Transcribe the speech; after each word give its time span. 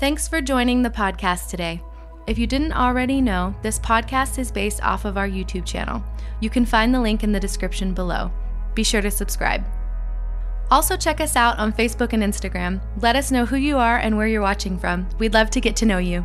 Thanks 0.00 0.28
for 0.28 0.40
joining 0.40 0.82
the 0.82 0.90
podcast 0.90 1.48
today. 1.48 1.82
If 2.28 2.38
you 2.38 2.46
didn't 2.46 2.72
already 2.72 3.20
know, 3.20 3.52
this 3.62 3.80
podcast 3.80 4.38
is 4.38 4.52
based 4.52 4.80
off 4.80 5.04
of 5.04 5.18
our 5.18 5.28
YouTube 5.28 5.66
channel. 5.66 6.04
You 6.38 6.50
can 6.50 6.64
find 6.64 6.94
the 6.94 7.00
link 7.00 7.24
in 7.24 7.32
the 7.32 7.40
description 7.40 7.94
below. 7.94 8.30
Be 8.76 8.84
sure 8.84 9.00
to 9.00 9.10
subscribe. 9.10 9.64
Also, 10.70 10.96
check 10.96 11.20
us 11.20 11.34
out 11.34 11.58
on 11.58 11.72
Facebook 11.72 12.12
and 12.12 12.22
Instagram. 12.22 12.80
Let 13.02 13.16
us 13.16 13.32
know 13.32 13.44
who 13.44 13.56
you 13.56 13.76
are 13.76 13.98
and 13.98 14.16
where 14.16 14.28
you're 14.28 14.40
watching 14.40 14.78
from. 14.78 15.08
We'd 15.18 15.34
love 15.34 15.50
to 15.50 15.60
get 15.60 15.74
to 15.76 15.86
know 15.86 15.98
you. 15.98 16.24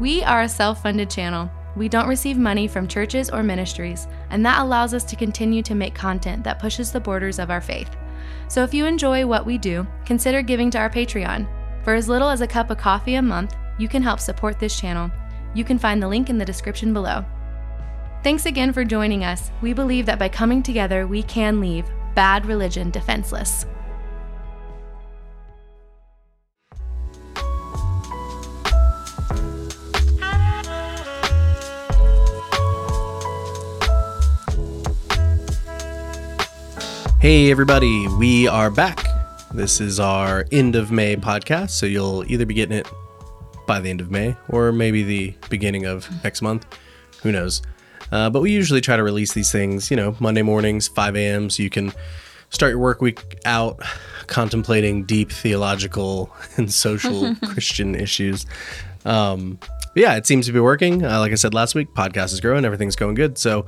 We 0.00 0.24
are 0.24 0.42
a 0.42 0.48
self 0.48 0.82
funded 0.82 1.08
channel. 1.08 1.48
We 1.76 1.88
don't 1.88 2.08
receive 2.08 2.38
money 2.38 2.66
from 2.66 2.88
churches 2.88 3.30
or 3.30 3.44
ministries, 3.44 4.08
and 4.30 4.44
that 4.44 4.62
allows 4.62 4.94
us 4.94 5.04
to 5.04 5.14
continue 5.14 5.62
to 5.62 5.76
make 5.76 5.94
content 5.94 6.42
that 6.42 6.58
pushes 6.58 6.90
the 6.90 6.98
borders 6.98 7.38
of 7.38 7.52
our 7.52 7.60
faith. 7.60 7.96
So 8.48 8.64
if 8.64 8.74
you 8.74 8.84
enjoy 8.84 9.24
what 9.26 9.46
we 9.46 9.58
do, 9.58 9.86
consider 10.04 10.42
giving 10.42 10.72
to 10.72 10.78
our 10.78 10.90
Patreon. 10.90 11.46
For 11.86 11.94
as 11.94 12.08
little 12.08 12.28
as 12.28 12.40
a 12.40 12.48
cup 12.48 12.70
of 12.70 12.78
coffee 12.78 13.14
a 13.14 13.22
month, 13.22 13.54
you 13.78 13.86
can 13.86 14.02
help 14.02 14.18
support 14.18 14.58
this 14.58 14.76
channel. 14.76 15.08
You 15.54 15.62
can 15.62 15.78
find 15.78 16.02
the 16.02 16.08
link 16.08 16.28
in 16.28 16.36
the 16.36 16.44
description 16.44 16.92
below. 16.92 17.24
Thanks 18.24 18.44
again 18.44 18.72
for 18.72 18.84
joining 18.84 19.22
us. 19.22 19.52
We 19.62 19.72
believe 19.72 20.04
that 20.06 20.18
by 20.18 20.28
coming 20.28 20.64
together, 20.64 21.06
we 21.06 21.22
can 21.22 21.60
leave 21.60 21.88
bad 22.16 22.44
religion 22.44 22.90
defenseless. 22.90 23.66
Hey, 37.20 37.52
everybody, 37.52 38.08
we 38.08 38.48
are 38.48 38.72
back. 38.72 39.15
This 39.56 39.80
is 39.80 39.98
our 39.98 40.44
end 40.52 40.76
of 40.76 40.92
May 40.92 41.16
podcast, 41.16 41.70
so 41.70 41.86
you'll 41.86 42.30
either 42.30 42.44
be 42.44 42.52
getting 42.52 42.76
it 42.76 42.86
by 43.66 43.80
the 43.80 43.88
end 43.88 44.02
of 44.02 44.10
May 44.10 44.36
or 44.50 44.70
maybe 44.70 45.02
the 45.02 45.34
beginning 45.48 45.86
of 45.86 46.06
next 46.22 46.42
month. 46.42 46.66
Who 47.22 47.32
knows? 47.32 47.62
Uh, 48.12 48.28
but 48.28 48.42
we 48.42 48.52
usually 48.52 48.82
try 48.82 48.98
to 48.98 49.02
release 49.02 49.32
these 49.32 49.50
things, 49.50 49.90
you 49.90 49.96
know, 49.96 50.14
Monday 50.20 50.42
mornings, 50.42 50.88
5 50.88 51.16
a.m., 51.16 51.48
so 51.48 51.62
you 51.62 51.70
can 51.70 51.94
start 52.50 52.72
your 52.72 52.80
work 52.80 53.00
week 53.00 53.38
out 53.46 53.80
contemplating 54.26 55.04
deep 55.04 55.32
theological 55.32 56.30
and 56.58 56.70
social 56.70 57.34
Christian 57.42 57.94
issues. 57.94 58.44
Um, 59.06 59.58
yeah, 59.94 60.16
it 60.16 60.26
seems 60.26 60.44
to 60.46 60.52
be 60.52 60.60
working. 60.60 61.02
Uh, 61.02 61.20
like 61.20 61.32
I 61.32 61.36
said 61.36 61.54
last 61.54 61.74
week, 61.74 61.88
podcast 61.94 62.34
is 62.34 62.40
growing, 62.40 62.66
everything's 62.66 62.96
going 62.96 63.14
good. 63.14 63.38
So 63.38 63.64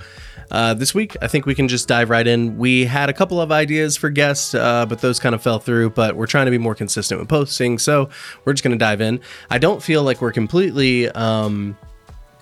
uh, 0.50 0.74
this 0.74 0.94
week, 0.94 1.16
I 1.22 1.26
think 1.26 1.46
we 1.46 1.54
can 1.54 1.68
just 1.68 1.88
dive 1.88 2.10
right 2.10 2.26
in. 2.26 2.58
We 2.58 2.84
had 2.84 3.08
a 3.08 3.14
couple 3.14 3.40
of 3.40 3.50
ideas 3.50 3.96
for 3.96 4.10
guests, 4.10 4.54
uh, 4.54 4.84
but 4.84 5.00
those 5.00 5.18
kind 5.18 5.34
of 5.34 5.42
fell 5.42 5.58
through. 5.58 5.90
But 5.90 6.16
we're 6.16 6.26
trying 6.26 6.44
to 6.44 6.50
be 6.50 6.58
more 6.58 6.74
consistent 6.74 7.18
with 7.18 7.30
posting, 7.30 7.78
so 7.78 8.10
we're 8.44 8.52
just 8.52 8.62
going 8.62 8.72
to 8.72 8.78
dive 8.78 9.00
in. 9.00 9.20
I 9.50 9.58
don't 9.58 9.82
feel 9.82 10.02
like 10.02 10.20
we're 10.20 10.32
completely, 10.32 11.08
um, 11.10 11.78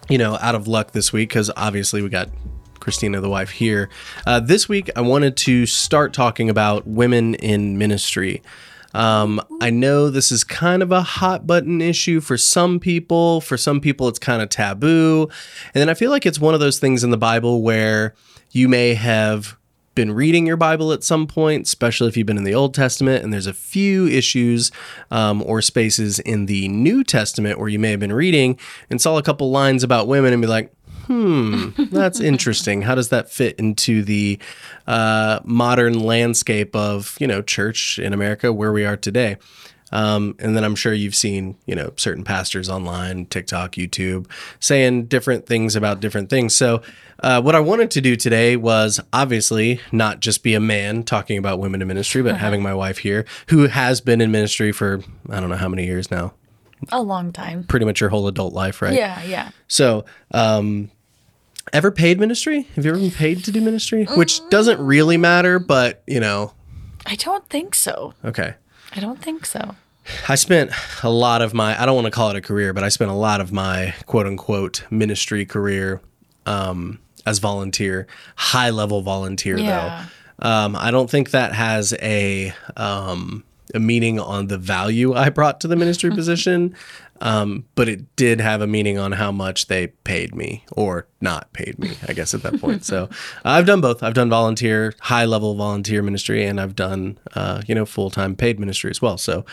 you 0.08 0.18
know, 0.18 0.36
out 0.40 0.56
of 0.56 0.66
luck 0.66 0.90
this 0.90 1.12
week 1.12 1.28
because 1.28 1.50
obviously 1.56 2.02
we 2.02 2.08
got 2.08 2.28
Christina, 2.80 3.20
the 3.20 3.28
wife, 3.28 3.50
here. 3.50 3.88
Uh, 4.26 4.40
this 4.40 4.68
week, 4.68 4.90
I 4.96 5.00
wanted 5.00 5.36
to 5.38 5.66
start 5.66 6.12
talking 6.12 6.50
about 6.50 6.86
women 6.86 7.34
in 7.36 7.78
ministry. 7.78 8.42
Um, 8.96 9.42
I 9.60 9.68
know 9.68 10.08
this 10.08 10.32
is 10.32 10.42
kind 10.42 10.82
of 10.82 10.90
a 10.90 11.02
hot 11.02 11.46
button 11.46 11.82
issue 11.82 12.20
for 12.20 12.38
some 12.38 12.80
people. 12.80 13.42
For 13.42 13.58
some 13.58 13.78
people, 13.78 14.08
it's 14.08 14.18
kind 14.18 14.40
of 14.40 14.48
taboo. 14.48 15.28
And 15.74 15.80
then 15.80 15.90
I 15.90 15.94
feel 15.94 16.10
like 16.10 16.24
it's 16.24 16.40
one 16.40 16.54
of 16.54 16.60
those 16.60 16.78
things 16.78 17.04
in 17.04 17.10
the 17.10 17.18
Bible 17.18 17.60
where 17.60 18.14
you 18.52 18.68
may 18.68 18.94
have 18.94 19.58
been 19.94 20.12
reading 20.12 20.46
your 20.46 20.56
Bible 20.56 20.92
at 20.92 21.04
some 21.04 21.26
point, 21.26 21.66
especially 21.66 22.08
if 22.08 22.16
you've 22.16 22.26
been 22.26 22.38
in 22.38 22.44
the 22.44 22.54
Old 22.54 22.74
Testament, 22.74 23.22
and 23.22 23.32
there's 23.32 23.46
a 23.46 23.54
few 23.54 24.06
issues 24.06 24.70
um, 25.10 25.42
or 25.42 25.60
spaces 25.60 26.18
in 26.20 26.46
the 26.46 26.68
New 26.68 27.04
Testament 27.04 27.58
where 27.58 27.68
you 27.68 27.78
may 27.78 27.90
have 27.90 28.00
been 28.00 28.12
reading 28.12 28.58
and 28.88 29.00
saw 29.00 29.18
a 29.18 29.22
couple 29.22 29.50
lines 29.50 29.82
about 29.82 30.08
women 30.08 30.32
and 30.32 30.40
be 30.40 30.48
like, 30.48 30.72
hmm, 31.06 31.70
that's 31.90 32.20
interesting. 32.20 32.82
How 32.82 32.94
does 32.94 33.08
that 33.10 33.30
fit 33.30 33.58
into 33.58 34.02
the 34.02 34.38
uh, 34.86 35.40
modern 35.44 36.00
landscape 36.00 36.74
of 36.76 37.16
you 37.20 37.26
know 37.26 37.42
church 37.42 37.98
in 37.98 38.12
America 38.12 38.52
where 38.52 38.72
we 38.72 38.84
are 38.84 38.96
today? 38.96 39.36
Um, 39.92 40.34
and 40.40 40.56
then 40.56 40.64
I'm 40.64 40.74
sure 40.74 40.92
you've 40.92 41.14
seen, 41.14 41.56
you 41.64 41.76
know, 41.76 41.92
certain 41.94 42.24
pastors 42.24 42.68
online, 42.68 43.26
TikTok, 43.26 43.72
YouTube, 43.76 44.28
saying 44.58 45.06
different 45.06 45.46
things 45.46 45.76
about 45.76 46.00
different 46.00 46.28
things. 46.28 46.56
So, 46.56 46.82
uh, 47.20 47.40
what 47.40 47.54
I 47.54 47.60
wanted 47.60 47.92
to 47.92 48.00
do 48.00 48.16
today 48.16 48.56
was 48.56 48.98
obviously 49.12 49.80
not 49.92 50.18
just 50.18 50.42
be 50.42 50.54
a 50.54 50.60
man 50.60 51.04
talking 51.04 51.38
about 51.38 51.60
women 51.60 51.80
in 51.82 51.86
ministry, 51.86 52.20
but 52.20 52.36
having 52.36 52.62
my 52.64 52.74
wife 52.74 52.98
here, 52.98 53.24
who 53.46 53.68
has 53.68 54.00
been 54.00 54.20
in 54.20 54.32
ministry 54.32 54.72
for 54.72 55.02
I 55.30 55.38
don't 55.38 55.50
know 55.50 55.56
how 55.56 55.68
many 55.68 55.86
years 55.86 56.10
now, 56.10 56.34
A 56.90 57.00
long 57.00 57.32
time. 57.32 57.62
pretty 57.62 57.86
much 57.86 58.00
your 58.00 58.10
whole 58.10 58.26
adult 58.26 58.52
life, 58.54 58.82
right? 58.82 58.92
Yeah, 58.92 59.22
yeah. 59.22 59.50
So, 59.68 60.04
um, 60.32 60.90
ever 61.72 61.90
paid 61.90 62.18
ministry? 62.20 62.62
Have 62.76 62.84
you 62.84 62.90
ever 62.92 63.00
been 63.00 63.10
paid 63.10 63.44
to 63.44 63.52
do 63.52 63.60
ministry? 63.60 64.04
Which 64.04 64.40
doesn't 64.50 64.80
really 64.80 65.16
matter, 65.16 65.58
but 65.58 66.02
you 66.06 66.20
know, 66.20 66.52
I 67.04 67.14
don't 67.16 67.48
think 67.48 67.74
so. 67.74 68.14
okay. 68.24 68.54
I 68.94 69.00
don't 69.00 69.20
think 69.20 69.44
so. 69.46 69.74
I 70.28 70.36
spent 70.36 70.70
a 71.02 71.10
lot 71.10 71.42
of 71.42 71.52
my, 71.52 71.80
I 71.80 71.84
don't 71.84 71.96
want 71.96 72.06
to 72.06 72.10
call 72.12 72.30
it 72.30 72.36
a 72.36 72.40
career, 72.40 72.72
but 72.72 72.84
I 72.84 72.88
spent 72.88 73.10
a 73.10 73.14
lot 73.14 73.40
of 73.40 73.52
my 73.52 73.94
quote 74.06 74.26
unquote 74.26 74.84
ministry 74.90 75.44
career 75.44 76.00
um, 76.46 77.00
as 77.26 77.38
volunteer, 77.40 78.06
high 78.36 78.70
level 78.70 79.02
volunteer 79.02 79.58
Yeah. 79.58 80.06
though. 80.40 80.48
Um, 80.48 80.76
I 80.76 80.90
don't 80.92 81.10
think 81.10 81.30
that 81.32 81.52
has 81.54 81.92
a, 82.00 82.52
um, 82.76 83.42
a 83.74 83.80
meaning 83.80 84.20
on 84.20 84.46
the 84.46 84.58
value 84.58 85.12
I 85.14 85.28
brought 85.30 85.60
to 85.62 85.68
the 85.68 85.76
ministry 85.76 86.10
position, 86.14 86.76
um, 87.20 87.64
but 87.74 87.88
it 87.88 88.14
did 88.16 88.40
have 88.40 88.60
a 88.60 88.66
meaning 88.66 88.98
on 88.98 89.12
how 89.12 89.32
much 89.32 89.66
they 89.66 89.88
paid 89.88 90.34
me 90.34 90.64
or 90.72 91.06
not 91.20 91.52
paid 91.52 91.78
me, 91.78 91.96
I 92.06 92.12
guess, 92.12 92.34
at 92.34 92.42
that 92.42 92.60
point. 92.60 92.84
so 92.84 93.08
I've 93.44 93.66
done 93.66 93.80
both. 93.80 94.02
I've 94.02 94.14
done 94.14 94.30
volunteer, 94.30 94.94
high 95.00 95.24
level 95.24 95.54
volunteer 95.54 96.02
ministry, 96.02 96.44
and 96.44 96.60
I've 96.60 96.76
done, 96.76 97.18
uh, 97.34 97.62
you 97.66 97.74
know, 97.74 97.86
full 97.86 98.10
time 98.10 98.36
paid 98.36 98.60
ministry 98.60 98.90
as 98.90 99.00
well. 99.00 99.18
So, 99.18 99.44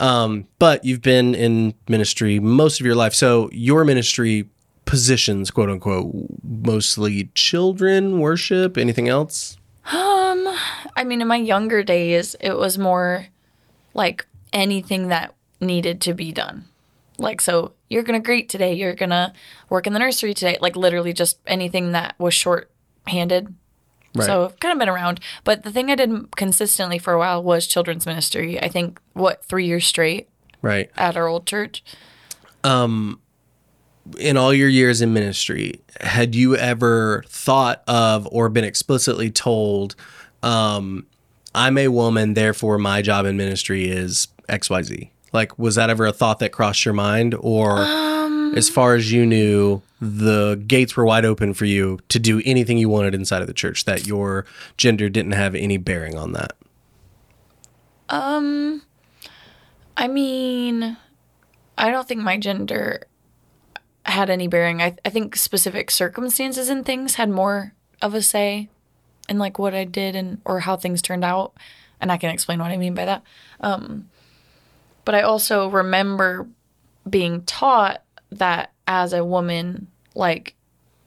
um, 0.00 0.46
but 0.58 0.84
you've 0.84 1.02
been 1.02 1.34
in 1.34 1.74
ministry 1.88 2.40
most 2.40 2.80
of 2.80 2.86
your 2.86 2.96
life. 2.96 3.14
So 3.14 3.50
your 3.52 3.84
ministry 3.84 4.48
positions, 4.84 5.50
quote 5.50 5.70
unquote, 5.70 6.12
mostly 6.42 7.30
children, 7.34 8.18
worship, 8.18 8.76
anything 8.76 9.08
else? 9.08 9.56
Um, 9.92 10.48
I 10.96 11.04
mean, 11.04 11.20
in 11.20 11.28
my 11.28 11.36
younger 11.36 11.82
days, 11.82 12.36
it 12.40 12.56
was 12.56 12.78
more 12.78 13.26
like 13.92 14.26
anything 14.52 15.08
that 15.08 15.34
needed 15.60 16.00
to 16.02 16.14
be 16.14 16.32
done. 16.32 16.66
Like, 17.18 17.40
so 17.40 17.72
you're 17.88 18.02
going 18.02 18.20
to 18.20 18.24
greet 18.24 18.48
today, 18.48 18.74
you're 18.74 18.94
going 18.94 19.10
to 19.10 19.32
work 19.70 19.86
in 19.86 19.92
the 19.92 19.98
nursery 19.98 20.34
today. 20.34 20.58
Like, 20.60 20.76
literally 20.76 21.12
just 21.12 21.38
anything 21.46 21.92
that 21.92 22.14
was 22.18 22.34
short 22.34 22.70
handed. 23.06 23.54
Right. 24.16 24.26
So 24.26 24.44
I've 24.46 24.60
kind 24.60 24.72
of 24.72 24.78
been 24.78 24.88
around. 24.88 25.20
But 25.44 25.62
the 25.64 25.70
thing 25.72 25.90
I 25.90 25.94
did 25.96 26.34
consistently 26.36 26.98
for 26.98 27.12
a 27.12 27.18
while 27.18 27.42
was 27.42 27.66
children's 27.66 28.06
ministry. 28.06 28.60
I 28.62 28.68
think, 28.68 29.00
what, 29.12 29.44
three 29.44 29.66
years 29.66 29.86
straight 29.86 30.28
Right. 30.62 30.90
at 30.96 31.16
our 31.16 31.26
old 31.28 31.46
church? 31.46 31.82
um 32.62 33.20
in 34.18 34.36
all 34.36 34.52
your 34.52 34.68
years 34.68 35.00
in 35.00 35.12
ministry, 35.14 35.80
had 36.00 36.34
you 36.34 36.56
ever 36.56 37.24
thought 37.26 37.82
of 37.88 38.28
or 38.30 38.48
been 38.50 38.64
explicitly 38.64 39.30
told, 39.30 39.96
um, 40.42 41.06
I'm 41.54 41.78
a 41.78 41.88
woman, 41.88 42.34
therefore 42.34 42.76
my 42.78 43.00
job 43.00 43.24
in 43.24 43.36
ministry 43.38 43.86
is 43.88 44.28
XYZ? 44.48 45.08
Like, 45.34 45.58
was 45.58 45.74
that 45.74 45.90
ever 45.90 46.06
a 46.06 46.12
thought 46.12 46.38
that 46.38 46.52
crossed 46.52 46.84
your 46.84 46.94
mind? 46.94 47.34
Or 47.40 47.80
as 48.56 48.70
far 48.70 48.94
as 48.94 49.10
you 49.12 49.26
knew, 49.26 49.82
the 50.00 50.62
gates 50.66 50.96
were 50.96 51.04
wide 51.04 51.24
open 51.24 51.52
for 51.54 51.64
you 51.64 51.98
to 52.08 52.20
do 52.20 52.40
anything 52.44 52.78
you 52.78 52.88
wanted 52.88 53.14
inside 53.14 53.42
of 53.42 53.48
the 53.48 53.52
church, 53.52 53.84
that 53.84 54.06
your 54.06 54.46
gender 54.76 55.08
didn't 55.08 55.32
have 55.32 55.56
any 55.56 55.76
bearing 55.76 56.16
on 56.16 56.32
that? 56.32 56.52
Um, 58.08 58.82
I 59.96 60.06
mean, 60.06 60.96
I 61.76 61.90
don't 61.90 62.06
think 62.06 62.20
my 62.20 62.38
gender 62.38 63.02
had 64.06 64.30
any 64.30 64.46
bearing. 64.46 64.80
I, 64.80 64.96
I 65.04 65.10
think 65.10 65.34
specific 65.34 65.90
circumstances 65.90 66.68
and 66.68 66.86
things 66.86 67.16
had 67.16 67.28
more 67.28 67.72
of 68.00 68.14
a 68.14 68.22
say 68.22 68.68
in 69.28 69.38
like 69.38 69.58
what 69.58 69.74
I 69.74 69.84
did 69.84 70.14
and 70.14 70.40
or 70.44 70.60
how 70.60 70.76
things 70.76 71.02
turned 71.02 71.24
out. 71.24 71.54
And 72.00 72.12
I 72.12 72.18
can 72.18 72.30
explain 72.30 72.58
what 72.58 72.70
I 72.70 72.76
mean 72.76 72.94
by 72.94 73.06
that. 73.06 73.22
Um, 73.60 74.10
but 75.04 75.14
I 75.14 75.22
also 75.22 75.68
remember 75.68 76.46
being 77.08 77.42
taught 77.42 78.02
that 78.32 78.72
as 78.86 79.12
a 79.12 79.24
woman, 79.24 79.88
like, 80.14 80.54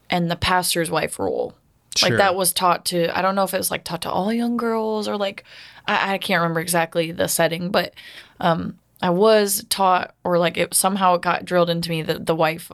and 0.10 0.32
the 0.32 0.36
pastor's 0.36 0.90
wife 0.90 1.20
role. 1.20 1.54
Sure. 1.96 2.10
Like 2.10 2.20
that 2.20 2.36
was 2.36 2.54
taught 2.54 2.86
to, 2.86 3.18
I 3.18 3.22
don't 3.22 3.36
know 3.36 3.44
if 3.44 3.54
it 3.54 3.58
was 3.58 3.72
like 3.72 3.84
taught 3.84 4.04
to 4.04 4.12
all 4.12 4.32
young 4.32 4.56
girls 4.56 5.08
or 5.08 5.18
like, 5.18 5.44
I, 5.88 6.14
I 6.14 6.18
can't 6.20 6.42
remember 6.42 6.60
exactly 6.60 7.12
the 7.12 7.28
setting, 7.28 7.72
but 7.72 7.94
um, 8.40 8.78
I 9.02 9.10
was 9.10 9.66
taught 9.70 10.14
or 10.24 10.38
like 10.38 10.58
it 10.58 10.74
somehow 10.74 11.16
it 11.16 11.22
got 11.22 11.46
drilled 11.46 11.70
into 11.70 11.90
me 11.90 12.04
that 12.04 12.26
the 12.26 12.36
wife, 12.36 12.72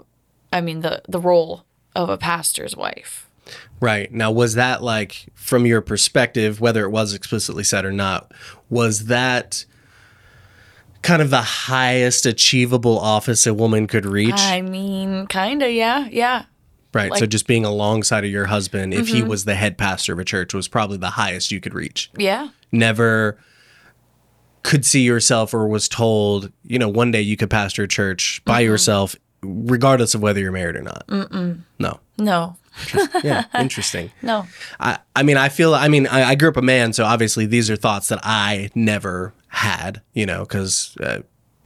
I 0.51 0.61
mean, 0.61 0.81
the, 0.81 1.01
the 1.07 1.19
role 1.19 1.63
of 1.95 2.09
a 2.09 2.17
pastor's 2.17 2.75
wife. 2.75 3.29
Right. 3.79 4.11
Now, 4.11 4.31
was 4.31 4.55
that 4.55 4.83
like, 4.83 5.25
from 5.33 5.65
your 5.65 5.81
perspective, 5.81 6.59
whether 6.59 6.83
it 6.85 6.91
was 6.91 7.13
explicitly 7.13 7.63
said 7.63 7.85
or 7.85 7.91
not, 7.91 8.31
was 8.69 9.05
that 9.05 9.65
kind 11.03 11.21
of 11.21 11.29
the 11.29 11.41
highest 11.41 12.25
achievable 12.25 12.97
office 12.99 13.45
a 13.45 13.53
woman 13.53 13.85
could 13.87 14.05
reach. 14.05 14.33
I 14.39 14.61
mean, 14.61 15.27
kinda, 15.27 15.71
yeah, 15.71 16.07
yeah. 16.11 16.45
right. 16.93 17.13
so 17.15 17.25
just 17.25 17.45
being 17.45 17.65
alongside 17.65 18.23
of 18.25 18.31
your 18.31 18.45
husband, 18.47 18.93
if 18.93 19.05
Mm-hmm. 19.07 19.15
he 19.15 19.23
was 19.23 19.45
the 19.45 19.55
head 19.55 19.77
pastor 19.77 20.13
of 20.13 20.19
a 20.19 20.25
church, 20.25 20.53
was 20.53 20.67
probably 20.67 20.97
the 20.97 21.11
highest 21.11 21.51
you 21.51 21.59
could 21.59 21.73
reach. 21.73 22.09
Yeah. 22.17 22.49
Never 22.71 23.37
could 24.63 24.85
see 24.85 25.01
yourself 25.01 25.53
or 25.53 25.67
was 25.67 25.89
told, 25.89 26.51
you 26.63 26.79
know, 26.79 26.87
one 26.89 27.11
day 27.11 27.21
you 27.21 27.35
could 27.37 27.49
pastor 27.49 27.83
a 27.83 27.87
church 27.87 28.41
by 28.45 28.61
Mm-hmm. 28.61 28.71
yourself, 28.71 29.15
regardless 29.41 30.15
of 30.15 30.21
whether 30.21 30.39
you're 30.39 30.51
married 30.53 30.77
or 30.77 30.81
not. 30.83 31.05
Mm-mm. 31.07 31.59
No. 31.79 31.99
No. 32.17 32.55
Yeah. 33.23 33.43
Interesting. 33.59 34.09
No. 34.21 34.47
I, 34.79 34.99
I 35.15 35.23
mean, 35.23 35.35
I 35.37 35.49
feel, 35.49 35.75
I 35.75 35.89
mean, 35.89 36.07
I, 36.07 36.23
I 36.29 36.35
grew 36.35 36.47
up 36.49 36.57
a 36.57 36.61
man, 36.61 36.93
so 36.93 37.03
obviously 37.03 37.45
these 37.45 37.69
are 37.69 37.75
thoughts 37.75 38.07
that 38.07 38.19
I 38.23 38.69
never 38.73 39.33
had, 39.53 40.01
you 40.13 40.25
know, 40.25 40.39
because 40.39 40.97
uh, 40.99 41.19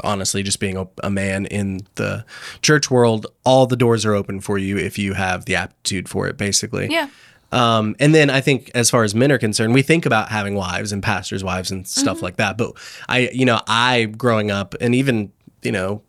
honestly, 0.03 0.43
just 0.43 0.59
being 0.59 0.77
a, 0.77 0.87
a 1.03 1.09
man 1.09 1.45
in 1.45 1.79
the 1.95 2.25
church 2.61 2.91
world, 2.91 3.27
all 3.45 3.65
the 3.65 3.77
doors 3.77 4.05
are 4.05 4.13
open 4.13 4.41
for 4.41 4.57
you 4.57 4.77
if 4.77 4.99
you 4.99 5.13
have 5.13 5.45
the 5.45 5.55
aptitude 5.55 6.09
for 6.09 6.27
it, 6.27 6.37
basically. 6.37 6.87
Yeah. 6.91 7.09
Um, 7.53 7.95
and 7.99 8.13
then 8.13 8.29
I 8.29 8.41
think 8.41 8.69
as 8.75 8.89
far 8.89 9.05
as 9.05 9.15
men 9.15 9.31
are 9.31 9.37
concerned, 9.37 9.73
we 9.73 9.81
think 9.81 10.05
about 10.05 10.27
having 10.29 10.53
wives 10.53 10.91
and 10.91 11.01
pastors' 11.01 11.45
wives 11.45 11.71
and 11.71 11.87
stuff 11.87 12.21
like 12.21 12.35
that. 12.35 12.57
But 12.57 12.73
I, 13.07 13.29
you 13.31 13.45
know, 13.45 13.61
I 13.67 14.05
growing 14.05 14.51
up 14.51 14.75
and 14.81 14.93
even, 14.93 15.31
you 15.63 15.71
know, 15.71 16.01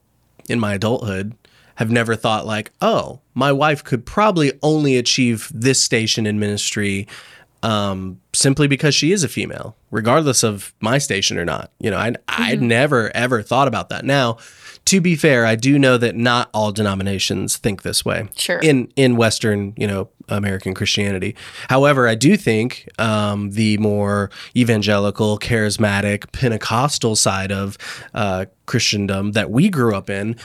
in 0.48 0.58
my 0.58 0.74
adulthood, 0.74 1.36
have 1.76 1.92
never 1.92 2.16
thought 2.16 2.44
like, 2.44 2.72
oh, 2.80 3.20
my 3.34 3.52
wife 3.52 3.84
could 3.84 4.04
probably 4.04 4.50
only 4.64 4.96
achieve 4.96 5.48
this 5.54 5.80
station 5.80 6.26
in 6.26 6.40
ministry 6.40 7.06
um, 7.62 8.20
simply 8.32 8.68
because 8.68 8.94
she 8.94 9.12
is 9.12 9.24
a 9.24 9.28
female, 9.28 9.76
regardless 9.90 10.42
of 10.42 10.74
my 10.80 10.98
station 10.98 11.38
or 11.38 11.44
not. 11.44 11.72
You 11.78 11.90
know, 11.90 11.98
I 11.98 12.14
I'd 12.28 12.62
never 12.62 13.14
ever 13.14 13.42
thought 13.42 13.68
about 13.68 13.88
that. 13.88 14.04
Now, 14.04 14.38
to 14.86 15.00
be 15.00 15.16
fair, 15.16 15.44
I 15.44 15.54
do 15.54 15.78
know 15.78 15.98
that 15.98 16.16
not 16.16 16.48
all 16.54 16.72
denominations 16.72 17.56
think 17.56 17.82
this 17.82 18.04
way. 18.04 18.28
Sure. 18.36 18.58
In 18.58 18.92
in 18.96 19.16
Western, 19.16 19.74
you 19.76 19.86
know, 19.86 20.08
American 20.28 20.74
Christianity. 20.74 21.34
However, 21.68 22.06
I 22.06 22.14
do 22.14 22.36
think 22.36 22.88
um, 22.98 23.50
the 23.50 23.78
more 23.78 24.30
evangelical, 24.56 25.38
charismatic, 25.38 26.30
Pentecostal 26.32 27.16
side 27.16 27.50
of 27.50 27.76
uh, 28.14 28.46
Christendom 28.66 29.32
that 29.32 29.50
we 29.50 29.68
grew 29.68 29.94
up 29.94 30.08
in, 30.08 30.36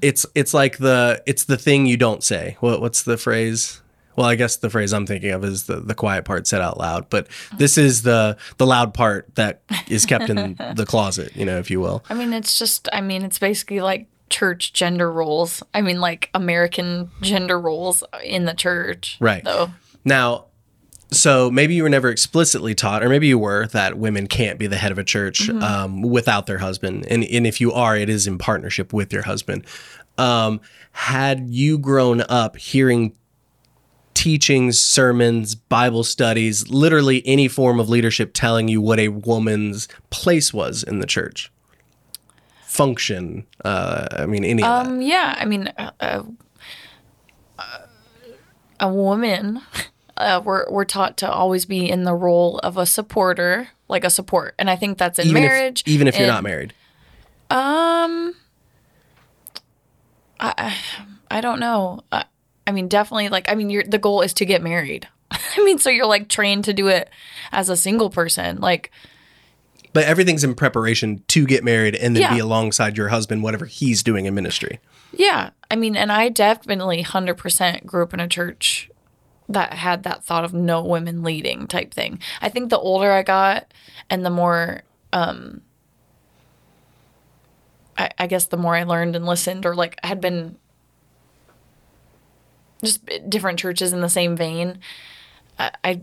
it's 0.00 0.24
it's 0.34 0.54
like 0.54 0.78
the 0.78 1.22
it's 1.26 1.44
the 1.44 1.58
thing 1.58 1.86
you 1.86 1.96
don't 1.96 2.24
say. 2.24 2.56
What 2.60 2.80
what's 2.80 3.02
the 3.02 3.16
phrase? 3.18 3.81
Well, 4.16 4.26
I 4.26 4.34
guess 4.34 4.56
the 4.56 4.70
phrase 4.70 4.92
I'm 4.92 5.06
thinking 5.06 5.30
of 5.30 5.44
is 5.44 5.64
the, 5.64 5.76
the 5.76 5.94
quiet 5.94 6.24
part 6.24 6.46
said 6.46 6.60
out 6.60 6.78
loud, 6.78 7.08
but 7.10 7.28
this 7.56 7.78
is 7.78 8.02
the 8.02 8.36
the 8.58 8.66
loud 8.66 8.94
part 8.94 9.34
that 9.36 9.62
is 9.88 10.06
kept 10.06 10.28
in 10.28 10.54
the 10.76 10.86
closet, 10.86 11.34
you 11.36 11.44
know, 11.44 11.58
if 11.58 11.70
you 11.70 11.80
will. 11.80 12.04
I 12.10 12.14
mean, 12.14 12.32
it's 12.32 12.58
just, 12.58 12.88
I 12.92 13.00
mean, 13.00 13.22
it's 13.22 13.38
basically 13.38 13.80
like 13.80 14.06
church 14.30 14.72
gender 14.72 15.10
roles. 15.10 15.62
I 15.74 15.82
mean, 15.82 16.00
like 16.00 16.30
American 16.34 17.10
gender 17.20 17.58
roles 17.58 18.02
in 18.24 18.44
the 18.44 18.54
church. 18.54 19.16
Right. 19.20 19.44
Though. 19.44 19.70
Now, 20.04 20.46
so 21.12 21.50
maybe 21.50 21.74
you 21.74 21.82
were 21.82 21.90
never 21.90 22.08
explicitly 22.08 22.74
taught, 22.74 23.04
or 23.04 23.08
maybe 23.08 23.26
you 23.26 23.38
were, 23.38 23.66
that 23.68 23.98
women 23.98 24.26
can't 24.26 24.58
be 24.58 24.66
the 24.66 24.76
head 24.76 24.90
of 24.92 24.98
a 24.98 25.04
church 25.04 25.48
um, 25.50 26.00
without 26.02 26.46
their 26.46 26.58
husband. 26.58 27.06
And, 27.08 27.22
and 27.22 27.46
if 27.46 27.60
you 27.60 27.72
are, 27.72 27.96
it 27.96 28.08
is 28.08 28.26
in 28.26 28.38
partnership 28.38 28.92
with 28.92 29.12
your 29.12 29.22
husband. 29.22 29.66
Um, 30.16 30.60
had 30.92 31.48
you 31.48 31.78
grown 31.78 32.22
up 32.22 32.56
hearing 32.56 33.14
teachings, 34.22 34.78
sermons, 34.78 35.56
Bible 35.56 36.04
studies, 36.04 36.68
literally 36.68 37.26
any 37.26 37.48
form 37.48 37.80
of 37.80 37.88
leadership 37.88 38.30
telling 38.32 38.68
you 38.68 38.80
what 38.80 39.00
a 39.00 39.08
woman's 39.08 39.88
place 40.10 40.54
was 40.54 40.84
in 40.84 41.00
the 41.00 41.08
church? 41.08 41.50
Function. 42.64 43.44
Uh, 43.64 44.06
I 44.12 44.26
mean, 44.26 44.44
any. 44.44 44.62
Um, 44.62 45.02
yeah, 45.02 45.34
I 45.36 45.44
mean, 45.44 45.72
uh, 45.76 45.90
uh, 45.98 46.22
a 48.78 48.88
woman, 48.88 49.60
uh, 50.16 50.40
we're, 50.44 50.70
we're 50.70 50.84
taught 50.84 51.16
to 51.16 51.28
always 51.28 51.66
be 51.66 51.90
in 51.90 52.04
the 52.04 52.14
role 52.14 52.58
of 52.60 52.76
a 52.76 52.86
supporter, 52.86 53.70
like 53.88 54.04
a 54.04 54.10
support. 54.10 54.54
And 54.56 54.70
I 54.70 54.76
think 54.76 54.98
that's 54.98 55.18
in 55.18 55.26
Even 55.26 55.42
marriage. 55.42 55.82
if, 55.84 55.88
even 55.88 56.06
if 56.06 56.16
you're 56.16 56.28
not 56.28 56.44
married. 56.44 56.74
Um, 57.50 58.36
I 60.38 60.76
I 61.28 61.40
don't 61.40 61.58
know. 61.58 62.02
I, 62.12 62.24
I 62.66 62.72
mean, 62.72 62.88
definitely. 62.88 63.28
Like, 63.28 63.50
I 63.50 63.54
mean, 63.54 63.70
your 63.70 63.82
the 63.84 63.98
goal 63.98 64.22
is 64.22 64.32
to 64.34 64.44
get 64.44 64.62
married. 64.62 65.08
I 65.30 65.64
mean, 65.64 65.78
so 65.78 65.90
you're 65.90 66.06
like 66.06 66.28
trained 66.28 66.64
to 66.64 66.72
do 66.72 66.88
it 66.88 67.10
as 67.50 67.68
a 67.68 67.76
single 67.76 68.10
person. 68.10 68.60
Like, 68.60 68.90
But 69.92 70.04
everything's 70.04 70.44
in 70.44 70.54
preparation 70.54 71.22
to 71.28 71.46
get 71.46 71.64
married 71.64 71.94
and 71.96 72.14
then 72.14 72.22
Yeah. 72.22 72.34
be 72.34 72.38
alongside 72.40 72.96
your 72.96 73.08
husband, 73.08 73.42
whatever 73.42 73.66
he's 73.66 74.02
doing 74.02 74.26
in 74.26 74.34
ministry. 74.34 74.78
yeah. 75.12 75.50
I 75.70 75.76
mean, 75.76 75.96
and 75.96 76.12
I 76.12 76.28
definitely 76.28 77.00
hundred 77.02 77.36
percent 77.38 77.86
grew 77.86 78.02
up 78.02 78.12
in 78.14 78.20
a 78.20 78.28
church 78.28 78.90
that 79.48 79.72
had 79.74 80.02
that 80.04 80.22
thought 80.24 80.44
of 80.44 80.54
no 80.54 80.82
women 80.82 81.22
leading 81.22 81.66
type 81.66 81.92
thing. 81.92 82.18
I 82.40 82.48
think 82.48 82.70
the 82.70 82.78
older 82.78 83.10
I 83.10 83.22
got, 83.22 83.72
and 84.08 84.24
the 84.24 84.30
more, 84.30 84.82
um, 85.12 85.62
I, 87.98 88.10
I 88.18 88.26
guess 88.26 88.46
the 88.46 88.56
more 88.56 88.74
I 88.76 88.84
learned 88.84 89.16
and 89.16 89.26
listened, 89.26 89.66
or 89.66 89.74
like 89.74 89.98
had 90.04 90.20
been 90.20 90.56
just 92.82 93.00
different 93.28 93.58
churches 93.58 93.92
in 93.92 94.00
the 94.00 94.08
same 94.08 94.36
vein. 94.36 94.78
I, 95.58 95.70
I 95.84 96.00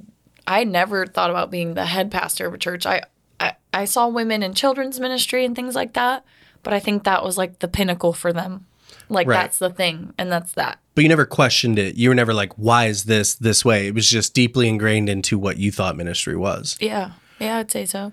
I 0.47 0.63
never 0.63 1.05
thought 1.05 1.29
about 1.29 1.51
being 1.51 1.73
the 1.73 1.85
head 1.85 2.09
pastor 2.11 2.47
of 2.47 2.53
a 2.53 2.57
church. 2.57 2.85
I, 2.85 3.03
I 3.39 3.53
I 3.73 3.85
saw 3.85 4.07
women 4.07 4.41
in 4.43 4.53
children's 4.53 4.99
ministry 4.99 5.45
and 5.45 5.55
things 5.55 5.75
like 5.75 5.93
that, 5.93 6.23
but 6.63 6.73
I 6.73 6.79
think 6.79 7.03
that 7.03 7.23
was 7.23 7.37
like 7.37 7.59
the 7.59 7.67
pinnacle 7.67 8.13
for 8.13 8.33
them. 8.33 8.65
Like 9.07 9.27
Right. 9.27 9.35
that's 9.37 9.57
the 9.59 9.69
thing, 9.69 10.13
and 10.17 10.31
that's 10.31 10.53
that. 10.53 10.79
But 10.95 11.03
you 11.03 11.09
never 11.09 11.25
questioned 11.25 11.79
it. 11.79 11.95
You 11.95 12.09
were 12.09 12.15
never 12.15 12.33
like, 12.33 12.53
why 12.53 12.85
is 12.87 13.05
this 13.05 13.35
this 13.35 13.63
way? 13.65 13.87
It 13.87 13.95
was 13.95 14.09
just 14.09 14.33
deeply 14.33 14.67
ingrained 14.67 15.09
into 15.09 15.37
what 15.39 15.57
you 15.57 15.71
thought 15.71 15.95
ministry 15.97 16.35
was. 16.35 16.77
Yeah, 16.79 17.11
yeah, 17.39 17.57
I'd 17.57 17.71
say 17.71 17.85
so. 17.85 18.11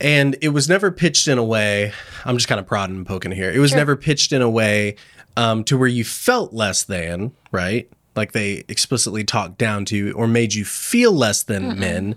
And 0.00 0.36
it 0.40 0.48
was 0.50 0.68
never 0.68 0.90
pitched 0.90 1.28
in 1.28 1.36
a 1.38 1.44
way, 1.44 1.92
I'm 2.24 2.36
just 2.36 2.48
kind 2.48 2.58
of 2.58 2.66
prodding 2.66 2.96
and 2.96 3.06
poking 3.06 3.30
here. 3.32 3.50
It 3.50 3.58
was 3.58 3.74
never 3.74 3.94
pitched 3.94 4.32
in 4.32 4.40
a 4.42 4.48
way 4.50 4.96
um, 5.40 5.64
to 5.64 5.78
where 5.78 5.88
you 5.88 6.04
felt 6.04 6.52
less 6.52 6.82
than, 6.84 7.32
right? 7.52 7.88
Like 8.16 8.32
they 8.32 8.64
explicitly 8.68 9.24
talked 9.24 9.56
down 9.58 9.84
to 9.86 9.96
you 9.96 10.12
or 10.12 10.26
made 10.26 10.52
you 10.54 10.64
feel 10.64 11.12
less 11.12 11.42
than 11.42 11.78
men. 11.78 12.16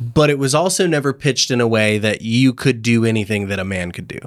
But 0.00 0.28
it 0.30 0.38
was 0.38 0.54
also 0.54 0.86
never 0.86 1.12
pitched 1.12 1.50
in 1.50 1.60
a 1.60 1.68
way 1.68 1.98
that 1.98 2.22
you 2.22 2.52
could 2.52 2.82
do 2.82 3.04
anything 3.04 3.48
that 3.48 3.58
a 3.58 3.64
man 3.64 3.92
could 3.92 4.08
do, 4.08 4.18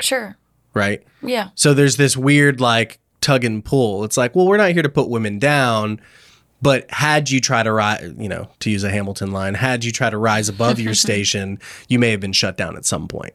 Sure. 0.00 0.36
right? 0.74 1.02
Yeah. 1.22 1.50
So 1.54 1.74
there's 1.74 1.96
this 1.96 2.16
weird 2.16 2.60
like 2.60 2.98
tug 3.20 3.44
and 3.44 3.64
pull. 3.64 4.04
It's 4.04 4.16
like, 4.16 4.34
well, 4.34 4.46
we're 4.46 4.56
not 4.58 4.72
here 4.72 4.82
to 4.82 4.88
put 4.88 5.08
women 5.08 5.38
down, 5.38 6.00
but 6.62 6.90
had 6.90 7.30
you 7.30 7.40
try 7.40 7.62
to 7.62 7.72
rise, 7.72 8.12
you 8.18 8.28
know, 8.28 8.48
to 8.60 8.70
use 8.70 8.84
a 8.84 8.90
Hamilton 8.90 9.32
line, 9.32 9.54
had 9.54 9.84
you 9.84 9.90
try 9.92 10.10
to 10.10 10.18
rise 10.18 10.48
above 10.48 10.78
your 10.78 10.94
station, 11.06 11.58
you 11.88 11.98
may 11.98 12.10
have 12.10 12.20
been 12.20 12.32
shut 12.32 12.56
down 12.56 12.76
at 12.76 12.84
some 12.84 13.08
point. 13.08 13.34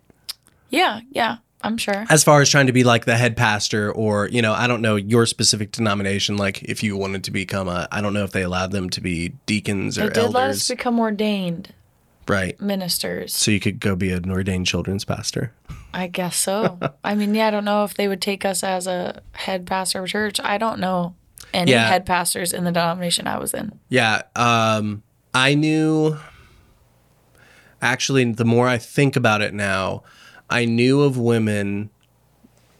Yeah. 0.70 1.02
Yeah. 1.12 1.38
I'm 1.64 1.78
sure. 1.78 2.06
As 2.10 2.24
far 2.24 2.42
as 2.42 2.50
trying 2.50 2.68
to 2.68 2.74
be 2.74 2.84
like 2.84 3.06
the 3.06 3.16
head 3.18 3.38
pastor 3.38 3.92
or, 3.92 4.28
you 4.28 4.42
know, 4.42 4.54
I 4.54 4.68
don't 4.68 4.82
know 4.82 4.96
your 4.98 5.26
specific 5.26 5.72
denomination 5.72 6.36
like 6.38 6.62
if 6.64 6.84
you 6.84 6.98
wanted 6.98 7.24
to 7.24 7.32
become 7.32 7.68
a 7.68 7.88
I 7.92 8.02
don't 8.02 8.14
know 8.14 8.24
if 8.26 8.32
they 8.32 8.42
allowed 8.44 8.72
them 8.72 8.90
to 8.92 9.02
be 9.02 9.30
deacons 9.46 9.98
or 9.98 10.10
They 10.10 10.22
did 10.22 10.34
let 10.34 10.50
us 10.50 10.68
become 10.68 11.00
ordained 11.00 11.74
right? 12.28 12.60
ministers. 12.62 13.34
So 13.36 13.52
you 13.52 13.60
could 13.60 13.80
go 13.80 13.96
be 13.96 14.12
an 14.12 14.30
ordained 14.30 14.68
children's 14.68 15.06
pastor. 15.06 15.54
I 15.94 16.08
guess 16.08 16.36
so. 16.38 16.80
I 17.04 17.16
mean, 17.16 17.34
yeah, 17.36 17.48
I 17.48 17.52
don't 17.52 17.66
know 17.66 17.84
if 17.84 17.94
they 17.96 18.08
would 18.08 18.22
take 18.22 18.46
us 18.46 18.64
as 18.64 18.88
a 18.88 19.22
head 19.34 19.66
pastor 19.66 20.04
of 20.04 20.10
church. 20.10 20.40
I 20.42 20.58
don't 20.58 20.80
know 20.80 21.16
any 21.54 21.72
Yeah. 21.72 21.88
head 21.88 22.06
pastors 22.06 22.52
in 22.52 22.64
the 22.64 22.72
denomination 22.72 23.28
I 23.28 23.38
was 23.38 23.54
in. 23.54 23.78
Yeah, 23.90 24.24
um, 24.36 25.04
I 25.34 25.54
knew. 25.56 26.18
Actually, 27.82 28.32
the 28.32 28.46
more 28.46 28.68
I 28.68 28.78
think 28.78 29.16
about 29.18 29.42
it 29.42 29.54
now, 29.54 30.04
I 30.54 30.66
knew 30.66 31.02
of 31.02 31.18
women 31.18 31.90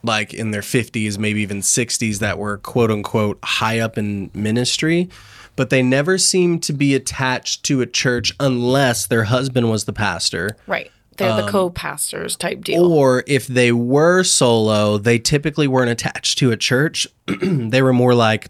like 0.04 0.34
in 0.34 0.52
their 0.52 0.62
50s, 0.62 1.18
maybe 1.18 1.42
even 1.42 1.62
60s, 1.62 2.20
that 2.20 2.38
were 2.38 2.58
quote 2.58 2.92
unquote 2.92 3.40
high 3.44 3.80
up 3.80 3.98
in 3.98 4.30
ministry, 4.34 5.10
but 5.56 5.70
they 5.70 5.82
never 5.82 6.18
seemed 6.18 6.62
to 6.64 6.74
be 6.74 6.94
attached 6.94 7.64
to 7.64 7.82
a 7.82 7.86
church 7.86 8.34
unless 8.40 9.08
their 9.08 9.24
husband 9.24 9.72
was 9.72 9.86
the 9.86 9.94
pastor. 9.94 10.56
Right. 10.68 10.92
They're 11.18 11.32
Um, 11.32 11.46
the 11.46 11.52
co-pastors 11.52 12.36
type 12.36 12.64
deal. 12.64 12.86
Or 12.86 13.24
if 13.28 13.48
they 13.48 13.72
were 13.72 14.24
solo, 14.24 14.98
they 14.98 15.20
typically 15.20 15.68
weren't 15.68 15.92
attached 15.92 16.38
to 16.40 16.52
a 16.52 16.58
church. 16.58 17.08
they 17.42 17.82
were 17.82 17.94
more 17.94 18.16
like, 18.16 18.50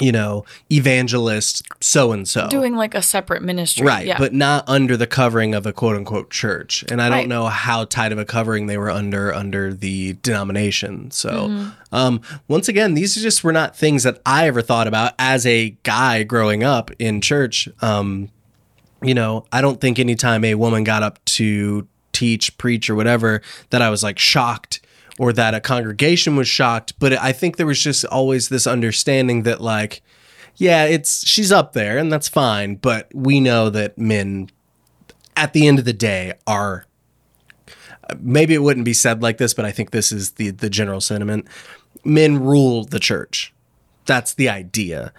you 0.00 0.10
know, 0.12 0.44
evangelist 0.72 1.62
so 1.80 2.12
and 2.12 2.26
so. 2.28 2.48
Doing 2.48 2.74
like 2.76 2.94
a 2.94 3.02
separate 3.02 3.42
ministry. 3.42 3.86
Right, 3.86 4.06
Yeah. 4.06 4.18
but 4.18 4.32
not 4.32 4.64
under 4.68 4.96
the 4.96 5.06
covering 5.06 5.54
of 5.54 5.66
a 5.66 5.72
quote 5.72 5.96
unquote 5.96 6.30
church. 6.30 6.84
And 6.90 7.00
I 7.00 7.08
don't 7.08 7.18
Right. 7.18 7.28
know 7.28 7.46
how 7.46 7.84
tight 7.84 8.12
of 8.12 8.18
a 8.18 8.24
covering 8.24 8.66
they 8.66 8.76
were 8.76 8.90
under 8.90 9.32
under 9.32 9.72
the 9.72 10.14
denomination. 10.22 11.10
So, 11.10 11.30
Mm-hmm. 11.48 11.68
um, 11.94 12.20
once 12.48 12.68
again, 12.68 12.94
these 12.94 13.14
just 13.14 13.44
were 13.44 13.52
not 13.52 13.76
things 13.76 14.02
that 14.02 14.20
I 14.26 14.46
ever 14.46 14.62
thought 14.62 14.86
about 14.88 15.12
as 15.18 15.46
a 15.46 15.76
guy 15.82 16.22
growing 16.22 16.62
up 16.64 16.90
in 16.98 17.20
church. 17.20 17.68
Um, 17.80 18.30
you 19.02 19.14
know, 19.14 19.44
I 19.52 19.60
don't 19.60 19.80
think 19.80 19.98
anytime 19.98 20.44
a 20.44 20.54
woman 20.54 20.82
got 20.84 21.02
up 21.02 21.24
to 21.26 21.86
teach, 22.12 22.56
preach, 22.58 22.88
or 22.88 22.94
whatever 22.94 23.42
that 23.70 23.82
I 23.82 23.90
was 23.90 24.02
like 24.02 24.18
shocked 24.18 24.80
or 25.18 25.32
that 25.32 25.54
a 25.54 25.60
congregation 25.60 26.36
was 26.36 26.48
shocked. 26.48 26.94
But 26.98 27.12
I 27.14 27.32
think 27.32 27.56
there 27.56 27.66
was 27.66 27.80
just 27.80 28.04
always 28.06 28.48
this 28.48 28.66
understanding 28.66 29.42
that 29.44 29.60
like, 29.60 30.02
yeah, 30.56 30.84
it's 30.84 31.26
she's 31.26 31.52
up 31.52 31.72
there 31.72 31.98
and 31.98 32.12
that's 32.12 32.28
fine, 32.28 32.76
but 32.76 33.08
we 33.14 33.40
know 33.40 33.70
that 33.70 33.98
men 33.98 34.50
at 35.36 35.52
the 35.52 35.66
end 35.66 35.78
of 35.78 35.84
the 35.84 35.92
day 35.92 36.34
are 36.46 36.86
maybe 38.20 38.54
it 38.54 38.62
wouldn't 38.62 38.84
be 38.84 38.92
said 38.92 39.22
like 39.22 39.38
this, 39.38 39.54
but 39.54 39.64
I 39.64 39.72
think 39.72 39.90
this 39.90 40.12
is 40.12 40.32
the 40.32 40.50
the 40.50 40.70
general 40.70 41.00
sentiment. 41.00 41.48
Men 42.04 42.42
rule 42.42 42.84
the 42.84 43.00
church. 43.00 43.52
That's 44.06 44.34
the 44.34 44.48
idea. 44.48 45.12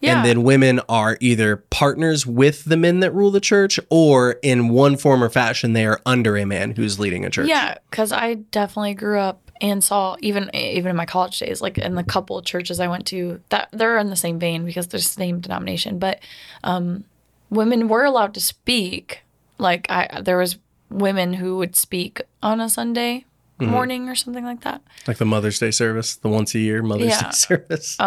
Yeah. 0.00 0.16
And 0.16 0.24
then 0.24 0.42
women 0.44 0.80
are 0.88 1.18
either 1.20 1.56
partners 1.58 2.26
with 2.26 2.64
the 2.64 2.76
men 2.76 3.00
that 3.00 3.12
rule 3.12 3.30
the 3.30 3.40
church 3.40 3.78
or 3.90 4.32
in 4.42 4.70
one 4.70 4.96
form 4.96 5.22
or 5.22 5.28
fashion 5.28 5.74
they 5.74 5.84
are 5.84 6.00
under 6.06 6.36
a 6.38 6.46
man 6.46 6.70
who's 6.72 6.98
leading 6.98 7.24
a 7.26 7.30
church. 7.30 7.48
Yeah, 7.48 7.76
because 7.90 8.10
I 8.10 8.34
definitely 8.34 8.94
grew 8.94 9.18
up 9.18 9.50
and 9.60 9.84
saw 9.84 10.16
even 10.20 10.50
even 10.56 10.88
in 10.88 10.96
my 10.96 11.04
college 11.04 11.38
days, 11.38 11.60
like 11.60 11.76
in 11.76 11.94
the 11.96 12.02
couple 12.02 12.38
of 12.38 12.46
churches 12.46 12.80
I 12.80 12.88
went 12.88 13.06
to, 13.08 13.40
that 13.50 13.68
they're 13.72 13.98
in 13.98 14.08
the 14.08 14.16
same 14.16 14.38
vein 14.38 14.64
because 14.64 14.86
they're 14.88 14.98
the 15.00 15.04
same 15.04 15.40
denomination. 15.40 15.98
But 15.98 16.20
um, 16.64 17.04
women 17.50 17.86
were 17.88 18.04
allowed 18.04 18.32
to 18.34 18.40
speak. 18.40 19.20
Like 19.58 19.86
I, 19.90 20.22
there 20.22 20.38
was 20.38 20.56
women 20.88 21.34
who 21.34 21.58
would 21.58 21.76
speak 21.76 22.22
on 22.42 22.60
a 22.60 22.68
Sunday 22.70 23.26
Mm-hmm. 23.60 23.72
morning 23.72 24.08
or 24.08 24.14
something 24.14 24.42
like 24.46 24.62
that, 24.62 24.80
Like 25.06 25.18
the 25.18 25.26
Mother's 25.26 25.58
Day 25.58 25.70
service, 25.70 26.16
the 26.16 26.30
once 26.30 26.54
a 26.54 26.58
year 26.58 26.82
Mother's 26.82 27.08
Yeah. 27.08 27.24
Day 27.24 27.30
service. 27.32 28.00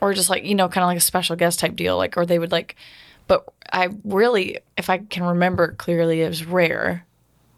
Or 0.00 0.14
just 0.14 0.30
like 0.30 0.44
you 0.44 0.54
know, 0.54 0.68
kind 0.68 0.82
of 0.82 0.88
like 0.88 0.98
a 0.98 1.00
special 1.00 1.36
guest 1.36 1.58
type 1.60 1.76
deal. 1.76 1.96
Like, 1.96 2.16
or 2.16 2.26
they 2.26 2.38
would 2.38 2.52
like. 2.52 2.76
But 3.26 3.44
I 3.72 3.90
really, 4.04 4.58
if 4.76 4.90
I 4.90 4.98
can 4.98 5.22
remember 5.22 5.72
clearly, 5.74 6.22
it 6.22 6.28
was 6.28 6.44
rare 6.44 7.06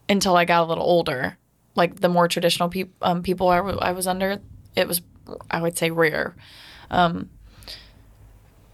until 0.08 0.36
I 0.36 0.44
got 0.44 0.64
a 0.64 0.66
little 0.66 0.84
older. 0.84 1.38
Like 1.74 2.00
the 2.00 2.10
more 2.10 2.28
traditional 2.28 2.68
peop- 2.68 2.94
um, 3.00 3.22
people 3.22 3.48
I, 3.48 3.56
w- 3.56 3.78
I 3.78 3.92
was 3.92 4.06
under, 4.06 4.38
it 4.76 4.86
was, 4.86 5.00
I 5.50 5.62
would 5.62 5.78
say, 5.78 5.90
rare. 5.90 6.36
Um, 6.90 7.30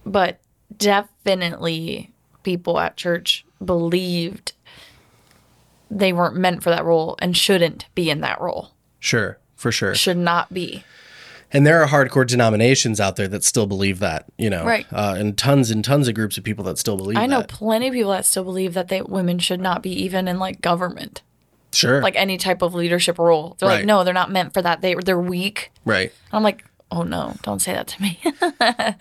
but 0.05 0.41
definitely 0.75 2.11
people 2.43 2.79
at 2.79 2.97
church 2.97 3.45
believed 3.63 4.51
they 5.89 6.11
weren't 6.11 6.35
meant 6.35 6.63
for 6.63 6.69
that 6.69 6.83
role 6.83 7.15
and 7.19 7.37
shouldn't 7.37 7.85
be 7.95 8.09
in 8.09 8.19
that 8.21 8.41
role. 8.41 8.71
sure, 8.99 9.39
for 9.55 9.71
sure. 9.71 9.95
Should 9.95 10.17
not 10.17 10.53
be. 10.53 10.83
And 11.51 11.65
there 11.65 11.81
are 11.81 11.87
hardcore 11.87 12.27
denominations 12.27 12.99
out 12.99 13.15
there 13.15 13.27
that 13.29 13.43
still 13.43 13.65
believe 13.65 13.99
that, 13.99 14.25
you 14.37 14.49
know, 14.49 14.63
Right. 14.65 14.85
uh, 14.91 15.15
and 15.17 15.37
tons 15.37 15.71
and 15.71 15.83
tons 15.83 16.07
of 16.07 16.13
groups 16.13 16.37
of 16.37 16.43
people 16.43 16.63
that 16.65 16.77
still 16.77 16.95
believe 16.97 17.17
I 17.17 17.25
know 17.25 17.39
that. 17.39 17.47
plenty 17.49 17.87
of 17.87 17.93
people 17.93 18.11
that 18.11 18.25
still 18.25 18.43
believe 18.43 18.73
that 18.75 18.87
they 18.89 19.01
women 19.01 19.39
should 19.39 19.59
not 19.59 19.81
be 19.81 19.91
even 19.91 20.27
in 20.27 20.37
like 20.37 20.61
government, 20.61 21.21
Sure. 21.71 22.01
like 22.03 22.15
any 22.15 22.37
type 22.37 22.61
of 22.61 22.73
leadership 22.75 23.17
role. 23.17 23.55
They're 23.59 23.67
Right. 23.69 23.75
like, 23.77 23.85
no, 23.85 24.03
they're 24.03 24.13
not 24.13 24.31
meant 24.31 24.53
for 24.53 24.61
that. 24.61 24.81
They 24.81 24.93
they're 24.93 25.19
weak. 25.19 25.71
right. 25.85 26.11
And 26.31 26.37
I'm 26.37 26.43
like, 26.43 26.63
oh 26.91 27.01
no, 27.03 27.35
don't 27.43 27.59
say 27.61 27.73
that 27.73 27.87
to 27.87 28.01
me. 28.01 28.19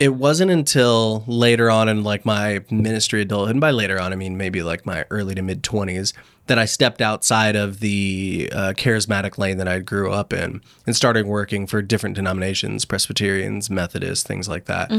It 0.00 0.14
wasn't 0.14 0.50
until 0.50 1.22
later 1.26 1.70
on 1.70 1.88
in 1.88 2.02
like 2.02 2.26
my 2.26 2.60
ministry 2.70 3.22
adulthood, 3.22 3.52
and 3.52 3.60
by 3.60 3.70
later 3.70 3.98
on, 4.00 4.12
I 4.12 4.16
mean 4.16 4.36
maybe 4.36 4.62
like 4.62 4.84
my 4.84 5.04
early 5.10 5.34
to 5.36 5.42
mid 5.42 5.62
20s, 5.62 6.12
that 6.46 6.58
I 6.58 6.66
stepped 6.66 7.00
outside 7.00 7.56
of 7.56 7.80
the 7.80 8.50
uh, 8.52 8.72
charismatic 8.76 9.38
lane 9.38 9.56
that 9.56 9.66
I 9.68 9.78
grew 9.78 10.12
up 10.12 10.32
in 10.32 10.60
and 10.86 10.94
started 10.94 11.24
working 11.26 11.66
for 11.66 11.80
different 11.80 12.16
denominations, 12.16 12.84
Presbyterians, 12.84 13.70
Methodists, 13.70 14.26
things 14.26 14.46
like 14.48 14.66
that. 14.66 14.92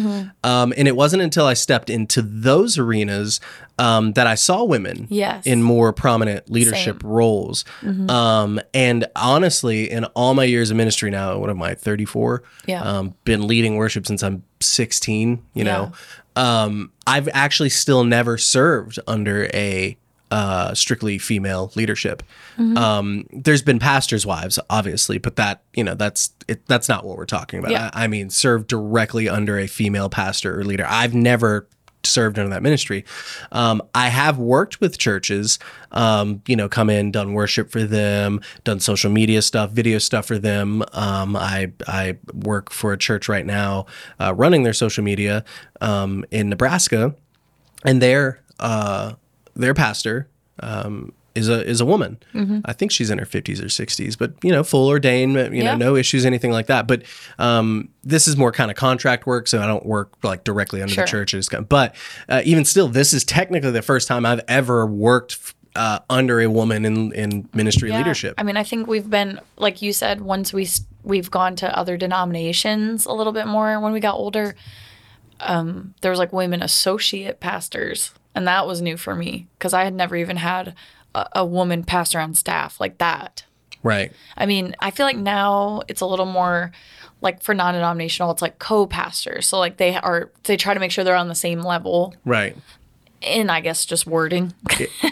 Um, 0.44 0.74
and 0.76 0.88
it 0.88 0.96
wasn't 0.96 1.22
until 1.22 1.46
I 1.46 1.54
stepped 1.54 1.90
into 1.90 2.22
those 2.24 2.80
arenas 2.80 3.40
um, 3.78 4.14
that 4.14 4.26
I 4.26 4.34
saw 4.36 4.64
women 4.64 5.06
Yes. 5.12 5.46
in 5.46 5.62
more 5.62 5.94
prominent 5.94 6.50
leadership 6.50 7.02
Same. 7.04 7.12
roles. 7.12 7.64
Um, 8.10 8.60
and 8.74 9.06
honestly, 9.16 9.92
in 9.92 10.06
all 10.06 10.34
my 10.34 10.46
years 10.46 10.72
of 10.72 10.78
ministry 10.78 11.12
now, 11.12 11.38
what 11.38 11.50
am 11.52 11.62
I, 11.62 11.76
34? 11.76 12.42
Yeah. 12.66 12.82
Um, 12.82 13.14
been 13.24 13.46
leading 13.46 13.76
worship 13.76 14.08
since 14.08 14.24
I'm 14.24 14.44
16, 14.62 15.44
you 15.54 15.64
know. 15.64 15.92
Um, 16.36 16.92
I've 17.06 17.30
actually 17.34 17.70
still 17.70 18.04
never 18.04 18.38
served 18.38 19.00
under 19.08 19.46
a 19.54 19.96
uh, 20.32 20.74
strictly 20.74 21.18
female 21.18 21.72
leadership. 21.76 22.24
Mm-hmm. 22.58 22.78
Um, 22.78 23.28
there's 23.32 23.62
been 23.62 23.80
pastors' 23.80 24.26
wives, 24.26 24.60
obviously, 24.70 25.18
but 25.18 25.36
that 25.36 25.64
you 25.74 25.84
know 25.84 25.96
that's 25.96 26.32
it, 26.48 26.66
that's 26.68 26.90
not 26.90 27.06
what 27.06 27.18
we're 27.18 27.26
talking 27.26 27.60
about. 27.60 27.72
Yeah. 27.72 27.90
I, 27.94 28.06
I 28.06 28.08
mean, 28.08 28.30
served 28.30 28.68
directly 28.68 29.30
under 29.30 29.58
a 29.60 29.68
female 29.68 30.10
pastor 30.10 30.60
or 30.60 30.64
leader. 30.64 30.86
I've 30.88 31.14
never 31.14 31.68
served 32.06 32.38
under 32.40 32.50
that 32.50 32.62
ministry. 32.62 33.04
Um, 33.52 33.82
I 33.94 34.10
have 34.10 34.38
worked 34.38 34.80
with 34.80 34.98
churches, 34.98 35.60
um, 35.92 36.42
you 36.48 36.56
know, 36.56 36.70
come 36.70 36.90
in, 36.90 37.12
done 37.12 37.34
worship 37.34 37.72
for 37.72 37.84
them, 37.84 38.42
done 38.64 38.80
social 38.80 39.12
media 39.12 39.42
stuff, 39.42 39.72
video 39.72 39.98
stuff 39.98 40.26
for 40.28 40.38
them. 40.38 40.84
Um, 40.94 41.36
I 41.36 41.72
I 41.88 42.18
work 42.34 42.72
for 42.72 42.94
a 42.94 42.98
church 42.98 43.28
right 43.28 43.46
now, 43.46 43.86
uh, 44.20 44.34
running 44.34 44.64
their 44.64 44.74
social 44.74 45.04
media 45.04 45.44
um, 45.82 46.26
in 46.32 46.50
Nebraska, 46.50 47.16
and 47.84 48.02
their 48.02 48.42
uh, 48.60 49.14
their 49.56 49.74
pastor 49.74 50.28
um, 50.62 51.12
is 51.34 51.50
a 51.50 51.66
is 51.68 51.82
a 51.82 51.86
woman. 51.86 52.18
I 52.66 52.72
think 52.74 52.92
she's 52.92 53.10
in 53.10 53.18
her 53.18 53.26
fifties 53.26 53.60
or 53.62 53.68
sixties, 53.70 54.16
but 54.16 54.34
you 54.42 54.52
know, 54.52 54.64
full 54.64 54.88
ordained, 54.88 55.34
you 55.34 55.64
know, 55.64 55.72
Yeah. 55.72 55.76
no 55.76 55.96
issues, 55.98 56.26
anything 56.26 56.52
like 56.52 56.68
that. 56.68 56.88
But 56.88 57.04
um, 57.40 57.90
this 58.04 58.28
is 58.28 58.38
more 58.38 58.52
kind 58.54 58.72
of 58.72 58.78
contract 58.78 59.26
work, 59.28 59.48
so 59.48 59.62
I 59.62 59.68
don't 59.68 59.86
work 59.86 60.14
like 60.24 60.44
directly 60.46 60.82
under 60.82 60.94
Sure. 60.94 61.04
the 61.04 61.10
church. 61.10 61.34
It's 61.34 61.50
kind 61.50 61.64
of- 61.64 61.70
but 61.70 61.96
uh, 62.30 62.42
even 62.46 62.64
still, 62.64 62.88
this 62.88 63.12
is 63.14 63.24
technically 63.26 63.72
the 63.72 63.82
first 63.82 64.08
time 64.08 64.26
I've 64.26 64.42
ever 64.48 64.86
worked 64.86 65.54
uh, 65.76 66.00
under 66.10 66.40
a 66.40 66.50
woman 66.50 66.86
in 66.86 67.12
in 67.12 67.50
ministry 67.54 67.90
Yeah. 67.90 67.98
leadership. 67.98 68.36
I 68.38 68.44
mean, 68.44 68.56
I 68.56 68.64
think 68.64 68.88
we've 68.88 69.10
been 69.10 69.40
like 69.58 69.82
you 69.82 69.92
said. 69.92 70.22
Once 70.22 70.54
we 70.54 70.70
we've 71.04 71.30
gone 71.30 71.58
to 71.58 71.78
other 71.78 71.98
denominations 71.98 73.06
a 73.06 73.12
little 73.12 73.34
bit 73.34 73.46
more 73.46 73.78
when 73.82 73.92
we 73.92 74.00
got 74.00 74.16
older. 74.16 74.56
Um, 75.42 75.94
there 76.02 76.12
was 76.12 76.18
like 76.20 76.32
women 76.32 76.62
associate 76.62 77.42
pastors, 77.42 78.12
and 78.36 78.48
that 78.48 78.68
was 78.68 78.82
new 78.82 78.98
for 78.98 79.16
me 79.16 79.48
because 79.58 79.74
I 79.74 79.84
had 79.84 79.94
never 79.94 80.16
even 80.16 80.38
had 80.38 80.76
a, 81.16 81.28
a 81.34 81.46
woman 81.46 81.84
pastor 81.84 82.20
on 82.20 82.34
staff 82.34 82.80
like 82.80 82.98
that. 83.00 83.46
right. 83.82 84.12
I 84.38 84.46
mean, 84.46 84.76
I 84.80 84.92
feel 84.92 85.06
like 85.06 85.18
now 85.18 85.82
it's 85.88 86.02
a 86.02 86.06
little 86.06 86.26
more 86.26 86.72
like 87.22 87.42
for 87.42 87.56
non-denominational, 87.56 88.32
it's 88.32 88.42
like 88.42 88.60
co-pastors. 88.60 89.48
So 89.48 89.58
like 89.58 89.78
they 89.78 89.96
are 89.96 90.30
they 90.44 90.58
try 90.58 90.74
to 90.74 90.80
make 90.80 90.92
sure 90.92 91.04
they're 91.04 91.16
on 91.16 91.30
the 91.30 91.36
same 91.36 91.62
level 91.62 92.14
Right. 92.26 92.56
In 93.26 93.50
I 93.50 93.62
guess 93.62 93.86
just 93.86 94.06
wording. 94.08 94.54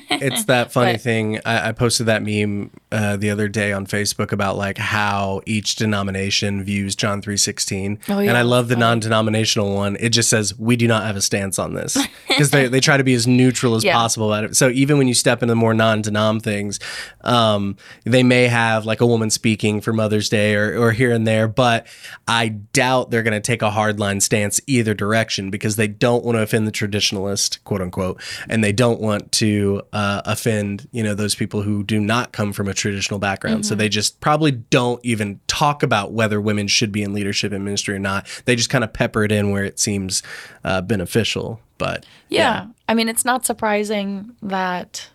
it's 0.10 0.46
that 0.46 0.72
funny 0.72 0.94
But- 0.94 1.02
thing. 1.02 1.40
I, 1.46 1.70
I 1.70 1.72
posted 1.72 2.06
that 2.08 2.24
meme 2.24 2.72
uh, 2.92 3.18
the 3.18 3.30
other 3.30 3.48
day 3.48 3.74
on 3.74 3.86
Facebook 3.88 4.32
about 4.32 4.56
like 4.58 4.78
how 4.78 5.42
each 5.46 5.76
denomination 5.76 6.64
views 6.64 6.96
John 6.96 7.22
three 7.22 7.38
sixteen, 7.38 8.00
Oh, 8.10 8.18
and 8.20 8.26
yeah, 8.28 8.34
I 8.38 8.44
love 8.44 8.68
the 8.68 8.76
non-denominational 8.76 9.74
one. 9.74 9.98
It 10.00 10.10
just 10.10 10.30
says 10.30 10.58
we 10.60 10.76
do 10.76 10.88
not 10.88 11.04
have 11.04 11.16
a 11.16 11.22
stance 11.22 11.58
on 11.60 11.74
this 11.74 11.98
because 12.28 12.52
they, 12.52 12.68
they 12.68 12.80
try 12.80 12.98
to 12.98 13.04
be 13.04 13.14
as 13.14 13.26
neutral 13.28 13.76
as 13.76 13.84
Yeah. 13.84 13.94
possible 13.96 14.32
about 14.32 14.44
it. 14.46 14.56
So 14.56 14.70
even 14.70 14.98
when 14.98 15.08
you 15.08 15.14
step 15.14 15.42
into 15.42 15.52
the 15.52 15.56
more 15.56 15.74
non-denom 15.74 16.42
things, 16.42 16.80
um, 17.24 17.76
they 18.04 18.24
may 18.24 18.48
have 18.48 18.86
like 18.86 19.02
a 19.02 19.08
woman 19.08 19.30
speaking 19.30 19.82
for 19.82 19.94
Mother's 19.94 20.30
Day 20.30 20.56
or, 20.56 20.78
or 20.80 20.92
here 20.92 21.12
and 21.12 21.26
there, 21.28 21.48
but 21.48 21.88
I 22.28 22.50
doubt 22.50 23.10
they're 23.12 23.24
going 23.24 23.34
to 23.34 23.40
take 23.42 23.62
a 23.62 23.70
hardline 23.72 24.22
stance 24.22 24.60
either 24.68 24.94
direction 24.94 25.50
because 25.50 25.76
they 25.76 25.88
don't 25.88 26.24
want 26.24 26.38
to 26.38 26.42
offend 26.42 26.68
the 26.68 26.72
traditionalist, 26.72 27.64
quote 27.64 27.82
unquote, 27.82 28.03
and 28.50 28.64
they 28.64 28.72
don't 28.72 29.00
want 29.00 29.32
to 29.34 29.82
uh, 29.94 30.22
offend 30.26 30.88
you 30.92 31.04
know 31.04 31.16
those 31.16 31.36
people 31.36 31.62
who 31.62 31.84
do 31.84 32.00
not 32.00 32.32
come 32.32 32.54
from 32.54 32.68
a 32.68 32.74
traditional 32.74 33.20
background. 33.20 33.66
So 33.66 33.76
they 33.76 33.90
just 33.90 34.20
probably 34.20 34.52
don't 34.52 35.04
even 35.04 35.40
talk 35.48 35.84
about 35.84 36.12
whether 36.12 36.42
women 36.42 36.68
should 36.68 36.92
be 36.92 37.04
in 37.04 37.14
leadership 37.14 37.52
and 37.52 37.64
ministry 37.64 37.96
or 37.96 38.00
not. 38.00 38.28
They 38.46 38.56
just 38.56 38.70
kind 38.70 38.84
of 38.84 38.92
pepper 38.92 39.24
it 39.24 39.32
in 39.32 39.52
where 39.52 39.64
it 39.64 39.80
seems 39.80 40.24
uh, 40.64 40.82
beneficial. 40.82 41.60
But 41.78 42.06
Yeah. 42.30 42.68
I 42.88 42.94
mean, 42.94 43.10
it's 43.10 43.26
not 43.26 43.46
surprising 43.46 44.36
that 44.42 45.10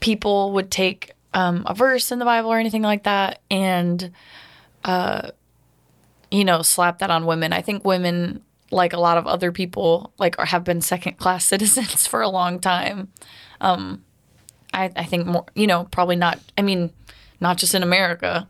people 0.00 0.52
would 0.52 0.70
take 0.70 1.12
um, 1.34 1.64
a 1.66 1.74
verse 1.74 2.12
in 2.12 2.18
the 2.18 2.24
Bible 2.24 2.52
or 2.52 2.58
anything 2.58 2.82
like 2.82 3.04
that 3.04 3.40
and, 3.50 4.12
uh, 4.84 5.30
you 6.30 6.44
know, 6.44 6.62
slap 6.62 6.98
that 6.98 7.10
on 7.10 7.26
women. 7.26 7.52
I 7.52 7.62
think 7.62 7.84
women, 7.84 8.42
like 8.72 8.92
a 8.92 9.00
lot 9.00 9.18
of 9.18 9.26
other 9.26 9.52
people, 9.52 10.12
like 10.18 10.38
have 10.38 10.64
been 10.64 10.80
second 10.80 11.18
class 11.18 11.44
citizens 11.52 12.06
for 12.06 12.20
a 12.20 12.28
long 12.28 12.58
time. 12.58 13.08
Um, 13.60 14.04
I, 14.72 14.90
I 14.96 15.04
think 15.04 15.26
more, 15.26 15.46
you 15.54 15.66
know, 15.66 15.84
probably 15.90 16.16
not. 16.16 16.38
I 16.56 16.62
mean, 16.62 16.90
not 17.40 17.58
just 17.58 17.74
in 17.74 17.82
America. 17.82 18.48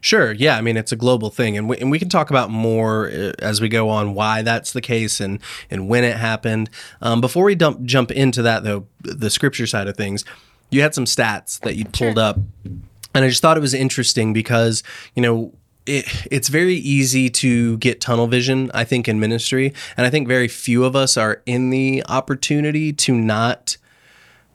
Sure. 0.00 0.32
Yeah. 0.32 0.56
I 0.56 0.60
mean, 0.60 0.76
it's 0.76 0.92
a 0.92 0.96
global 0.96 1.30
thing, 1.30 1.56
and 1.56 1.68
we, 1.68 1.76
and 1.78 1.90
we 1.90 1.98
can 1.98 2.08
talk 2.08 2.30
about 2.30 2.50
more 2.50 3.08
uh, 3.10 3.32
as 3.38 3.60
we 3.60 3.68
go 3.68 3.88
on 3.88 4.14
why 4.14 4.42
that's 4.42 4.72
the 4.72 4.80
case 4.80 5.20
and 5.20 5.40
and 5.70 5.88
when 5.88 6.04
it 6.04 6.16
happened. 6.16 6.70
Um, 7.00 7.20
before 7.20 7.44
we 7.44 7.54
dump, 7.54 7.82
jump 7.84 8.10
into 8.10 8.42
that, 8.42 8.64
though, 8.64 8.86
the 9.02 9.30
scripture 9.30 9.66
side 9.66 9.86
of 9.86 9.96
things, 9.96 10.24
you 10.70 10.82
had 10.82 10.94
some 10.94 11.04
stats 11.04 11.60
that 11.60 11.76
you 11.76 11.84
pulled 11.84 12.18
up, 12.18 12.38
and 12.64 13.24
I 13.24 13.28
just 13.28 13.42
thought 13.42 13.56
it 13.56 13.60
was 13.60 13.74
interesting 13.74 14.32
because 14.32 14.82
you 15.14 15.22
know. 15.22 15.52
It, 15.88 16.26
it's 16.30 16.48
very 16.48 16.74
easy 16.74 17.30
to 17.30 17.78
get 17.78 18.00
tunnel 18.00 18.26
vision, 18.26 18.70
I 18.74 18.84
think, 18.84 19.08
in 19.08 19.18
ministry. 19.18 19.72
And 19.96 20.06
I 20.06 20.10
think 20.10 20.28
very 20.28 20.48
few 20.48 20.84
of 20.84 20.94
us 20.94 21.16
are 21.16 21.42
in 21.46 21.70
the 21.70 22.04
opportunity 22.08 22.92
to 22.92 23.14
not 23.14 23.78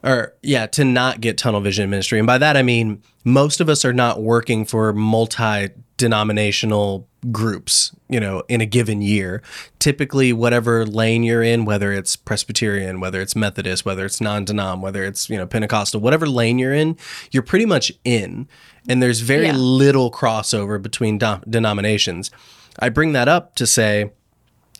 or 0.03 0.33
yeah, 0.41 0.67
to 0.67 0.83
not 0.83 1.21
get 1.21 1.37
tunnel 1.37 1.61
vision 1.61 1.85
in 1.85 1.89
ministry. 1.89 2.19
And 2.19 2.27
by 2.27 2.37
that 2.37 2.57
I 2.57 2.61
mean 2.61 3.01
most 3.23 3.61
of 3.61 3.69
us 3.69 3.85
are 3.85 3.93
not 3.93 4.21
working 4.21 4.65
for 4.65 4.91
multi-denominational 4.91 7.07
groups, 7.31 7.95
you 8.09 8.19
know, 8.19 8.43
in 8.49 8.59
a 8.59 8.65
given 8.65 9.01
year. 9.01 9.41
Typically 9.79 10.33
whatever 10.33 10.85
lane 10.85 11.23
you're 11.23 11.41
in, 11.41 11.63
whether 11.63 11.93
it's 11.93 12.17
Presbyterian, 12.17 12.99
whether 12.99 13.21
it's 13.21 13.33
Methodist, 13.33 13.85
whether 13.85 14.05
it's 14.05 14.19
non-denom, 14.19 14.81
whether 14.81 15.05
it's, 15.05 15.29
you 15.29 15.37
know, 15.37 15.47
Pentecostal, 15.47 16.01
whatever 16.01 16.27
lane 16.27 16.59
you're 16.59 16.73
in, 16.73 16.97
you're 17.31 17.41
pretty 17.41 17.65
much 17.65 17.93
in. 18.03 18.49
And 18.87 19.01
there's 19.01 19.21
very 19.21 19.47
Yeah. 19.47 19.55
little 19.55 20.11
crossover 20.11 20.81
between 20.81 21.17
do- 21.17 21.41
denominations. 21.49 22.31
I 22.79 22.89
bring 22.89 23.13
that 23.13 23.27
up 23.27 23.55
to 23.55 23.67
say 23.67 24.11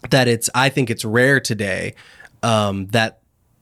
that 0.10 0.28
it's 0.28 0.50
I 0.54 0.70
think 0.70 0.90
it's 0.90 1.06
rare 1.06 1.40
today 1.40 1.96
um, 2.42 2.88
that 2.88 3.20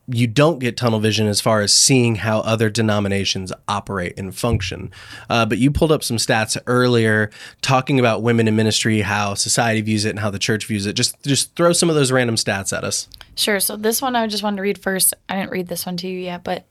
you 0.08 0.26
don't 0.26 0.58
get 0.58 0.76
tunnel 0.76 0.98
vision 0.98 1.28
as 1.28 1.40
far 1.40 1.60
as 1.60 1.72
seeing 1.72 2.16
how 2.16 2.40
other 2.40 2.68
denominations 2.68 3.52
operate 3.68 4.18
and 4.18 4.34
function. 4.34 4.90
Uh, 5.30 5.46
but 5.46 5.58
you 5.58 5.70
pulled 5.70 5.92
up 5.92 6.02
some 6.02 6.16
stats 6.16 6.56
earlier 6.66 7.30
talking 7.62 8.00
about 8.00 8.20
women 8.20 8.48
in 8.48 8.56
ministry, 8.56 9.02
how 9.02 9.34
society 9.34 9.80
views 9.80 10.04
it, 10.04 10.10
and 10.10 10.18
how 10.18 10.28
the 10.28 10.40
church 10.40 10.66
views 10.66 10.86
it. 10.86 10.94
Just 10.94 11.22
just 11.22 11.54
throw 11.54 11.72
some 11.72 11.88
of 11.88 11.94
those 11.94 12.10
random 12.10 12.34
stats 12.34 12.76
at 12.76 12.82
us. 12.82 13.06
Sure. 13.36 13.60
So 13.60 13.76
this 13.76 14.02
one 14.02 14.16
I 14.16 14.26
just 14.26 14.42
wanted 14.42 14.56
to 14.56 14.62
read 14.62 14.78
first. 14.78 15.14
I 15.28 15.36
didn't 15.36 15.52
read 15.52 15.68
this 15.68 15.86
one 15.86 15.96
to 15.98 16.08
you 16.08 16.18
yet, 16.18 16.42
but 16.42 16.66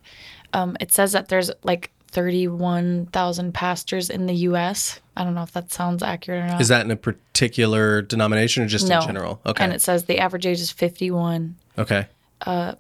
um, 0.52 0.76
it 0.82 0.92
says 0.92 1.14
that 1.14 1.30
there's 1.30 1.50
like 1.64 1.90
31,000 2.12 3.54
pastors 3.54 4.10
in 4.10 4.26
the 4.26 4.34
U.S. 4.34 5.00
I 5.16 5.24
don't 5.24 5.34
know 5.34 5.44
if 5.44 5.52
that 5.54 5.72
sounds 5.72 6.04
accurate 6.04 6.44
or 6.44 6.48
not. 6.48 6.62
Is 6.62 6.68
that 6.68 6.86
in 6.86 6.92
a 6.92 6.96
particular 6.96 8.02
denomination 8.02 8.64
or 8.64 8.68
just 8.68 8.88
no. 8.88 9.00
in 9.00 9.08
general? 9.08 9.42
Okay. 9.46 9.64
And 9.64 9.74
it 9.74 9.82
says 9.82 10.06
the 10.06 10.20
average 10.20 10.46
age 10.46 10.60
is 10.60 10.72
51, 10.72 11.56
okay. 11.78 12.08
Uh, 12.42 12.76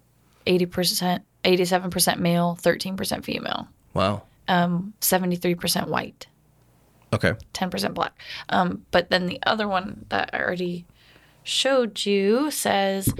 80%, 0.45 1.21
87% 1.43 2.19
male, 2.19 2.57
13% 2.61 3.23
female, 3.23 3.67
Wow. 3.93 4.23
Um, 4.47 4.93
73% 5.01 5.87
white, 5.87 6.27
Okay. 7.13 7.33
10% 7.53 7.93
black. 7.93 8.17
Um, 8.49 8.85
but 8.91 9.09
then 9.09 9.27
the 9.27 9.39
other 9.43 9.67
one 9.67 10.05
that 10.09 10.29
I 10.33 10.39
already 10.39 10.85
showed 11.43 12.05
you 12.05 12.51
says 12.51 13.13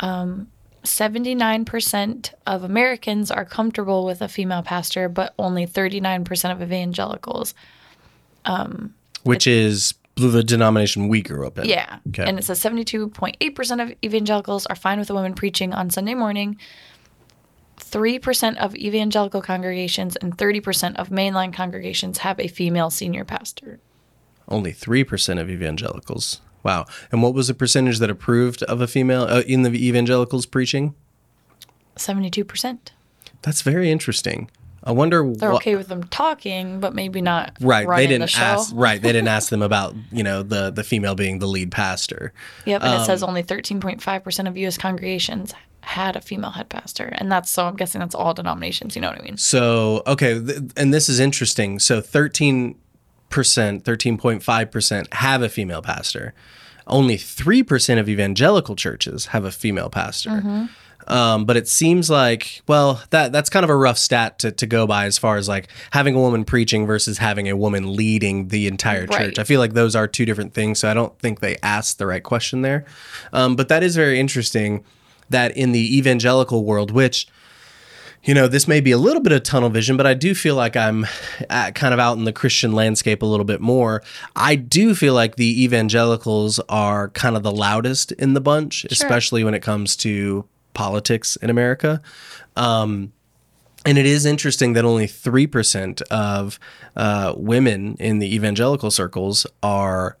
um, 0.00 0.48
79% 0.86 2.34
of 2.46 2.62
Americans 2.62 3.30
are 3.30 3.44
comfortable 3.44 4.04
with 4.04 4.22
a 4.22 4.28
female 4.28 4.62
pastor, 4.62 5.08
but 5.08 5.34
only 5.38 5.66
39% 5.66 6.52
of 6.52 6.62
evangelicals. 6.62 7.54
Um, 8.44 8.94
Which 9.22 9.46
is 9.46 9.94
the 10.16 10.42
denomination 10.42 11.08
we 11.08 11.20
grew 11.22 11.46
up 11.46 11.58
in. 11.58 11.66
Yeah. 11.66 11.98
Okay. 12.08 12.24
And 12.24 12.38
it 12.38 12.44
says 12.44 12.60
72.8% 12.60 13.82
of 13.82 13.94
evangelicals 14.02 14.66
are 14.66 14.76
fine 14.76 14.98
with 14.98 15.10
a 15.10 15.14
woman 15.14 15.34
preaching 15.34 15.74
on 15.74 15.90
Sunday 15.90 16.14
morning. 16.14 16.56
3% 17.78 18.56
of 18.56 18.74
evangelical 18.74 19.42
congregations 19.42 20.16
and 20.16 20.36
30% 20.36 20.96
of 20.96 21.10
mainline 21.10 21.52
congregations 21.52 22.18
have 22.18 22.40
a 22.40 22.48
female 22.48 22.88
senior 22.88 23.24
pastor. 23.24 23.78
Only 24.48 24.72
3% 24.72 25.40
of 25.40 25.50
evangelicals. 25.50 26.40
Wow. 26.66 26.86
And 27.12 27.22
what 27.22 27.32
was 27.32 27.48
the 27.48 27.54
percentage 27.54 27.98
that 28.00 28.10
approved 28.10 28.62
of 28.64 28.80
a 28.80 28.86
female 28.86 29.22
uh, 29.22 29.42
in 29.46 29.62
the 29.62 29.70
evangelicals 29.88 30.44
preaching? 30.46 30.94
72%. 31.96 32.78
That's 33.42 33.62
very 33.62 33.90
interesting. 33.90 34.50
I 34.84 34.92
wonder 34.92 35.18
They're 35.32 35.50
what. 35.50 35.62
okay 35.62 35.74
with 35.74 35.88
them 35.88 36.04
talking, 36.04 36.78
but 36.78 36.94
maybe 36.94 37.20
not 37.20 37.56
Right, 37.60 37.88
they 37.88 38.06
didn't 38.06 38.28
show. 38.30 38.40
ask. 38.42 38.72
Right, 38.74 39.02
they 39.02 39.10
didn't 39.12 39.28
ask 39.28 39.48
them 39.48 39.62
about 39.70 39.94
you 40.12 40.22
know 40.22 40.42
the 40.44 40.70
the 40.70 40.84
female 40.84 41.16
being 41.16 41.40
the 41.40 41.46
lead 41.48 41.72
pastor. 41.72 42.32
Yep, 42.66 42.82
and 42.84 43.00
it 43.02 43.04
says 43.04 43.22
Um, 43.22 43.30
only 43.30 43.42
13.5% 43.42 44.48
of 44.48 44.56
U.S. 44.56 44.78
congregations 44.78 45.54
had 45.80 46.14
a 46.14 46.20
female 46.20 46.50
head 46.50 46.68
pastor. 46.68 47.08
And 47.12 47.30
that's 47.32 47.50
so 47.50 47.66
I'm 47.66 47.74
guessing 47.76 48.00
that's 48.00 48.14
all 48.14 48.32
denominations, 48.34 48.94
you 48.94 49.02
know 49.02 49.08
what 49.08 49.18
I 49.18 49.22
mean? 49.22 49.36
So 49.38 50.02
okay, 50.06 50.40
th- 50.40 50.58
and 50.76 50.94
this 50.94 51.08
is 51.08 51.18
interesting. 51.18 51.78
So 51.80 52.00
thirteen 52.00 52.76
percent, 53.28 53.84
thirteen 53.84 54.18
point 54.18 54.42
five 54.42 54.70
percent 54.70 55.12
have 55.14 55.42
a 55.42 55.48
female 55.48 55.82
pastor. 55.82 56.34
Only 56.86 57.16
three 57.16 57.62
percent 57.62 58.00
of 58.00 58.08
evangelical 58.08 58.76
churches 58.76 59.26
have 59.26 59.44
a 59.44 59.50
female 59.50 59.90
pastor. 59.90 60.30
Mm-hmm. 60.30 60.66
Um, 61.08 61.44
but 61.44 61.56
it 61.56 61.68
seems 61.68 62.10
like 62.10 62.62
well 62.66 63.00
that 63.10 63.30
that's 63.30 63.48
kind 63.48 63.62
of 63.62 63.70
a 63.70 63.76
rough 63.76 63.96
stat 63.96 64.40
to, 64.40 64.50
to 64.50 64.66
go 64.66 64.88
by 64.88 65.04
as 65.04 65.18
far 65.18 65.36
as 65.36 65.48
like 65.48 65.68
having 65.92 66.16
a 66.16 66.18
woman 66.18 66.44
preaching 66.44 66.84
versus 66.84 67.18
having 67.18 67.48
a 67.48 67.56
woman 67.56 67.94
leading 67.94 68.48
the 68.48 68.66
entire 68.66 69.06
church. 69.06 69.20
Right. 69.20 69.38
I 69.38 69.44
feel 69.44 69.60
like 69.60 69.74
those 69.74 69.94
are 69.94 70.08
two 70.08 70.24
different 70.24 70.52
things. 70.52 70.80
So 70.80 70.90
I 70.90 70.94
don't 70.94 71.16
think 71.20 71.38
they 71.38 71.58
asked 71.62 71.98
the 71.98 72.06
right 72.06 72.24
question 72.24 72.62
there. 72.62 72.86
Um, 73.32 73.54
but 73.54 73.68
that 73.68 73.84
is 73.84 73.94
very 73.94 74.18
interesting 74.18 74.84
that 75.30 75.56
in 75.56 75.72
the 75.72 75.96
evangelical 75.96 76.64
world, 76.64 76.90
which 76.90 77.28
you 78.26 78.34
know, 78.34 78.48
this 78.48 78.66
may 78.66 78.80
be 78.80 78.90
a 78.90 78.98
little 78.98 79.22
bit 79.22 79.32
of 79.32 79.44
tunnel 79.44 79.70
vision, 79.70 79.96
but 79.96 80.06
I 80.06 80.12
do 80.12 80.34
feel 80.34 80.56
like 80.56 80.76
I'm 80.76 81.06
at, 81.48 81.76
kind 81.76 81.94
of 81.94 82.00
out 82.00 82.18
in 82.18 82.24
the 82.24 82.32
Christian 82.32 82.72
landscape 82.72 83.22
a 83.22 83.26
little 83.26 83.44
bit 83.44 83.60
more. 83.60 84.02
I 84.34 84.56
do 84.56 84.94
feel 84.96 85.14
like 85.14 85.36
the 85.36 85.64
evangelicals 85.64 86.58
are 86.68 87.08
kind 87.10 87.36
of 87.36 87.44
the 87.44 87.52
loudest 87.52 88.10
in 88.12 88.34
the 88.34 88.40
bunch, 88.40 88.84
especially 88.86 89.44
when 89.44 89.54
it 89.54 89.62
comes 89.62 89.94
to 89.98 90.44
politics 90.74 91.36
in 91.36 91.50
America. 91.50 92.02
Um, 92.56 93.12
and 93.84 93.96
it 93.96 94.06
is 94.06 94.26
interesting 94.26 94.72
that 94.72 94.84
only 94.84 95.06
3% 95.06 96.02
of 96.02 96.58
uh, 96.96 97.32
women 97.36 97.96
in 98.00 98.18
the 98.18 98.34
evangelical 98.34 98.90
circles 98.90 99.46
are 99.62 100.18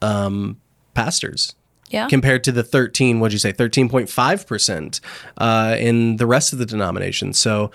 um, 0.00 0.58
pastors 0.94 1.54
Yeah. 1.92 2.08
compared 2.08 2.42
to 2.44 2.52
the 2.52 2.62
13 2.62 3.20
what'd 3.20 3.32
you 3.32 3.38
say 3.38 3.52
13.5% 3.52 5.00
uh, 5.38 5.76
in 5.78 6.16
the 6.16 6.26
rest 6.26 6.52
of 6.52 6.58
the 6.58 6.66
denomination 6.66 7.32
so 7.32 7.70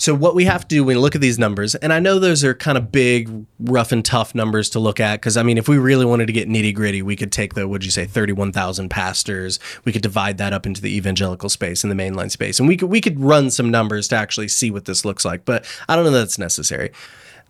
so 0.00 0.14
what 0.14 0.34
we 0.34 0.46
have 0.46 0.62
to 0.62 0.68
do 0.68 0.82
when 0.82 0.96
we 0.96 1.00
look 1.00 1.14
at 1.14 1.20
these 1.20 1.38
numbers 1.38 1.74
and 1.74 1.92
i 1.92 1.98
know 2.00 2.18
those 2.18 2.42
are 2.42 2.54
kind 2.54 2.78
of 2.78 2.90
big 2.90 3.44
rough 3.60 3.92
and 3.92 4.02
tough 4.04 4.34
numbers 4.34 4.70
to 4.70 4.78
look 4.80 4.98
at 4.98 5.20
because 5.20 5.36
i 5.36 5.42
mean 5.42 5.58
if 5.58 5.68
we 5.68 5.76
really 5.76 6.06
wanted 6.06 6.26
to 6.26 6.32
get 6.32 6.48
nitty 6.48 6.74
gritty 6.74 7.02
we 7.02 7.14
could 7.14 7.30
take 7.30 7.52
the 7.52 7.68
what'd 7.68 7.84
you 7.84 7.90
say 7.90 8.06
31000 8.06 8.88
pastors 8.88 9.60
we 9.84 9.92
could 9.92 10.02
divide 10.02 10.38
that 10.38 10.54
up 10.54 10.64
into 10.64 10.80
the 10.80 10.96
evangelical 10.96 11.50
space 11.50 11.84
and 11.84 11.90
the 11.90 12.02
mainline 12.02 12.30
space 12.30 12.58
and 12.58 12.66
we 12.66 12.76
could 12.76 12.88
we 12.88 13.00
could 13.00 13.20
run 13.20 13.50
some 13.50 13.70
numbers 13.70 14.08
to 14.08 14.16
actually 14.16 14.48
see 14.48 14.70
what 14.70 14.86
this 14.86 15.04
looks 15.04 15.24
like 15.24 15.44
but 15.44 15.66
i 15.88 15.94
don't 15.94 16.04
know 16.06 16.10
that 16.10 16.20
that's 16.20 16.38
necessary 16.38 16.90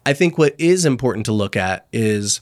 i 0.04 0.12
think 0.12 0.36
what 0.36 0.54
is 0.58 0.84
important 0.84 1.24
to 1.24 1.32
look 1.32 1.56
at 1.56 1.86
is 1.92 2.40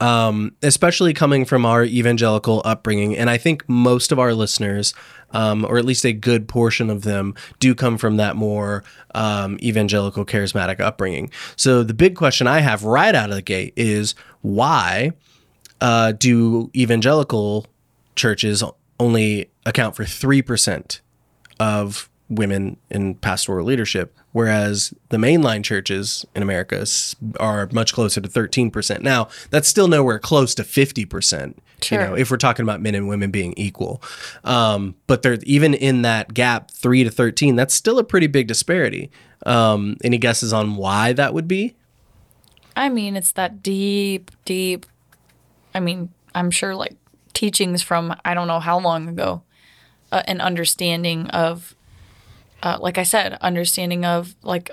especially 0.00 1.12
coming 1.12 1.44
from 1.44 1.66
our 1.66 1.84
evangelical 1.84 2.62
upbringing. 2.64 3.16
And 3.16 3.28
I 3.28 3.36
think 3.36 3.68
most 3.68 4.12
of 4.12 4.18
our 4.18 4.32
listeners, 4.32 4.94
um, 5.32 5.64
or 5.64 5.78
at 5.78 5.84
least 5.84 6.04
a 6.04 6.12
good 6.12 6.48
portion 6.48 6.90
of 6.90 7.02
them, 7.02 7.34
do 7.58 7.74
come 7.74 7.98
from 7.98 8.16
that 8.16 8.36
more 8.36 8.82
um, 9.14 9.58
evangelical, 9.62 10.24
charismatic 10.24 10.80
upbringing. 10.80 11.30
So 11.56 11.82
the 11.82 11.94
big 11.94 12.16
question 12.16 12.46
I 12.46 12.60
have 12.60 12.84
right 12.84 13.14
out 13.14 13.30
of 13.30 13.36
the 13.36 13.42
gate 13.42 13.74
is 13.76 14.14
why 14.40 15.12
uh, 15.80 16.12
do 16.12 16.70
evangelical 16.74 17.66
churches 18.16 18.62
only 18.98 19.50
account 19.66 19.96
for 19.96 20.04
3% 20.04 21.00
of 21.58 22.08
women 22.28 22.76
in 22.90 23.14
pastoral 23.16 23.66
leadership, 23.66 24.16
whereas 24.32 24.94
the 25.08 25.16
mainline 25.16 25.64
churches 25.64 26.24
in 26.34 26.42
America 26.42 26.84
are 27.38 27.68
much 27.72 27.92
closer 27.92 28.20
to 28.20 28.28
13%. 28.28 29.00
Now, 29.02 29.28
that's 29.50 29.68
still 29.68 29.88
nowhere 29.88 30.18
close 30.18 30.54
to 30.56 30.62
50%, 30.62 31.54
Sure. 31.82 32.00
you 32.00 32.06
know, 32.06 32.14
if 32.14 32.30
we're 32.30 32.36
talking 32.36 32.62
about 32.62 32.80
men 32.80 32.94
and 32.94 33.08
women 33.08 33.30
being 33.30 33.54
equal. 33.56 34.02
Um, 34.44 34.94
but 35.06 35.22
there, 35.22 35.38
even 35.44 35.74
in 35.74 36.02
that 36.02 36.34
gap, 36.34 36.70
3 36.70 37.04
to 37.04 37.10
13, 37.10 37.56
that's 37.56 37.74
still 37.74 37.98
a 37.98 38.04
pretty 38.04 38.26
big 38.26 38.46
disparity. 38.46 39.10
Um, 39.46 39.96
any 40.04 40.18
guesses 40.18 40.52
on 40.52 40.76
why 40.76 41.12
that 41.14 41.32
would 41.34 41.48
be? 41.48 41.74
I 42.76 42.88
mean, 42.88 43.16
it's 43.16 43.32
that 43.32 43.62
deep, 43.62 44.30
deep. 44.44 44.86
I 45.74 45.80
mean, 45.80 46.10
I'm 46.34 46.50
sure 46.50 46.74
like 46.74 46.94
teachings 47.32 47.82
from 47.82 48.14
I 48.24 48.34
don't 48.34 48.46
know 48.48 48.60
how 48.60 48.78
long 48.78 49.08
ago, 49.08 49.42
uh, 50.12 50.22
an 50.26 50.40
understanding 50.40 51.26
of, 51.28 51.74
uh, 52.62 52.78
like 52.80 52.98
I 52.98 53.02
said, 53.02 53.38
understanding 53.40 54.04
of 54.04 54.34
like, 54.42 54.70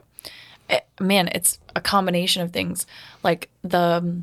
eh, 0.69 0.81
man, 0.99 1.29
it's 1.33 1.59
a 1.75 1.81
combination 1.81 2.41
of 2.41 2.51
things 2.51 2.85
like 3.23 3.49
the 3.63 4.21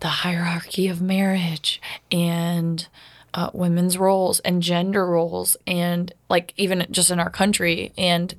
the 0.00 0.08
hierarchy 0.08 0.88
of 0.88 1.00
marriage 1.00 1.80
and 2.10 2.88
uh, 3.32 3.50
women's 3.52 3.96
roles 3.96 4.40
and 4.40 4.62
gender 4.62 5.06
roles 5.06 5.56
and 5.66 6.12
like 6.28 6.52
even 6.56 6.86
just 6.90 7.10
in 7.10 7.18
our 7.18 7.30
country 7.30 7.92
and 7.96 8.34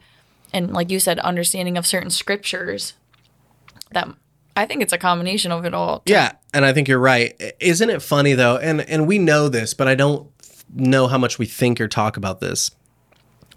and 0.53 0.71
like 0.71 0.89
you 0.89 0.99
said, 0.99 1.19
understanding 1.19 1.77
of 1.77 1.85
certain 1.85 2.09
scriptures 2.09 2.93
that 3.91 4.07
I 4.55 4.65
think 4.65 4.81
it's 4.81 4.93
a 4.93 4.97
combination 4.97 5.51
of 5.51 5.65
it 5.65 5.73
all. 5.73 6.01
Yeah, 6.05 6.33
and 6.53 6.63
I 6.63 6.71
think 6.71 6.87
you're 6.87 6.99
right. 6.99 7.35
Isn't 7.59 7.89
it 7.89 8.01
funny 8.01 8.33
though? 8.33 8.57
And 8.57 8.81
and 8.81 9.07
we 9.07 9.19
know 9.19 9.49
this, 9.49 9.73
but 9.73 9.87
I 9.87 9.95
don't 9.95 10.29
know 10.73 11.07
how 11.07 11.17
much 11.17 11.37
we 11.37 11.45
think 11.45 11.81
or 11.81 11.87
talk 11.87 12.15
about 12.17 12.39
this. 12.39 12.71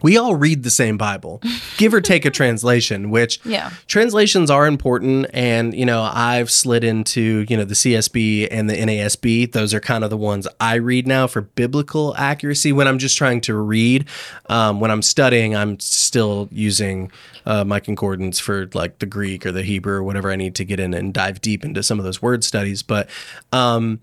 We 0.02 0.16
all 0.16 0.34
read 0.36 0.62
the 0.62 0.70
same 0.70 0.96
Bible, 0.96 1.40
give 1.76 1.92
or 1.94 2.00
take 2.00 2.24
a 2.24 2.30
translation, 2.40 3.10
which 3.10 3.40
Yeah. 3.44 3.70
translations 3.86 4.50
are 4.50 4.66
important. 4.66 5.26
And, 5.32 5.74
you 5.74 5.84
know, 5.84 6.02
I've 6.12 6.50
slid 6.50 6.84
into, 6.84 7.44
you 7.48 7.56
know, 7.56 7.64
the 7.64 7.74
CSB 7.74 8.48
and 8.50 8.68
the 8.70 8.74
NASB. 8.76 9.52
Those 9.52 9.74
are 9.74 9.80
kind 9.80 10.04
of 10.04 10.10
the 10.10 10.16
ones 10.16 10.46
I 10.60 10.74
read 10.76 11.06
now 11.06 11.26
for 11.26 11.40
biblical 11.42 12.14
accuracy 12.16 12.72
when 12.72 12.86
I'm 12.86 12.98
just 12.98 13.16
trying 13.16 13.40
to 13.42 13.54
read. 13.54 14.06
Um, 14.48 14.80
when 14.80 14.90
I'm 14.90 15.02
studying, 15.02 15.56
I'm 15.56 15.78
still 15.80 16.48
using 16.52 17.10
uh, 17.46 17.64
my 17.64 17.80
concordance 17.80 18.38
for 18.38 18.68
like 18.74 18.98
the 18.98 19.06
Greek 19.06 19.44
or 19.46 19.52
the 19.52 19.62
Hebrew 19.62 19.94
or 19.94 20.02
whatever 20.02 20.30
I 20.30 20.36
need 20.36 20.54
to 20.56 20.64
get 20.64 20.78
in 20.80 20.94
and 20.94 21.12
dive 21.14 21.40
deep 21.40 21.64
into 21.64 21.82
some 21.82 21.98
of 21.98 22.04
those 22.04 22.20
word 22.22 22.44
studies. 22.44 22.82
But, 22.82 23.08
um, 23.52 24.00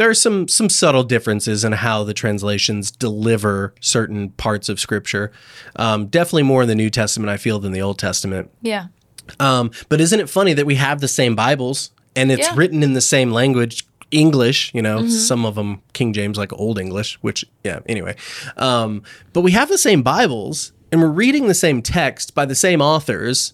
there 0.00 0.08
are 0.08 0.14
some 0.14 0.48
some 0.48 0.70
subtle 0.70 1.02
differences 1.02 1.62
in 1.62 1.72
how 1.72 2.02
the 2.04 2.14
translations 2.14 2.90
deliver 2.90 3.74
certain 3.80 4.30
parts 4.30 4.70
of 4.70 4.80
scripture. 4.80 5.30
Um, 5.76 6.06
definitely 6.06 6.44
more 6.44 6.62
in 6.62 6.68
the 6.68 6.74
New 6.74 6.88
Testament, 6.88 7.28
I 7.28 7.36
feel, 7.36 7.58
than 7.58 7.72
the 7.72 7.82
Old 7.82 7.98
Testament. 7.98 8.50
Yeah. 8.62 8.86
Um, 9.38 9.70
but 9.90 10.00
isn't 10.00 10.18
it 10.18 10.30
funny 10.30 10.54
that 10.54 10.64
we 10.64 10.76
have 10.76 11.02
the 11.02 11.06
same 11.06 11.36
Bibles 11.36 11.90
and 12.16 12.32
it's 12.32 12.48
Yeah. 12.48 12.54
written 12.56 12.82
in 12.82 12.94
the 12.94 13.02
same 13.02 13.30
language, 13.30 13.84
English? 14.10 14.72
You 14.72 14.80
know, 14.80 15.06
some 15.06 15.44
of 15.44 15.54
them 15.54 15.82
King 15.92 16.14
James, 16.14 16.38
like 16.38 16.50
Old 16.54 16.78
English, 16.78 17.18
which 17.20 17.44
yeah. 17.62 17.80
Anyway, 17.84 18.16
um, 18.56 19.02
but 19.34 19.42
we 19.42 19.50
have 19.50 19.68
the 19.68 19.76
same 19.76 20.00
Bibles 20.02 20.72
and 20.90 21.02
we're 21.02 21.08
reading 21.08 21.46
the 21.46 21.52
same 21.52 21.82
text 21.82 22.34
by 22.34 22.46
the 22.46 22.54
same 22.54 22.80
authors. 22.80 23.52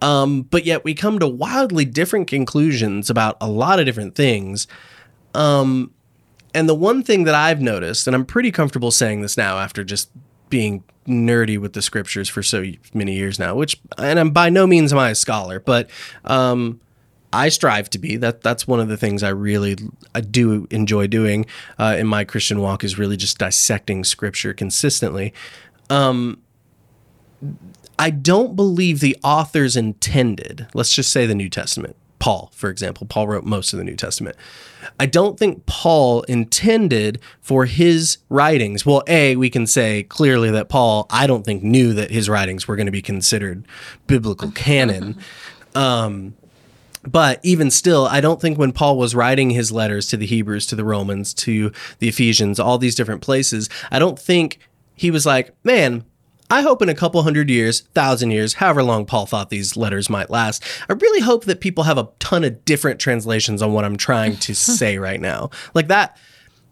Um, 0.00 0.42
but 0.42 0.64
yet 0.64 0.84
we 0.84 0.94
come 0.94 1.18
to 1.18 1.26
wildly 1.26 1.84
different 1.84 2.28
conclusions 2.28 3.10
about 3.10 3.36
a 3.40 3.48
lot 3.48 3.80
of 3.80 3.86
different 3.86 4.14
things. 4.14 4.68
Um, 5.34 5.92
and 6.54 6.68
the 6.68 6.74
one 6.74 7.02
thing 7.02 7.24
that 7.24 7.34
I've 7.34 7.60
noticed, 7.60 8.06
and 8.06 8.16
I'm 8.16 8.24
pretty 8.24 8.50
comfortable 8.50 8.90
saying 8.90 9.20
this 9.22 9.36
now 9.36 9.58
after 9.58 9.84
just 9.84 10.10
being 10.48 10.82
nerdy 11.06 11.58
with 11.58 11.72
the 11.72 11.82
scriptures 11.82 12.28
for 12.28 12.42
so 12.42 12.64
many 12.92 13.14
years 13.14 13.38
now, 13.38 13.54
which, 13.54 13.80
and 13.98 14.18
I'm 14.18 14.30
by 14.30 14.48
no 14.48 14.66
means 14.66 14.92
am 14.92 14.98
I 14.98 15.10
a 15.10 15.14
scholar, 15.14 15.60
but 15.60 15.88
um, 16.24 16.80
I 17.32 17.48
strive 17.48 17.88
to 17.90 17.98
be. 17.98 18.16
That 18.16 18.42
that's 18.42 18.66
one 18.66 18.80
of 18.80 18.88
the 18.88 18.96
things 18.96 19.22
I 19.22 19.28
really 19.28 19.76
I 20.14 20.20
do 20.20 20.66
enjoy 20.70 21.06
doing 21.06 21.46
uh, 21.78 21.96
in 21.98 22.06
my 22.06 22.24
Christian 22.24 22.60
walk 22.60 22.82
is 22.82 22.98
really 22.98 23.16
just 23.16 23.38
dissecting 23.38 24.04
scripture 24.04 24.52
consistently. 24.52 25.32
Um, 25.88 26.42
I 27.98 28.10
don't 28.10 28.56
believe 28.56 29.00
the 29.00 29.16
authors 29.22 29.76
intended. 29.76 30.66
Let's 30.74 30.94
just 30.94 31.10
say 31.12 31.26
the 31.26 31.34
New 31.34 31.48
Testament. 31.48 31.96
Paul, 32.20 32.50
for 32.54 32.70
example, 32.70 33.06
Paul 33.06 33.26
wrote 33.26 33.44
most 33.44 33.72
of 33.72 33.78
the 33.78 33.84
New 33.84 33.96
Testament. 33.96 34.36
I 35.00 35.06
don't 35.06 35.38
think 35.38 35.66
Paul 35.66 36.22
intended 36.22 37.18
for 37.40 37.64
his 37.64 38.18
writings. 38.28 38.86
Well, 38.86 39.02
A, 39.08 39.36
we 39.36 39.50
can 39.50 39.66
say 39.66 40.04
clearly 40.04 40.50
that 40.50 40.68
Paul, 40.68 41.06
I 41.10 41.26
don't 41.26 41.44
think, 41.44 41.62
knew 41.62 41.94
that 41.94 42.10
his 42.10 42.28
writings 42.28 42.68
were 42.68 42.76
going 42.76 42.86
to 42.86 42.92
be 42.92 43.02
considered 43.02 43.66
biblical 44.06 44.52
canon. 44.52 45.18
Um, 45.72 46.34
but 47.04 47.38
even 47.44 47.70
still, 47.70 48.06
I 48.06 48.20
don't 48.20 48.40
think 48.40 48.58
when 48.58 48.72
Paul 48.72 48.98
was 48.98 49.14
writing 49.14 49.50
his 49.50 49.70
letters 49.70 50.08
to 50.08 50.16
the 50.16 50.26
Hebrews, 50.26 50.66
to 50.66 50.74
the 50.74 50.84
Romans, 50.84 51.32
to 51.34 51.70
the 52.00 52.08
Ephesians, 52.08 52.58
all 52.58 52.76
these 52.76 52.96
different 52.96 53.22
places, 53.22 53.70
I 53.92 54.00
don't 54.00 54.18
think 54.18 54.58
he 54.96 55.12
was 55.12 55.24
like, 55.24 55.54
man, 55.62 56.04
I 56.50 56.62
hope 56.62 56.82
in 56.82 56.88
a 56.88 56.94
couple 56.94 57.22
hundred 57.22 57.48
years, 57.48 57.82
thousand 57.94 58.32
years, 58.32 58.54
however 58.54 58.82
long 58.82 59.06
Paul 59.06 59.26
thought 59.26 59.50
these 59.50 59.76
letters 59.76 60.10
might 60.10 60.30
last, 60.30 60.64
I 60.88 60.94
really 60.94 61.20
hope 61.20 61.44
that 61.44 61.60
people 61.60 61.84
have 61.84 61.98
a 61.98 62.08
ton 62.18 62.42
of 62.42 62.64
different 62.64 62.98
translations 62.98 63.62
on 63.62 63.72
what 63.72 63.84
I'm 63.84 63.96
trying 63.96 64.36
to 64.38 64.54
say 64.56 64.98
right 64.98 65.20
now. 65.20 65.50
Like 65.74 65.88
that, 65.88 66.16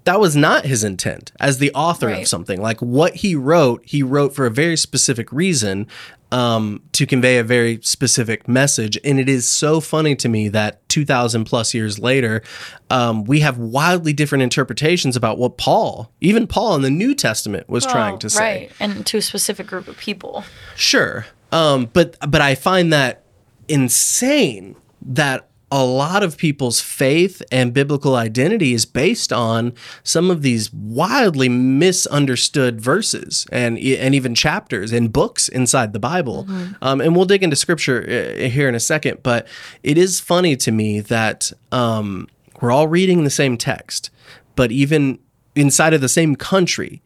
that 0.05 0.21
was 0.21 0.35
not 0.35 0.65
his 0.65 0.85
intent 0.85 1.33
as 1.39 1.59
the 1.59 1.73
author 1.75 2.09
of 2.09 2.27
something. 2.27 2.61
Like 2.61 2.81
what 2.81 3.17
he 3.17 3.35
wrote, 3.35 3.83
he 3.85 4.03
wrote 4.03 4.35
for 4.35 4.47
a 4.47 4.51
very 4.51 4.77
specific 4.77 5.31
reason 5.31 5.87
um, 6.31 6.83
to 6.93 7.07
convey 7.07 7.39
a 7.39 7.45
very 7.45 7.81
specific 7.83 8.47
message. 8.49 8.99
And 9.05 9.19
it 9.19 9.29
is 9.29 9.49
so 9.49 9.81
funny 9.81 10.15
to 10.17 10.29
me 10.29 10.49
that 10.49 10.87
2,000 10.89 11.45
plus 11.45 11.75
years 11.75 11.99
later, 11.99 12.43
um, 12.91 13.25
we 13.25 13.41
have 13.41 13.59
wildly 13.59 14.13
different 14.13 14.43
interpretations 14.43 15.17
about 15.17 15.39
what 15.39 15.57
Paul, 15.57 16.13
even 16.21 16.47
Paul 16.47 16.75
in 16.75 16.83
the 16.83 16.91
New 16.91 17.15
Testament, 17.15 17.69
was 17.69 17.85
trying 17.87 18.13
Well, 18.13 18.19
to 18.19 18.31
say. 18.31 18.41
Right. 18.41 18.73
And 18.81 19.07
to 19.07 19.19
a 19.19 19.23
specific 19.23 19.67
group 19.67 19.89
of 19.89 19.97
people. 19.97 20.45
Sure. 20.77 21.27
Um, 21.51 21.89
but 21.93 22.17
but 22.29 22.41
I 22.43 22.55
find 22.55 22.93
that 22.93 23.25
insane 23.69 24.77
that 25.03 25.48
a 25.71 25.85
lot 25.85 26.23
of 26.23 26.39
people's 26.39 26.81
faith 26.81 27.43
and 27.53 27.75
biblical 27.75 28.15
identity 28.15 28.73
is 28.73 28.87
based 28.87 29.33
on 29.33 29.75
some 30.03 30.31
of 30.31 30.43
these 30.43 30.73
wildly 30.73 31.49
misunderstood 31.49 32.81
verses 32.81 33.47
and 33.53 33.79
and 33.79 34.15
even 34.15 34.35
chapters 34.35 34.93
and 34.93 35.13
books 35.13 35.49
inside 35.49 35.93
the 35.93 35.99
Bible. 35.99 36.47
Um, 36.81 37.01
and 37.01 37.15
we'll 37.15 37.27
dig 37.27 37.43
into 37.43 37.57
scripture 37.57 38.03
uh, 38.03 38.49
here 38.49 38.69
in 38.69 38.75
a 38.75 38.81
second, 38.81 39.23
but 39.23 39.47
it 39.83 39.99
is 39.99 40.21
funny 40.21 40.57
to 40.57 40.73
me 40.73 41.01
that 41.01 41.53
um, 41.71 42.29
we're 42.61 42.73
all 42.73 42.89
reading 42.89 43.25
the 43.25 43.31
same 43.31 43.57
text, 43.57 44.11
but 44.57 44.73
even 44.73 45.19
inside 45.55 45.93
of 45.93 46.01
the 46.01 46.09
same 46.09 46.35
country, 46.35 47.03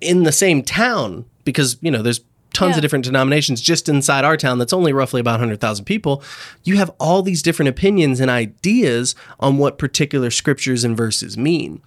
in 0.00 0.22
the 0.22 0.32
same 0.32 0.62
town 0.62 1.24
because 1.44 1.76
you 1.80 1.90
know 1.90 2.02
there's 2.02 2.20
tons 2.52 2.72
Yeah. 2.72 2.76
of 2.78 2.82
different 2.82 3.04
denominations 3.04 3.60
just 3.60 3.88
inside 3.88 4.24
our 4.24 4.36
town 4.36 4.58
that's 4.58 4.72
only 4.72 4.92
roughly 4.92 5.20
about 5.20 5.32
100,000 5.34 5.84
people 5.84 6.22
you 6.64 6.76
have 6.76 6.90
all 6.98 7.22
these 7.22 7.42
different 7.42 7.68
opinions 7.68 8.20
and 8.20 8.30
ideas 8.30 9.14
on 9.40 9.58
what 9.58 9.78
particular 9.78 10.30
scriptures 10.30 10.84
and 10.84 10.96
verses 10.96 11.36
mean 11.38 11.80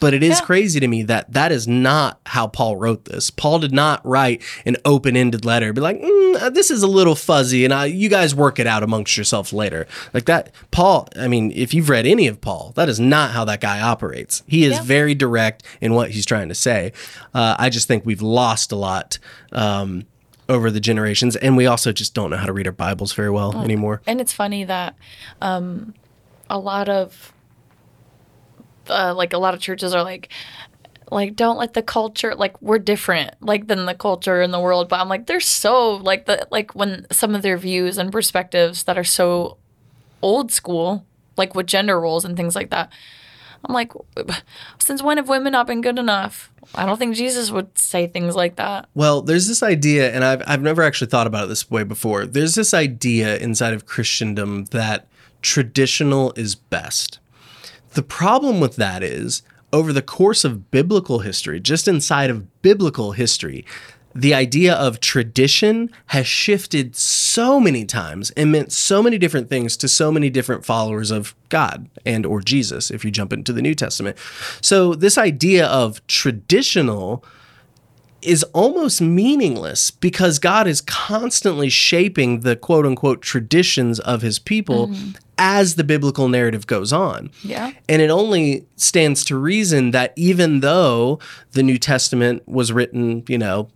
but 0.00 0.14
it 0.14 0.22
is 0.24 0.40
Yeah. 0.40 0.46
crazy 0.46 0.80
to 0.80 0.88
me 0.88 1.04
that 1.04 1.32
that 1.32 1.52
is 1.52 1.68
not 1.68 2.18
how 2.26 2.48
Paul 2.48 2.76
wrote 2.76 3.04
this. 3.04 3.30
Paul 3.30 3.60
did 3.60 3.70
not 3.70 4.04
write 4.04 4.42
an 4.66 4.76
open-ended 4.84 5.44
letter, 5.44 5.72
be 5.72 5.80
like, 5.80 6.00
mm, 6.02 6.42
uh, 6.42 6.50
"This 6.50 6.72
is 6.72 6.82
a 6.82 6.88
little 6.88 7.14
fuzzy, 7.14 7.64
and 7.64 7.72
uh, 7.72 7.82
you 7.82 8.08
guys 8.08 8.34
work 8.34 8.58
it 8.58 8.66
out 8.66 8.82
amongst 8.82 9.16
yourselves 9.16 9.52
later." 9.52 9.86
Like 10.12 10.24
that. 10.24 10.50
Paul. 10.72 11.06
I 11.16 11.28
mean, 11.28 11.52
if 11.54 11.72
you've 11.72 11.88
read 11.88 12.04
any 12.04 12.26
of 12.26 12.40
Paul, 12.40 12.72
that 12.74 12.88
is 12.88 12.98
not 12.98 13.30
how 13.30 13.44
that 13.44 13.60
guy 13.60 13.80
operates. 13.80 14.42
He 14.48 14.64
is 14.64 14.72
Yeah. 14.72 14.82
very 14.82 15.14
direct 15.14 15.62
in 15.80 15.94
what 15.94 16.10
he's 16.10 16.26
trying 16.26 16.48
to 16.48 16.54
say. 16.56 16.92
Uh, 17.32 17.54
I 17.56 17.70
just 17.70 17.86
think 17.86 18.04
we've 18.04 18.22
lost 18.22 18.72
a 18.72 18.76
lot 18.76 19.20
um, 19.52 20.02
over 20.48 20.70
the 20.70 20.80
generations, 20.80 21.36
and 21.36 21.56
we 21.56 21.66
also 21.66 21.92
just 21.92 22.14
don't 22.14 22.30
know 22.30 22.36
how 22.36 22.46
to 22.46 22.52
read 22.52 22.66
our 22.66 22.72
Bibles 22.72 23.12
very 23.12 23.30
well 23.30 23.60
anymore. 23.62 24.02
And 24.06 24.20
it's 24.20 24.32
funny 24.32 24.64
that 24.64 24.96
um, 25.40 25.94
a 26.50 26.58
lot 26.58 26.88
of 26.88 27.32
uh, 28.88 29.14
like 29.14 29.32
a 29.32 29.38
lot 29.38 29.54
of 29.54 29.60
churches 29.60 29.94
are 29.94 30.02
like 30.02 30.28
like 31.10 31.36
don't 31.36 31.58
let 31.58 31.74
the 31.74 31.82
culture 31.82 32.34
like 32.34 32.60
we're 32.62 32.78
different 32.78 33.34
like 33.40 33.66
than 33.66 33.84
the 33.84 33.94
culture 33.94 34.40
in 34.40 34.50
the 34.50 34.58
world 34.58 34.88
but 34.88 34.98
i'm 34.98 35.10
like 35.10 35.26
they're 35.26 35.40
so 35.40 35.96
like 35.96 36.24
the 36.24 36.46
like 36.50 36.74
when 36.74 37.06
some 37.10 37.34
of 37.34 37.42
their 37.42 37.58
views 37.58 37.98
and 37.98 38.10
perspectives 38.10 38.84
that 38.84 38.96
are 38.96 39.04
so 39.04 39.58
old 40.22 40.50
school 40.50 41.04
like 41.36 41.54
with 41.54 41.66
gender 41.66 42.00
roles 42.00 42.24
and 42.24 42.36
things 42.36 42.56
like 42.56 42.70
that 42.70 42.90
i'm 43.64 43.74
like 43.74 43.92
since 44.78 45.02
when 45.02 45.16
have 45.16 45.28
women 45.28 45.52
not 45.52 45.66
been 45.66 45.80
good 45.80 45.98
enough 45.98 46.52
i 46.74 46.84
don't 46.86 46.98
think 46.98 47.14
jesus 47.14 47.50
would 47.50 47.76
say 47.78 48.06
things 48.06 48.34
like 48.34 48.56
that 48.56 48.88
Well, 48.94 49.22
there's 49.22 49.46
this 49.48 49.62
idea, 49.62 50.12
and 50.12 50.24
I've, 50.24 50.42
I've 50.46 50.62
never 50.62 50.82
actually 50.82 51.08
thought 51.08 51.26
about 51.26 51.44
it 51.44 51.48
this 51.48 51.70
way 51.70 51.82
before. 51.84 52.26
There's 52.26 52.54
this 52.54 52.72
idea 52.74 53.36
inside 53.38 53.74
of 53.74 53.86
Christendom 53.86 54.66
that 54.66 55.06
traditional 55.42 56.32
is 56.36 56.54
best. 56.54 57.18
The 57.94 58.02
problem 58.02 58.60
with 58.60 58.76
that 58.76 59.02
is, 59.02 59.42
over 59.72 59.92
the 59.92 60.02
course 60.02 60.44
of 60.44 60.70
biblical 60.70 61.20
history, 61.20 61.60
just 61.60 61.88
inside 61.88 62.30
of 62.30 62.62
biblical 62.62 63.12
history, 63.12 63.64
the 64.14 64.34
idea 64.34 64.74
of 64.74 65.00
tradition 65.00 65.90
has 66.06 66.26
shifted 66.26 66.94
many 67.60 67.84
times 67.84 68.30
and 68.32 68.52
meant 68.52 68.72
so 68.72 69.02
many 69.02 69.18
different 69.18 69.48
things 69.48 69.76
to 69.78 69.88
so 69.88 70.10
many 70.10 70.30
different 70.30 70.64
followers 70.64 71.10
of 71.10 71.34
God 71.48 71.88
and 72.04 72.26
or 72.26 72.40
Jesus 72.40 72.90
if 72.90 73.04
you 73.04 73.10
jump 73.10 73.32
into 73.32 73.52
the 73.52 73.62
New 73.62 73.74
Testament. 73.74 74.16
So 74.60 74.94
this 74.94 75.16
idea 75.16 75.66
of 75.66 76.06
traditional 76.06 77.24
is 78.22 78.44
almost 78.52 79.00
meaningless 79.00 79.90
because 79.90 80.38
God 80.38 80.66
is 80.66 80.80
constantly 80.80 81.68
shaping 81.68 82.40
the 82.40 82.56
quote 82.56 82.86
unquote 82.86 83.20
traditions 83.20 83.98
of 84.00 84.22
his 84.22 84.38
people 84.38 84.88
mm-hmm. 84.88 85.10
as 85.38 85.74
the 85.74 85.84
biblical 85.84 86.28
narrative 86.28 86.66
goes 86.66 86.92
on. 86.92 87.30
Yeah. 87.42 87.72
And 87.88 88.00
it 88.00 88.10
only 88.10 88.66
stands 88.76 89.24
to 89.26 89.36
reason 89.36 89.90
that 89.90 90.12
even 90.16 90.60
though 90.60 91.18
the 91.52 91.62
New 91.62 91.78
Testament 91.78 92.46
was 92.46 92.72
written, 92.72 93.24
you 93.28 93.38
know, 93.38 93.68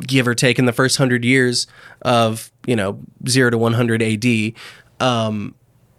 give 0.00 0.26
or 0.28 0.34
take 0.34 0.58
in 0.58 0.66
the 0.66 0.72
first 0.72 0.96
hundred 0.96 1.24
years 1.24 1.66
of, 2.02 2.50
you 2.66 2.76
know, 2.76 2.98
zero 3.28 3.50
to 3.50 3.58
100 3.58 4.02
AD, 4.02 4.52
um, 5.00 5.54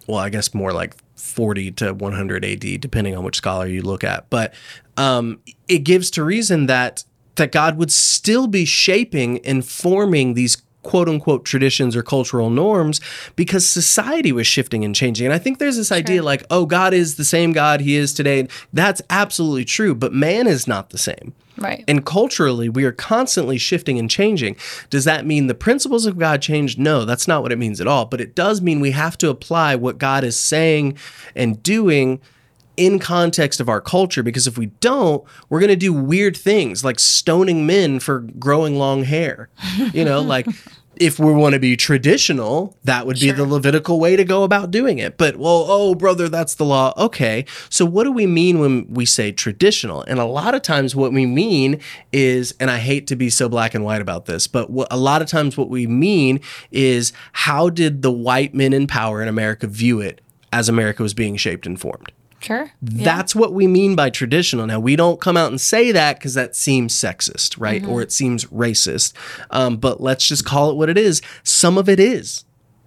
well, 0.07 0.19
I 0.19 0.29
guess 0.29 0.53
more 0.53 0.71
like 0.71 0.95
40 1.15 1.71
to 1.73 1.93
100 1.93 2.45
AD, 2.45 2.81
depending 2.81 3.15
on 3.15 3.23
which 3.23 3.37
scholar 3.37 3.67
you 3.67 3.81
look 3.81 4.03
at. 4.03 4.29
But 4.29 4.53
um, 4.97 5.39
it 5.67 5.79
gives 5.79 6.09
to 6.11 6.23
reason 6.23 6.67
that 6.67 7.03
that 7.35 7.51
God 7.51 7.77
would 7.77 7.91
still 7.91 8.47
be 8.47 8.63
shaping 8.63 9.45
and 9.45 9.65
forming 9.65 10.35
these 10.35 10.55
quote 10.85 11.09
unquote 11.09 11.43
traditions 11.43 11.95
or 11.95 12.03
cultural 12.03 12.49
norms 12.49 13.01
because 13.35 13.67
society 13.67 14.31
was 14.31 14.47
shifting 14.47 14.85
and 14.85 14.95
changing. 14.95 15.25
And 15.25 15.33
I 15.33 15.39
think 15.39 15.57
there's 15.57 15.77
this 15.77 15.91
idea 15.91 16.23
like, 16.23 16.45
oh, 16.49 16.65
God 16.65 16.93
is 16.93 17.15
the 17.15 17.25
same 17.25 17.51
God 17.51 17.81
he 17.81 17.95
is 17.95 18.13
today. 18.13 18.47
That's 18.71 19.01
absolutely 19.09 19.65
true, 19.65 19.95
but 19.95 20.13
man 20.13 20.47
is 20.47 20.67
not 20.67 20.91
the 20.91 20.97
same. 20.97 21.33
Right. 21.57 21.83
And 21.87 22.05
culturally, 22.05 22.69
we 22.69 22.83
are 22.83 22.91
constantly 22.91 23.57
shifting 23.57 23.97
and 23.97 24.09
changing. 24.09 24.57
Does 24.89 25.05
that 25.05 25.25
mean 25.25 25.47
the 25.47 25.55
principles 25.55 26.05
of 26.05 26.17
God 26.17 26.41
changed? 26.41 26.77
No, 26.77 27.05
that's 27.05 27.27
not 27.27 27.41
what 27.41 27.51
it 27.51 27.57
means 27.57 27.79
at 27.81 27.87
all. 27.87 28.05
But 28.05 28.21
it 28.21 28.35
does 28.35 28.61
mean 28.61 28.79
we 28.79 28.91
have 28.91 29.17
to 29.19 29.29
apply 29.29 29.75
what 29.75 29.97
God 29.97 30.23
is 30.23 30.37
saying 30.37 30.97
and 31.33 31.63
doing 31.63 32.21
in 32.77 32.99
context 32.99 33.59
of 33.59 33.69
our 33.69 33.81
culture 33.81 34.23
because 34.23 34.47
if 34.47 34.57
we 34.57 34.67
don't, 34.79 35.23
we're 35.49 35.59
going 35.59 35.69
to 35.69 35.75
do 35.75 35.93
weird 35.93 36.35
things 36.35 36.83
like 36.83 36.99
stoning 36.99 37.65
men 37.65 37.99
for 37.99 38.19
growing 38.39 38.77
long 38.77 39.03
hair. 39.03 39.49
You 39.93 40.05
know, 40.05 40.21
like 40.21 40.47
if 40.97 41.19
we 41.19 41.31
want 41.33 41.53
to 41.53 41.59
be 41.59 41.75
traditional, 41.75 42.77
that 42.83 43.05
would 43.05 43.19
be 43.19 43.31
the 43.31 43.45
Levitical 43.45 43.99
way 43.99 44.15
to 44.15 44.23
go 44.23 44.43
about 44.43 44.71
doing 44.71 44.99
it. 44.99 45.17
But, 45.17 45.37
well, 45.37 45.65
oh, 45.67 45.95
brother, 45.95 46.29
that's 46.29 46.55
the 46.55 46.65
law. 46.65 46.93
Okay. 46.97 47.45
So, 47.69 47.85
what 47.85 48.03
do 48.03 48.11
we 48.11 48.27
mean 48.27 48.59
when 48.59 48.87
we 48.89 49.05
say 49.05 49.31
traditional? 49.31 50.03
And 50.03 50.19
a 50.19 50.25
lot 50.25 50.55
of 50.55 50.61
times, 50.61 50.95
what 50.95 51.11
we 51.11 51.25
mean 51.25 51.81
is, 52.11 52.53
and 52.59 52.71
I 52.71 52.77
hate 52.77 53.07
to 53.07 53.15
be 53.15 53.29
so 53.29 53.49
black 53.49 53.73
and 53.73 53.83
white 53.83 54.01
about 54.01 54.25
this, 54.25 54.47
but 54.47 54.69
what, 54.69 54.87
a 54.91 54.97
lot 54.97 55.21
of 55.21 55.27
times, 55.27 55.57
what 55.57 55.69
we 55.69 55.87
mean 55.87 56.39
is 56.71 57.13
how 57.33 57.69
did 57.69 58.01
the 58.01 58.11
white 58.11 58.53
men 58.53 58.73
in 58.73 58.87
power 58.87 59.21
in 59.21 59.27
America 59.27 59.67
view 59.67 59.99
it 59.99 60.21
as 60.53 60.69
America 60.69 61.03
was 61.03 61.13
being 61.13 61.35
shaped 61.35 61.65
and 61.65 61.79
formed? 61.79 62.11
Sure. 62.39 62.71
That's 62.81 63.35
what 63.35 63.53
we 63.53 63.65
mean 63.65 63.95
by 63.95 64.09
traditional. 64.09 64.67
Now, 64.67 64.79
we 64.79 64.95
don't 64.95 65.19
come 65.19 65.35
out 65.35 65.49
and 65.49 65.59
say 65.59 65.91
that 65.91 66.19
because 66.19 66.35
that 66.35 66.55
seems 66.55 66.93
sexist, 66.93 67.55
right? 67.59 67.83
Or 67.85 68.01
it 68.01 68.11
seems 68.11 68.45
racist. 68.45 69.13
Um, 69.49 69.77
but 69.77 69.99
let's 70.01 70.27
just 70.27 70.45
call 70.45 70.69
it 70.69 70.75
what 70.75 70.89
it 70.89 70.97
is. 70.97 71.21
Some 71.43 71.77
of 71.77 71.89
it 71.89 71.99
is, 71.99 72.45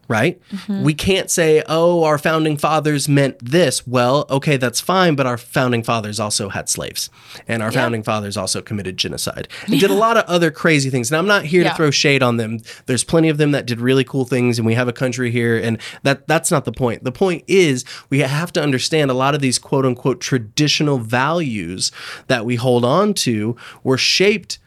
right? 0.08 0.40
Mm-hmm. 0.50 0.82
We 0.82 0.94
can't 0.94 1.30
say, 1.30 1.62
oh, 1.68 2.02
our 2.04 2.18
founding 2.18 2.56
fathers 2.56 3.08
meant 3.08 3.38
this. 3.38 3.86
Well, 3.86 4.26
okay, 4.30 4.56
that's 4.56 4.80
fine. 4.80 5.14
But 5.14 5.26
our 5.26 5.38
founding 5.38 5.82
fathers 5.82 6.18
also 6.18 6.48
had 6.48 6.68
slaves, 6.68 7.10
and 7.46 7.62
our 7.62 7.70
founding 7.70 8.02
fathers 8.02 8.36
also 8.36 8.62
committed 8.62 8.96
genocide 8.96 9.48
and 9.66 9.78
did 9.78 9.90
a 9.90 9.94
lot 9.94 10.16
of 10.16 10.24
other 10.24 10.50
crazy 10.50 10.90
things. 10.90 11.10
And 11.10 11.18
I'm 11.18 11.26
not 11.26 11.44
here 11.44 11.62
to 11.62 11.74
throw 11.74 11.90
shade 11.90 12.22
on 12.22 12.38
them. 12.38 12.60
There's 12.86 13.04
plenty 13.04 13.28
of 13.28 13.36
them 13.38 13.52
that 13.52 13.66
did 13.66 13.80
really 13.80 14.04
cool 14.04 14.24
things, 14.24 14.58
and 14.58 14.66
we 14.66 14.74
have 14.74 14.88
a 14.88 14.92
country 14.92 15.30
here, 15.30 15.56
and 15.58 15.78
that 16.02 16.26
that's 16.26 16.50
not 16.50 16.64
the 16.64 16.72
point. 16.72 17.04
The 17.04 17.12
point 17.12 17.44
is 17.46 17.84
we 18.10 18.20
have 18.20 18.52
to 18.54 18.62
understand 18.62 19.10
a 19.10 19.14
lot 19.14 19.34
of 19.34 19.40
these 19.40 19.58
quote 19.58 19.84
unquote 19.84 20.20
traditional 20.20 20.98
values 20.98 21.92
that 22.28 22.44
we 22.44 22.56
hold 22.56 22.84
on 22.84 23.14
to 23.14 23.56
were 23.82 23.98
shaped 23.98 24.58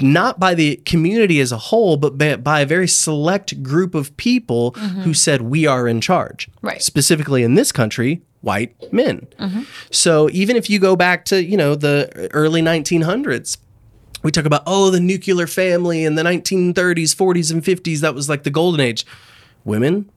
not 0.00 0.40
by 0.40 0.54
the 0.54 0.76
community 0.84 1.38
as 1.40 1.52
a 1.52 1.56
whole, 1.56 1.96
but 1.96 2.18
by, 2.18 2.36
by 2.36 2.60
a 2.60 2.66
very 2.66 2.88
select 2.88 3.62
group 3.62 3.94
of 3.94 4.16
people 4.16 4.72
who 4.72 5.14
said 5.14 5.42
we 5.42 5.66
are 5.66 5.86
in 5.86 6.00
charge. 6.00 6.48
Right. 6.62 6.82
Specifically 6.82 7.42
in 7.42 7.54
this 7.54 7.70
country, 7.72 8.22
white 8.40 8.74
men. 8.92 9.26
So 9.90 10.28
even 10.32 10.56
if 10.56 10.68
you 10.68 10.78
go 10.78 10.96
back 10.96 11.24
to 11.26 11.42
you 11.42 11.56
know 11.56 11.74
the 11.74 12.28
early 12.32 12.60
1900s, 12.60 13.56
we 14.22 14.30
talk 14.30 14.44
about 14.46 14.62
oh 14.66 14.90
the 14.90 15.00
nuclear 15.00 15.46
family 15.46 16.04
in 16.04 16.14
the 16.14 16.22
1930s, 16.22 17.14
40s, 17.14 17.52
and 17.52 17.62
50s. 17.62 18.00
That 18.00 18.14
was 18.14 18.28
like 18.28 18.42
the 18.42 18.50
golden 18.50 18.80
age. 18.80 19.06
Women 19.64 20.10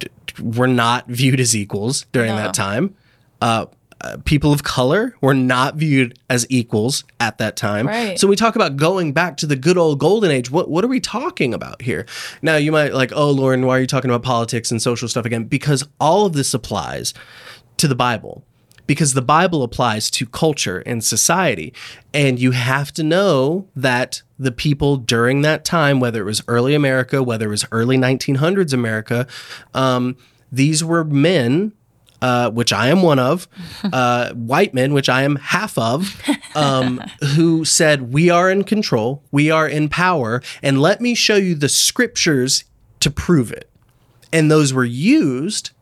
d- 0.00 0.08
were 0.42 0.66
not 0.66 1.06
viewed 1.08 1.40
as 1.40 1.54
equals 1.56 2.06
during 2.12 2.30
No. 2.30 2.36
that 2.36 2.54
time. 2.54 2.94
Uh, 3.40 3.66
uh, 4.00 4.16
people 4.24 4.52
of 4.52 4.62
color 4.62 5.14
were 5.20 5.34
not 5.34 5.76
viewed 5.76 6.18
as 6.28 6.46
equals 6.48 7.04
at 7.20 7.38
that 7.38 7.56
time. 7.56 7.86
Right. 7.86 8.18
So 8.18 8.26
we 8.26 8.36
talk 8.36 8.56
about 8.56 8.76
going 8.76 9.12
back 9.12 9.36
to 9.38 9.46
the 9.46 9.56
good 9.56 9.78
old 9.78 9.98
golden 9.98 10.30
age. 10.30 10.50
What 10.50 10.68
what 10.68 10.84
are 10.84 10.88
we 10.88 11.00
talking 11.00 11.54
about 11.54 11.82
here? 11.82 12.06
Now 12.42 12.56
you 12.56 12.72
might 12.72 12.94
like, 12.94 13.12
oh 13.14 13.30
Loren, 13.30 13.66
why 13.66 13.78
are 13.78 13.80
you 13.80 13.86
talking 13.86 14.10
about 14.10 14.22
politics 14.22 14.70
and 14.70 14.80
social 14.80 15.08
stuff 15.08 15.24
again? 15.24 15.44
Because 15.44 15.86
all 16.00 16.26
of 16.26 16.32
this 16.32 16.54
applies 16.54 17.14
to 17.76 17.88
the 17.88 17.94
Bible. 17.94 18.44
Because 18.86 19.14
the 19.14 19.22
Bible 19.22 19.62
applies 19.62 20.10
to 20.10 20.26
culture 20.26 20.80
and 20.80 21.02
society. 21.02 21.72
And 22.12 22.38
you 22.38 22.50
have 22.50 22.92
to 22.92 23.02
know 23.02 23.66
that 23.74 24.20
the 24.38 24.52
people 24.52 24.98
during 24.98 25.40
that 25.40 25.64
time, 25.64 26.00
whether 26.00 26.20
it 26.20 26.26
was 26.26 26.42
early 26.48 26.74
America, 26.74 27.22
whether 27.22 27.46
it 27.46 27.50
was 27.50 27.64
early 27.72 27.96
1900s 27.96 28.74
America, 28.74 29.26
um, 29.72 30.18
these 30.52 30.84
were 30.84 31.02
men 31.02 31.72
uh, 32.24 32.50
which 32.50 32.72
I 32.72 32.88
am 32.88 33.02
one 33.02 33.18
of, 33.18 33.46
uh, 33.92 34.32
white 34.32 34.72
men, 34.72 34.94
which 34.94 35.10
I 35.10 35.24
am 35.24 35.36
half 35.36 35.76
of, 35.76 36.22
um, 36.54 37.02
who 37.34 37.66
said, 37.66 38.14
We 38.14 38.30
are 38.30 38.50
in 38.50 38.64
control, 38.64 39.22
we 39.30 39.50
are 39.50 39.68
in 39.68 39.90
power, 39.90 40.42
and 40.62 40.80
let 40.80 41.02
me 41.02 41.14
show 41.14 41.36
you 41.36 41.54
the 41.54 41.68
scriptures 41.68 42.64
to 43.00 43.10
prove 43.10 43.52
it. 43.52 43.68
And 44.32 44.50
those 44.50 44.72
were 44.72 44.86
used 44.86 45.72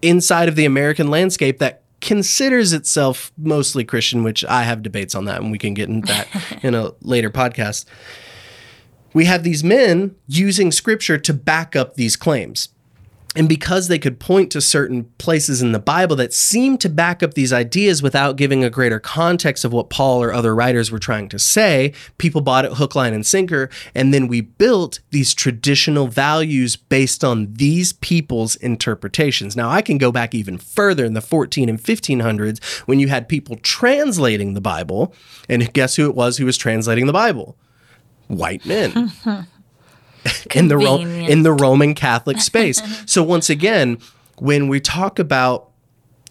inside 0.00 0.48
of 0.48 0.56
the 0.56 0.64
American 0.64 1.10
landscape 1.10 1.58
that 1.58 1.82
considers 2.00 2.72
itself 2.72 3.30
mostly 3.36 3.84
Christian, 3.84 4.24
which 4.24 4.46
I 4.46 4.62
have 4.62 4.82
debates 4.82 5.14
on 5.14 5.26
that, 5.26 5.42
and 5.42 5.52
we 5.52 5.58
can 5.58 5.74
get 5.74 5.90
into 5.90 6.06
that 6.06 6.26
in 6.62 6.74
a 6.74 6.92
later 7.02 7.28
podcast. 7.28 7.84
We 9.12 9.26
have 9.26 9.42
these 9.42 9.62
men 9.62 10.16
using 10.26 10.72
scripture 10.72 11.18
to 11.18 11.34
back 11.34 11.76
up 11.76 11.96
these 11.96 12.16
claims. 12.16 12.70
And 13.34 13.48
because 13.48 13.88
they 13.88 13.98
could 13.98 14.20
point 14.20 14.52
to 14.52 14.60
certain 14.60 15.04
places 15.16 15.62
in 15.62 15.72
the 15.72 15.78
Bible 15.78 16.16
that 16.16 16.34
seemed 16.34 16.80
to 16.82 16.90
back 16.90 17.22
up 17.22 17.32
these 17.32 17.52
ideas 17.52 18.02
without 18.02 18.36
giving 18.36 18.62
a 18.62 18.68
greater 18.68 19.00
context 19.00 19.64
of 19.64 19.72
what 19.72 19.88
Paul 19.88 20.22
or 20.22 20.32
other 20.32 20.54
writers 20.54 20.90
were 20.90 20.98
trying 20.98 21.30
to 21.30 21.38
say, 21.38 21.94
people 22.18 22.42
bought 22.42 22.66
it 22.66 22.74
hook, 22.74 22.94
line, 22.94 23.14
and 23.14 23.24
sinker. 23.24 23.70
And 23.94 24.12
then 24.12 24.28
we 24.28 24.42
built 24.42 25.00
these 25.10 25.32
traditional 25.32 26.08
values 26.08 26.76
based 26.76 27.24
on 27.24 27.54
these 27.54 27.94
people's 27.94 28.56
interpretations. 28.56 29.56
Now, 29.56 29.70
I 29.70 29.80
can 29.80 29.96
go 29.96 30.12
back 30.12 30.34
even 30.34 30.58
further 30.58 31.04
in 31.04 31.14
the 31.14 31.22
14 31.22 31.70
and 31.70 31.82
1500s 31.82 32.62
when 32.80 33.00
you 33.00 33.08
had 33.08 33.28
people 33.28 33.56
translating 33.56 34.52
the 34.52 34.60
Bible. 34.60 35.14
And 35.48 35.72
guess 35.72 35.96
who 35.96 36.06
it 36.06 36.14
was 36.14 36.36
who 36.36 36.44
was 36.44 36.58
translating 36.58 37.06
the 37.06 37.12
Bible? 37.12 37.56
White 38.28 38.64
men 38.66 39.12
in 40.54 40.68
the 40.68 40.76
Ro- 40.76 40.98
in 40.98 41.42
the 41.42 41.52
Roman 41.52 41.94
Catholic 41.94 42.40
space. 42.40 42.80
so 43.10 43.22
once 43.22 43.50
again, 43.50 43.98
when 44.38 44.68
we 44.68 44.80
talk 44.80 45.18
about 45.18 45.70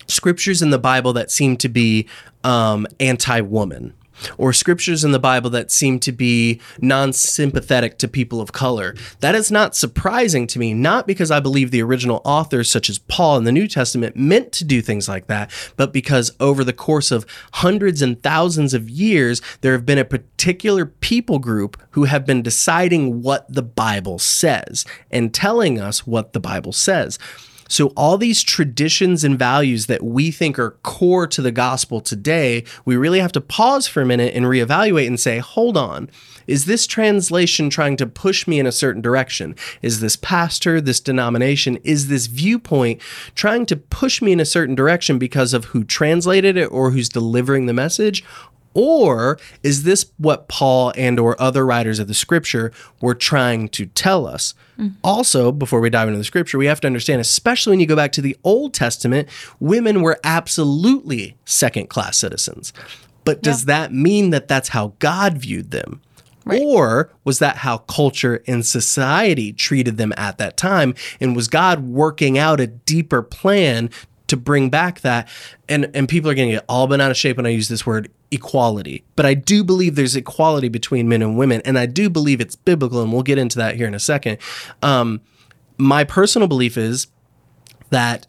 scriptures 0.08 0.62
in 0.62 0.70
the 0.70 0.80
Bible 0.80 1.14
that 1.14 1.32
seem 1.32 1.58
to 1.58 1.70
be 1.70 2.08
um, 2.44 2.88
anti-woman, 3.00 3.94
or 4.38 4.54
scriptures 4.54 5.04
in 5.04 5.12
the 5.12 5.20
Bible 5.20 5.50
that 5.52 5.72
seem 5.72 6.00
to 6.00 6.12
be 6.12 6.60
non-sympathetic 6.80 7.98
to 8.00 8.08
people 8.08 8.42
of 8.42 8.52
color, 8.52 8.96
that 9.20 9.36
is 9.36 9.52
not 9.52 9.76
surprising 9.76 10.48
to 10.48 10.60
me. 10.60 10.74
Not 10.74 11.08
because 11.08 11.32
I 11.32 11.40
believe 11.40 11.72
the 11.72 11.82
original 11.82 12.22
authors, 12.26 12.70
such 12.70 12.90
as 12.90 13.00
Paul 13.00 13.38
in 13.38 13.44
the 13.44 13.52
New 13.52 13.68
Testament, 13.68 14.16
meant 14.16 14.52
to 14.54 14.66
do 14.66 14.82
things 14.82 15.08
like 15.08 15.28
that, 15.28 15.52
but 15.76 15.94
because 15.94 16.32
over 16.40 16.64
the 16.64 16.74
course 16.74 17.12
of 17.12 17.26
hundreds 17.54 18.02
and 18.02 18.22
thousands 18.22 18.74
of 18.74 18.90
years, 18.90 19.42
there 19.62 19.74
have 19.74 19.86
been 19.86 19.98
a 19.98 20.06
particular 20.06 20.86
people 20.86 21.40
group 21.40 21.82
who 21.92 22.06
have 22.06 22.26
been 22.26 22.42
deciding 22.42 23.22
what 23.22 23.52
the 23.52 23.62
Bible 23.62 24.20
says 24.20 24.86
and 25.10 25.34
telling 25.34 25.80
us 25.80 26.06
what 26.08 26.34
the 26.34 26.40
Bible 26.40 26.72
says. 26.72 27.20
So, 27.72 27.88
all 27.96 28.18
these 28.18 28.44
traditions 28.44 29.24
and 29.24 29.40
values 29.40 29.86
that 29.86 30.04
we 30.04 30.30
think 30.30 30.60
are 30.60 30.72
core 30.84 31.26
to 31.28 31.42
the 31.42 31.54
gospel 31.54 32.02
today, 32.02 32.66
we 32.84 32.98
really 32.98 33.22
have 33.22 33.32
to 33.32 33.40
pause 33.40 33.88
for 33.88 34.02
a 34.02 34.06
minute 34.06 34.36
and 34.36 34.46
reevaluate 34.46 35.08
and 35.08 35.18
say, 35.18 35.38
hold 35.38 35.78
on, 35.78 36.10
is 36.48 36.66
this 36.66 36.86
translation 36.86 37.70
trying 37.70 37.96
to 37.96 38.06
push 38.06 38.46
me 38.46 38.60
in 38.60 38.68
a 38.68 38.74
certain 38.74 39.02
direction? 39.02 39.56
Is 39.82 40.02
this 40.02 40.18
pastor, 40.18 40.82
this 40.82 41.00
denomination, 41.00 41.78
is 41.86 42.10
this 42.10 42.28
viewpoint 42.28 43.02
trying 43.36 43.66
to 43.68 43.78
push 43.78 44.22
me 44.22 44.34
in 44.34 44.42
a 44.42 44.46
certain 44.46 44.76
direction 44.76 45.18
because 45.18 45.54
of 45.54 45.66
who 45.66 45.86
translated 45.86 46.58
it 46.58 46.66
or 46.66 46.92
who's 46.92 47.08
delivering 47.08 47.68
the 47.68 47.74
message? 47.74 48.22
Or 48.74 49.38
is 49.64 49.84
this 49.84 50.06
what 50.18 50.48
Paul 50.48 50.94
and 50.96 51.20
or 51.20 51.40
other 51.42 51.66
writers 51.66 52.00
of 52.00 52.08
the 52.08 52.14
scripture 52.14 52.72
were 53.02 53.16
trying 53.16 53.70
to 53.70 53.86
tell 53.88 54.26
us? 54.26 54.54
Also, 55.04 55.52
before 55.52 55.80
we 55.80 55.90
dive 55.90 56.08
into 56.08 56.18
the 56.18 56.24
scripture, 56.24 56.58
we 56.58 56.66
have 56.66 56.82
to 56.82 56.88
understand, 56.88 57.22
especially 57.22 57.72
when 57.72 57.80
you 57.80 57.86
go 57.86 57.96
back 57.96 58.12
to 58.14 58.22
the 58.22 58.36
Old 58.44 58.74
Testament, 58.74 59.28
women 59.60 60.02
were 60.02 60.20
absolutely 60.24 61.36
second 61.46 61.90
class 61.90 62.18
citizens. 62.18 62.74
But 63.24 63.44
does 63.44 63.66
that 63.66 63.94
mean 63.94 64.32
that 64.32 64.48
that's 64.48 64.70
how 64.70 64.94
God 64.98 65.38
viewed 65.38 65.70
them? 65.72 66.02
Or 66.64 67.12
was 67.24 67.38
that 67.40 67.58
how 67.58 67.80
culture 67.80 68.42
and 68.48 68.66
society 68.66 69.54
treated 69.54 69.98
them 69.98 70.14
at 70.18 70.40
that 70.40 70.58
time? 70.58 70.96
And 71.20 71.36
was 71.36 71.48
God 71.48 71.82
working 71.88 72.40
out 72.40 72.60
a 72.60 72.66
deeper 72.66 73.22
plan 73.22 73.92
to 74.28 74.38
bring 74.38 74.72
back 74.72 75.02
that? 75.02 75.28
And 75.70 75.92
and 75.94 76.10
people 76.10 76.32
are 76.32 76.34
getting 76.34 76.54
it 76.54 76.66
all 76.68 76.88
bent 76.88 77.02
out 77.04 77.12
of 77.12 77.18
shape 77.18 77.38
when 77.38 77.46
I 77.46 77.50
use 77.50 77.68
this 77.68 77.86
word 77.86 78.10
equality. 78.32 79.04
But 79.16 79.26
I 79.26 79.34
do 79.34 79.64
believe 79.64 79.96
there's 79.96 80.16
equality 80.16 80.70
between 80.70 81.08
men 81.10 81.22
and 81.22 81.38
women, 81.38 81.62
and 81.66 81.78
I 81.78 81.86
do 81.86 82.10
believe 82.10 82.42
it's 82.42 82.56
biblical, 82.56 83.02
and 83.02 83.12
we'll 83.12 83.24
get 83.24 83.38
into 83.38 83.58
that 83.58 83.76
here 83.76 83.88
in 83.88 83.94
a 83.94 84.00
second. 84.00 84.38
Um, 84.82 85.22
my 85.78 86.04
personal 86.04 86.48
belief 86.48 86.78
is 86.78 87.08
that 87.90 88.28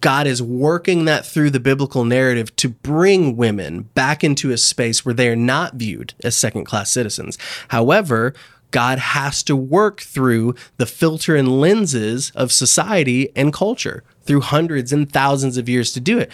God 0.00 0.26
is 0.26 0.42
working 0.42 1.04
that 1.04 1.24
through 1.24 1.50
the 1.50 1.60
biblical 1.60 2.04
narrative 2.04 2.54
to 2.56 2.68
bring 2.68 3.36
women 3.36 3.82
back 3.94 4.24
into 4.24 4.50
a 4.50 4.58
space 4.58 5.04
where 5.04 5.14
they 5.14 5.28
are 5.28 5.36
not 5.36 5.74
viewed 5.74 6.14
as 6.24 6.36
second 6.36 6.64
class 6.64 6.90
citizens. 6.90 7.38
However, 7.68 8.34
God 8.72 8.98
has 8.98 9.42
to 9.44 9.54
work 9.54 10.00
through 10.00 10.56
the 10.78 10.86
filter 10.86 11.36
and 11.36 11.60
lenses 11.60 12.32
of 12.34 12.50
society 12.50 13.30
and 13.36 13.52
culture 13.52 14.02
through 14.24 14.40
hundreds 14.40 14.92
and 14.92 15.10
thousands 15.10 15.56
of 15.56 15.68
years 15.68 15.92
to 15.92 16.00
do 16.00 16.18
it. 16.18 16.32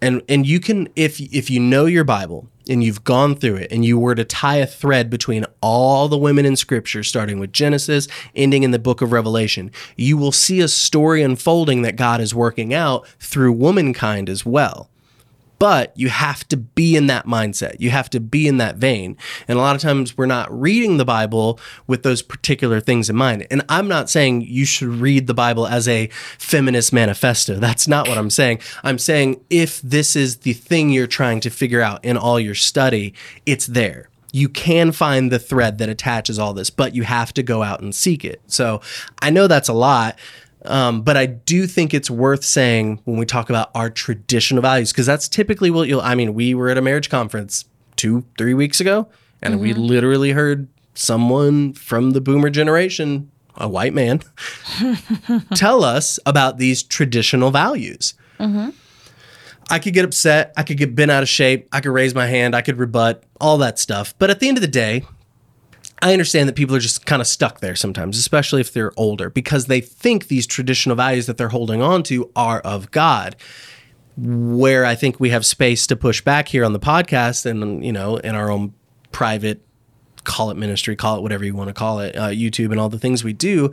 And 0.00 0.22
and 0.28 0.46
you 0.46 0.60
can 0.60 0.88
if 0.96 1.20
if 1.20 1.50
you 1.50 1.60
know 1.60 1.86
your 1.86 2.04
Bible 2.04 2.48
and 2.68 2.84
you've 2.84 3.04
gone 3.04 3.34
through 3.34 3.56
it 3.56 3.72
and 3.72 3.84
you 3.84 3.98
were 3.98 4.14
to 4.14 4.24
tie 4.24 4.56
a 4.56 4.66
thread 4.66 5.10
between 5.10 5.44
all 5.60 6.08
the 6.08 6.18
women 6.18 6.46
in 6.46 6.56
scripture 6.56 7.02
starting 7.02 7.40
with 7.40 7.52
Genesis 7.52 8.08
ending 8.34 8.62
in 8.62 8.70
the 8.70 8.78
book 8.78 9.02
of 9.02 9.12
Revelation, 9.12 9.70
you 9.96 10.16
will 10.16 10.32
see 10.32 10.60
a 10.60 10.68
story 10.68 11.22
unfolding 11.22 11.82
that 11.82 11.96
God 11.96 12.20
is 12.20 12.34
working 12.34 12.72
out 12.72 13.06
through 13.18 13.52
womankind 13.52 14.28
as 14.28 14.46
well 14.46 14.88
but 15.60 15.92
you 15.94 16.08
have 16.08 16.48
to 16.48 16.56
be 16.56 16.96
in 16.96 17.06
that 17.06 17.26
mindset. 17.26 17.76
You 17.78 17.90
have 17.90 18.08
to 18.10 18.18
be 18.18 18.48
in 18.48 18.56
that 18.56 18.76
vein. 18.76 19.16
And 19.46 19.58
a 19.58 19.60
lot 19.60 19.76
of 19.76 19.82
times 19.82 20.16
we're 20.16 20.24
not 20.24 20.50
reading 20.50 20.96
the 20.96 21.04
Bible 21.04 21.60
with 21.86 22.02
those 22.02 22.22
particular 22.22 22.80
things 22.80 23.10
in 23.10 23.14
mind. 23.14 23.46
And 23.50 23.62
I'm 23.68 23.86
not 23.86 24.08
saying 24.08 24.40
you 24.40 24.64
should 24.64 24.88
read 24.88 25.26
the 25.26 25.34
Bible 25.34 25.66
as 25.66 25.86
a 25.86 26.06
feminist 26.38 26.94
manifesto. 26.94 27.56
That's 27.56 27.86
not 27.86 28.08
what 28.08 28.16
I'm 28.16 28.30
saying. 28.30 28.60
I'm 28.82 28.98
saying 28.98 29.44
if 29.50 29.82
this 29.82 30.16
is 30.16 30.38
the 30.38 30.54
thing 30.54 30.88
you're 30.88 31.06
trying 31.06 31.40
to 31.40 31.50
figure 31.50 31.82
out 31.82 32.02
in 32.02 32.16
all 32.16 32.40
your 32.40 32.54
study, 32.54 33.12
it's 33.44 33.66
there 33.66 34.08
you 34.32 34.48
can 34.48 34.92
find 34.92 35.32
the 35.32 35.40
thread 35.40 35.78
that 35.78 35.88
attaches 35.88 36.38
all 36.38 36.54
this, 36.54 36.70
but 36.70 36.94
you 36.94 37.02
have 37.02 37.34
to 37.34 37.42
go 37.42 37.64
out 37.64 37.80
and 37.80 37.92
seek 37.92 38.24
it. 38.24 38.40
So 38.46 38.80
I 39.20 39.30
know 39.30 39.48
that's 39.48 39.68
a 39.68 39.72
lot, 39.72 40.16
um, 40.64 41.02
but 41.02 41.16
I 41.16 41.26
do 41.26 41.66
think 41.66 41.94
it's 41.94 42.10
worth 42.10 42.44
saying 42.44 43.00
when 43.04 43.18
we 43.18 43.26
talk 43.26 43.50
about 43.50 43.70
our 43.74 43.90
traditional 43.90 44.62
values, 44.62 44.92
because 44.92 45.06
that's 45.06 45.28
typically 45.28 45.70
what 45.70 45.88
you'll. 45.88 46.00
I 46.00 46.14
mean, 46.14 46.34
we 46.34 46.54
were 46.54 46.68
at 46.68 46.78
a 46.78 46.82
marriage 46.82 47.08
conference 47.08 47.64
two, 47.96 48.24
three 48.36 48.54
weeks 48.54 48.80
ago, 48.80 49.08
and 49.42 49.60
we 49.60 49.72
literally 49.72 50.32
heard 50.32 50.68
someone 50.94 51.72
from 51.72 52.10
the 52.10 52.20
boomer 52.20 52.50
generation, 52.50 53.30
a 53.56 53.68
white 53.68 53.94
man, 53.94 54.20
tell 55.54 55.82
us 55.84 56.18
about 56.26 56.58
these 56.58 56.82
traditional 56.82 57.50
values. 57.50 58.14
I 59.70 59.78
could 59.78 59.94
get 59.94 60.04
upset. 60.04 60.52
I 60.56 60.62
could 60.64 60.78
get 60.78 60.94
bent 60.96 61.10
out 61.12 61.22
of 61.22 61.28
shape. 61.28 61.68
I 61.72 61.80
could 61.80 61.92
raise 61.92 62.14
my 62.14 62.26
hand. 62.26 62.56
I 62.56 62.60
could 62.62 62.78
rebut 62.78 63.22
all 63.40 63.56
that 63.58 63.78
stuff. 63.78 64.14
But 64.18 64.28
at 64.28 64.40
the 64.40 64.48
end 64.48 64.58
of 64.58 64.62
the 64.62 64.68
day, 64.68 65.04
I 66.02 66.12
understand 66.12 66.48
that 66.48 66.56
people 66.56 66.74
are 66.74 66.80
just 66.80 67.04
kind 67.04 67.20
of 67.20 67.28
stuck 67.28 67.60
there 67.60 67.76
sometimes, 67.76 68.18
especially 68.18 68.60
if 68.60 68.72
they're 68.72 68.92
older, 68.96 69.28
because 69.30 69.66
they 69.66 69.80
think 69.80 70.28
these 70.28 70.46
traditional 70.46 70.96
values 70.96 71.26
that 71.26 71.36
they're 71.36 71.50
holding 71.50 71.82
on 71.82 72.02
to 72.04 72.30
are 72.34 72.60
of 72.60 72.90
God. 72.90 73.36
Where 74.16 74.84
I 74.84 74.96
think 74.96 75.20
we 75.20 75.30
have 75.30 75.46
space 75.46 75.86
to 75.86 75.96
push 75.96 76.20
back 76.20 76.48
here 76.48 76.64
on 76.64 76.72
the 76.72 76.80
podcast 76.80 77.46
and, 77.46 77.84
you 77.84 77.92
know, 77.92 78.16
in 78.16 78.34
our 78.34 78.50
own 78.50 78.74
private, 79.12 79.64
call 80.24 80.50
it 80.50 80.56
ministry, 80.56 80.96
call 80.96 81.16
it 81.16 81.22
whatever 81.22 81.44
you 81.44 81.54
want 81.54 81.68
to 81.68 81.74
call 81.74 82.00
it, 82.00 82.16
uh, 82.16 82.28
YouTube 82.28 82.70
and 82.70 82.78
all 82.78 82.88
the 82.88 82.98
things 82.98 83.24
we 83.24 83.32
do, 83.32 83.72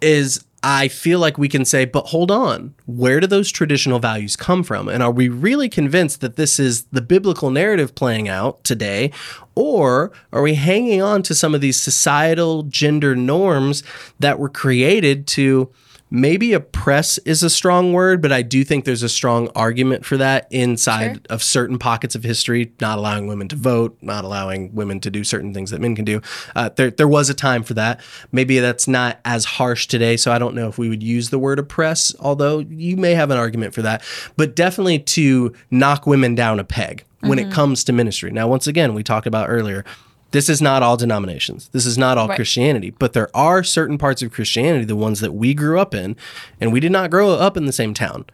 is 0.00 0.44
I 0.68 0.88
feel 0.88 1.20
like 1.20 1.38
we 1.38 1.48
can 1.48 1.64
say, 1.64 1.84
but 1.84 2.06
hold 2.06 2.28
on, 2.28 2.74
where 2.86 3.20
do 3.20 3.28
those 3.28 3.52
traditional 3.52 4.00
values 4.00 4.34
come 4.34 4.64
from? 4.64 4.88
And 4.88 5.00
are 5.00 5.12
we 5.12 5.28
really 5.28 5.68
convinced 5.68 6.20
that 6.22 6.34
this 6.34 6.58
is 6.58 6.86
the 6.86 7.00
biblical 7.00 7.52
narrative 7.52 7.94
playing 7.94 8.28
out 8.28 8.64
today? 8.64 9.12
Or 9.54 10.10
are 10.32 10.42
we 10.42 10.54
hanging 10.54 11.00
on 11.00 11.22
to 11.22 11.36
some 11.36 11.54
of 11.54 11.60
these 11.60 11.80
societal 11.80 12.64
gender 12.64 13.14
norms 13.14 13.84
that 14.18 14.40
were 14.40 14.48
created 14.48 15.28
to 15.28 15.70
maybe 16.16 16.54
oppress 16.54 17.18
is 17.18 17.42
a 17.42 17.50
strong 17.50 17.92
word, 17.92 18.22
but 18.22 18.32
I 18.32 18.40
do 18.40 18.64
think 18.64 18.86
there's 18.86 19.02
a 19.02 19.08
strong 19.08 19.48
argument 19.54 20.06
for 20.06 20.16
that 20.16 20.46
inside 20.50 21.16
Sure. 21.16 21.22
of 21.30 21.42
certain 21.42 21.78
pockets 21.78 22.14
of 22.14 22.24
history, 22.24 22.72
not 22.80 22.96
allowing 22.96 23.26
women 23.26 23.48
to 23.48 23.56
vote, 23.56 23.98
not 24.00 24.24
allowing 24.24 24.74
women 24.74 24.98
to 25.00 25.10
do 25.10 25.22
certain 25.24 25.52
things 25.52 25.70
that 25.70 25.80
men 25.80 25.94
can 25.94 26.06
do. 26.06 26.22
Uh, 26.54 26.70
there, 26.74 26.90
there 26.90 27.06
was 27.06 27.28
a 27.28 27.34
time 27.34 27.62
for 27.62 27.74
that. 27.74 28.00
Maybe 28.32 28.58
that's 28.60 28.88
not 28.88 29.20
as 29.26 29.44
harsh 29.44 29.86
today, 29.86 30.16
so 30.16 30.32
I 30.32 30.38
don't 30.38 30.54
know 30.54 30.68
if 30.68 30.78
we 30.78 30.88
would 30.88 31.02
use 31.02 31.28
the 31.28 31.38
word 31.38 31.58
oppress, 31.58 32.14
although 32.18 32.60
you 32.60 32.96
may 32.96 33.14
have 33.14 33.30
an 33.30 33.36
argument 33.36 33.74
for 33.74 33.82
that. 33.82 34.02
But 34.36 34.56
definitely 34.56 35.00
to 35.00 35.52
knock 35.70 36.06
women 36.06 36.34
down 36.34 36.58
a 36.58 36.64
peg 36.64 37.04
when 37.20 37.38
it 37.38 37.50
comes 37.50 37.84
to 37.84 37.92
ministry. 37.92 38.30
Now, 38.30 38.48
once 38.48 38.66
again, 38.66 38.94
we 38.94 39.02
talked 39.02 39.26
about 39.26 39.48
earlier. 39.50 39.84
This 40.32 40.48
is 40.48 40.60
not 40.60 40.82
all 40.82 40.96
denominations. 40.96 41.68
This 41.72 41.86
is 41.86 41.96
not 41.96 42.18
all 42.18 42.28
Right. 42.28 42.36
Christianity, 42.36 42.90
but 42.90 43.12
there 43.12 43.34
are 43.34 43.62
certain 43.62 43.96
parts 43.98 44.22
of 44.22 44.32
Christianity, 44.32 44.84
the 44.84 44.96
ones 44.96 45.20
that 45.20 45.32
we 45.32 45.54
grew 45.54 45.78
up 45.78 45.94
in, 45.94 46.16
and 46.60 46.72
we 46.72 46.80
did 46.80 46.92
not 46.92 47.10
grow 47.10 47.30
up 47.30 47.56
in 47.56 47.66
the 47.66 47.72
same 47.72 47.94
town. 47.94 48.24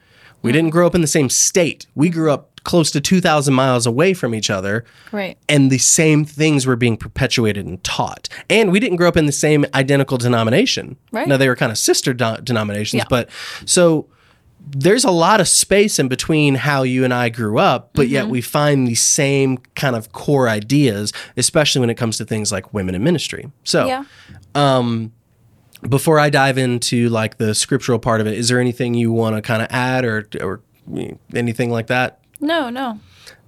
We 0.42 0.50
mm. 0.50 0.54
didn't 0.54 0.70
grow 0.70 0.86
up 0.86 0.94
in 0.94 1.00
the 1.00 1.06
same 1.06 1.28
state. 1.28 1.86
We 1.94 2.08
grew 2.08 2.30
up 2.32 2.60
close 2.64 2.90
to 2.92 3.00
2,000 3.00 3.52
miles 3.52 3.86
away 3.86 4.14
from 4.14 4.34
each 4.34 4.50
other. 4.50 4.84
Right. 5.10 5.36
And 5.48 5.70
the 5.70 5.78
same 5.78 6.24
things 6.24 6.66
were 6.66 6.76
being 6.76 6.96
perpetuated 6.96 7.66
and 7.66 7.82
taught. 7.82 8.28
And 8.48 8.70
we 8.70 8.80
didn't 8.80 8.96
grow 8.96 9.08
up 9.08 9.16
in 9.16 9.26
the 9.26 9.32
same 9.32 9.66
identical 9.74 10.18
denomination. 10.18 10.96
Right. 11.10 11.26
Now, 11.26 11.36
they 11.36 11.48
were 11.48 11.56
kind 11.56 11.72
of 11.72 11.78
sister 11.78 12.14
do- 12.14 12.38
denominations, 12.42 13.00
Yeah. 13.00 13.06
but 13.08 13.28
so 13.64 14.06
there's 14.74 15.04
a 15.04 15.10
lot 15.10 15.40
of 15.40 15.48
space 15.48 15.98
in 15.98 16.08
between 16.08 16.54
how 16.54 16.82
you 16.82 17.04
and 17.04 17.12
I 17.12 17.28
grew 17.28 17.58
up, 17.58 17.90
but 17.94 18.08
yet 18.08 18.24
Mm-hmm. 18.24 18.32
we 18.32 18.40
find 18.40 18.86
the 18.88 18.94
same 18.94 19.58
kind 19.74 19.94
of 19.94 20.12
core 20.12 20.48
ideas, 20.48 21.12
especially 21.36 21.80
when 21.80 21.90
it 21.90 21.96
comes 21.96 22.16
to 22.18 22.24
things 22.24 22.50
like 22.50 22.72
women 22.72 22.94
in 22.94 23.04
ministry. 23.04 23.50
So, 23.64 23.86
Yeah. 23.86 24.04
before 25.88 26.18
I 26.18 26.30
dive 26.30 26.58
into 26.58 27.08
like 27.08 27.38
the 27.38 27.54
scriptural 27.54 27.98
part 27.98 28.20
of 28.20 28.26
it, 28.26 28.34
is 28.38 28.48
there 28.48 28.60
anything 28.60 28.94
you 28.94 29.12
want 29.12 29.36
to 29.36 29.42
kind 29.42 29.62
of 29.62 29.68
add 29.70 30.04
or 30.04 30.26
or 30.40 30.60
anything 31.34 31.70
like 31.70 31.88
that? 31.88 32.20
No, 32.40 32.70
no. 32.70 32.98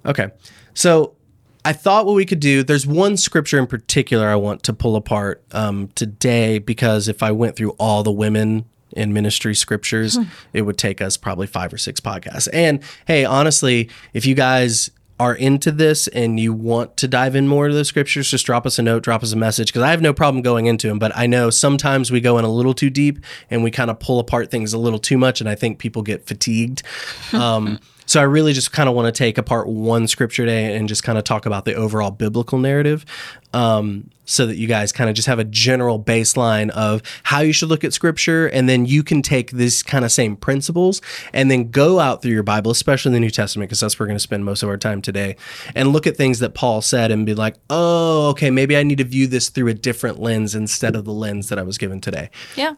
Okay. 0.05 0.29
So 0.73 1.15
I 1.63 1.73
thought 1.73 2.05
what 2.05 2.13
we 2.15 2.25
could 2.25 2.39
do, 2.39 2.61
there's 2.63 2.85
one 2.85 3.17
scripture 3.17 3.57
in 3.57 3.67
particular 3.67 4.27
I 4.29 4.35
want 4.35 4.63
to 4.63 4.73
pull 4.73 4.95
apart 4.95 5.43
um, 5.51 5.89
today 5.95 6.59
because 6.59 7.07
if 7.07 7.23
I 7.23 7.31
went 7.31 7.55
through 7.55 7.71
all 7.71 8.03
the 8.03 8.11
women 8.11 8.65
in 8.95 9.13
ministry 9.13 9.53
scriptures, 9.53 10.17
it 10.53 10.63
would 10.63 10.77
take 10.77 11.01
us 11.01 11.17
probably 11.17 11.47
five 11.47 11.73
or 11.73 11.77
six 11.77 11.99
podcasts. 11.99 12.47
And 12.53 12.81
hey, 13.07 13.25
honestly, 13.25 13.89
if 14.13 14.25
you 14.25 14.35
guys 14.35 14.89
are 15.19 15.33
into 15.33 15.71
this 15.71 16.07
and 16.09 16.39
you 16.39 16.51
want 16.53 16.97
to 16.97 17.07
dive 17.07 17.35
in 17.35 17.47
more 17.47 17.69
to 17.69 17.73
the 17.73 17.85
scriptures, 17.85 18.29
just 18.29 18.45
drop 18.45 18.65
us 18.65 18.77
a 18.77 18.81
note, 18.81 19.03
drop 19.03 19.23
us 19.23 19.31
a 19.31 19.37
message 19.37 19.69
because 19.69 19.81
I 19.81 19.91
have 19.91 20.01
no 20.01 20.13
problem 20.13 20.41
going 20.41 20.65
into 20.65 20.87
them. 20.87 20.99
But 20.99 21.15
I 21.15 21.25
know 21.25 21.49
sometimes 21.49 22.11
we 22.11 22.19
go 22.19 22.37
in 22.37 22.43
a 22.43 22.51
little 22.51 22.73
too 22.73 22.89
deep 22.89 23.19
and 23.49 23.63
we 23.63 23.71
kind 23.71 23.89
of 23.89 23.99
pull 23.99 24.19
apart 24.19 24.51
things 24.51 24.73
a 24.73 24.77
little 24.77 24.99
too 24.99 25.17
much, 25.17 25.39
and 25.39 25.49
I 25.49 25.55
think 25.55 25.79
people 25.79 26.01
get 26.01 26.25
fatigued. 26.25 26.83
Um, 27.33 27.79
so 28.05 28.19
I 28.19 28.23
really 28.23 28.53
just 28.53 28.71
kind 28.71 28.87
of 28.87 28.95
want 28.95 29.13
to 29.13 29.17
take 29.17 29.37
apart 29.37 29.67
one 29.67 30.07
scripture 30.07 30.45
day 30.45 30.75
and 30.75 30.87
just 30.87 31.03
kind 31.03 31.17
of 31.17 31.23
talk 31.23 31.45
about 31.45 31.65
the 31.65 31.73
overall 31.73 32.11
biblical 32.11 32.57
narrative, 32.57 33.05
um, 33.53 34.09
so 34.25 34.47
that 34.47 34.57
you 34.57 34.67
guys 34.67 34.91
kind 34.91 35.09
of 35.09 35.15
just 35.15 35.27
have 35.27 35.37
a 35.37 35.43
general 35.43 36.01
baseline 36.01 36.71
of 36.71 37.03
how 37.23 37.41
you 37.41 37.53
should 37.53 37.69
look 37.69 37.83
at 37.83 37.93
scripture, 37.93 38.47
and 38.47 38.67
then 38.67 38.85
you 38.85 39.03
can 39.03 39.21
take 39.21 39.51
these 39.51 39.83
kind 39.83 40.03
of 40.03 40.11
same 40.11 40.35
principles 40.35 41.01
and 41.31 41.51
then 41.51 41.69
go 41.69 41.99
out 41.99 42.21
through 42.21 42.31
your 42.31 42.43
Bible, 42.43 42.71
especially 42.71 43.11
the 43.11 43.19
New 43.19 43.29
Testament, 43.29 43.69
because 43.69 43.79
that's 43.79 43.97
where 43.99 44.05
we're 44.05 44.09
going 44.09 44.17
to 44.17 44.23
spend 44.23 44.43
most 44.43 44.63
of 44.63 44.69
our 44.69 44.77
time 44.77 45.01
today, 45.01 45.35
and 45.75 45.89
look 45.89 46.07
at 46.07 46.17
things 46.17 46.39
that 46.39 46.53
Paul 46.55 46.81
said 46.81 47.11
and 47.11 47.25
be 47.25 47.35
like, 47.35 47.55
oh, 47.69 48.29
okay, 48.29 48.49
maybe 48.49 48.75
I 48.75 48.83
need 48.83 48.97
to 48.97 49.03
view 49.03 49.27
this 49.27 49.49
through 49.49 49.67
a 49.67 49.73
different 49.73 50.19
lens 50.19 50.55
instead 50.55 50.95
of 50.95 51.05
the 51.05 51.13
lens 51.13 51.49
that 51.49 51.59
I 51.59 51.63
was 51.63 51.77
given 51.77 52.01
today. 52.01 52.31
Yeah. 52.55 52.75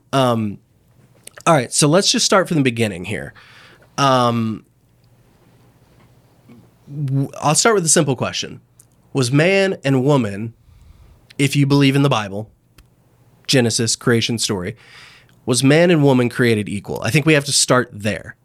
All 1.46 1.54
right, 1.54 1.72
so 1.72 1.88
let's 1.88 2.12
just 2.12 2.26
start 2.26 2.50
from 2.50 2.58
the 2.58 2.64
beginning 2.64 3.06
here. 3.06 3.34
Um, 3.98 4.66
I'll 7.42 7.56
start 7.56 7.76
with 7.76 7.86
a 7.86 7.90
simple 7.90 8.16
question: 8.16 8.62
Was 9.14 9.32
man 9.32 9.78
and 9.84 10.04
woman, 10.04 10.54
if 11.38 11.56
you 11.56 11.66
believe 11.66 11.96
in 11.96 12.02
the 12.04 12.10
Bible, 12.10 12.50
Genesis 13.48 13.96
creation 13.96 14.38
story, 14.38 14.76
was 15.46 15.64
man 15.64 15.92
and 15.92 16.04
woman 16.04 16.30
created 16.30 16.70
equal? 16.70 17.02
I 17.02 17.10
think 17.12 17.26
we 17.26 17.34
have 17.34 17.46
to 17.46 17.52
start 17.52 17.90
there. 17.92 18.36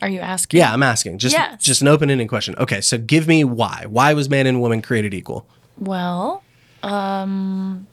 Are 0.00 0.08
you 0.08 0.20
asking? 0.20 0.58
Yeah, 0.58 0.72
I'm 0.72 0.82
asking. 0.82 1.18
Just 1.18 1.34
Yes. 1.34 1.62
just 1.62 1.82
an 1.82 1.88
open-ended 1.88 2.28
question. 2.28 2.54
Okay, 2.58 2.80
so 2.80 2.98
give 2.98 3.26
me 3.26 3.42
why. 3.42 3.84
Why 3.88 4.14
was 4.14 4.28
man 4.30 4.46
and 4.46 4.60
woman 4.60 4.80
created 4.80 5.12
equal? 5.12 5.46
Well, 5.76 6.44
um, 6.84 7.88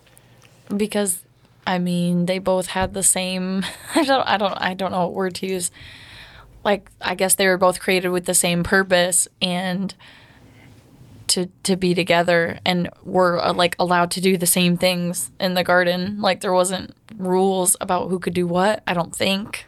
because 0.75 1.23
I 1.65 1.79
mean 1.79 2.27
they 2.27 2.37
both 2.37 2.67
had 2.67 2.93
the 2.93 3.01
same. 3.03 3.65
I 3.95 4.03
don't. 4.03 4.21
I 4.27 4.37
don't. 4.37 4.53
I 4.53 4.73
don't 4.75 4.91
know 4.91 5.01
what 5.05 5.13
word 5.13 5.35
to 5.35 5.47
use. 5.47 5.71
Like 6.65 6.91
I 7.01 7.15
guess 7.15 7.35
they 7.35 7.47
were 7.47 7.57
both 7.57 7.79
created 7.79 8.09
with 8.09 8.25
the 8.25 8.33
same 8.33 8.63
purpose 8.63 9.29
and 9.41 9.93
to 11.27 11.47
to 11.63 11.75
be 11.75 11.93
together 11.93 12.59
and 12.65 12.89
were 13.03 13.43
uh, 13.43 13.53
like 13.53 13.75
allowed 13.79 14.11
to 14.11 14.21
do 14.21 14.35
the 14.37 14.45
same 14.45 14.75
things 14.75 15.31
in 15.39 15.53
the 15.53 15.63
garden. 15.63 16.19
Like 16.19 16.41
there 16.41 16.53
wasn't 16.53 16.95
rules 17.17 17.77
about 17.79 18.09
who 18.09 18.19
could 18.19 18.33
do 18.33 18.47
what. 18.47 18.83
I 18.85 18.93
don't 18.93 19.15
think. 19.15 19.65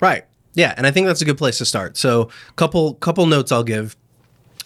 Right. 0.00 0.24
Yeah, 0.54 0.74
and 0.76 0.86
I 0.86 0.90
think 0.90 1.06
that's 1.06 1.22
a 1.22 1.24
good 1.24 1.38
place 1.38 1.58
to 1.58 1.64
start. 1.64 1.96
So, 1.96 2.28
couple 2.56 2.94
couple 2.94 3.24
notes 3.26 3.50
I'll 3.52 3.64
give. 3.64 3.96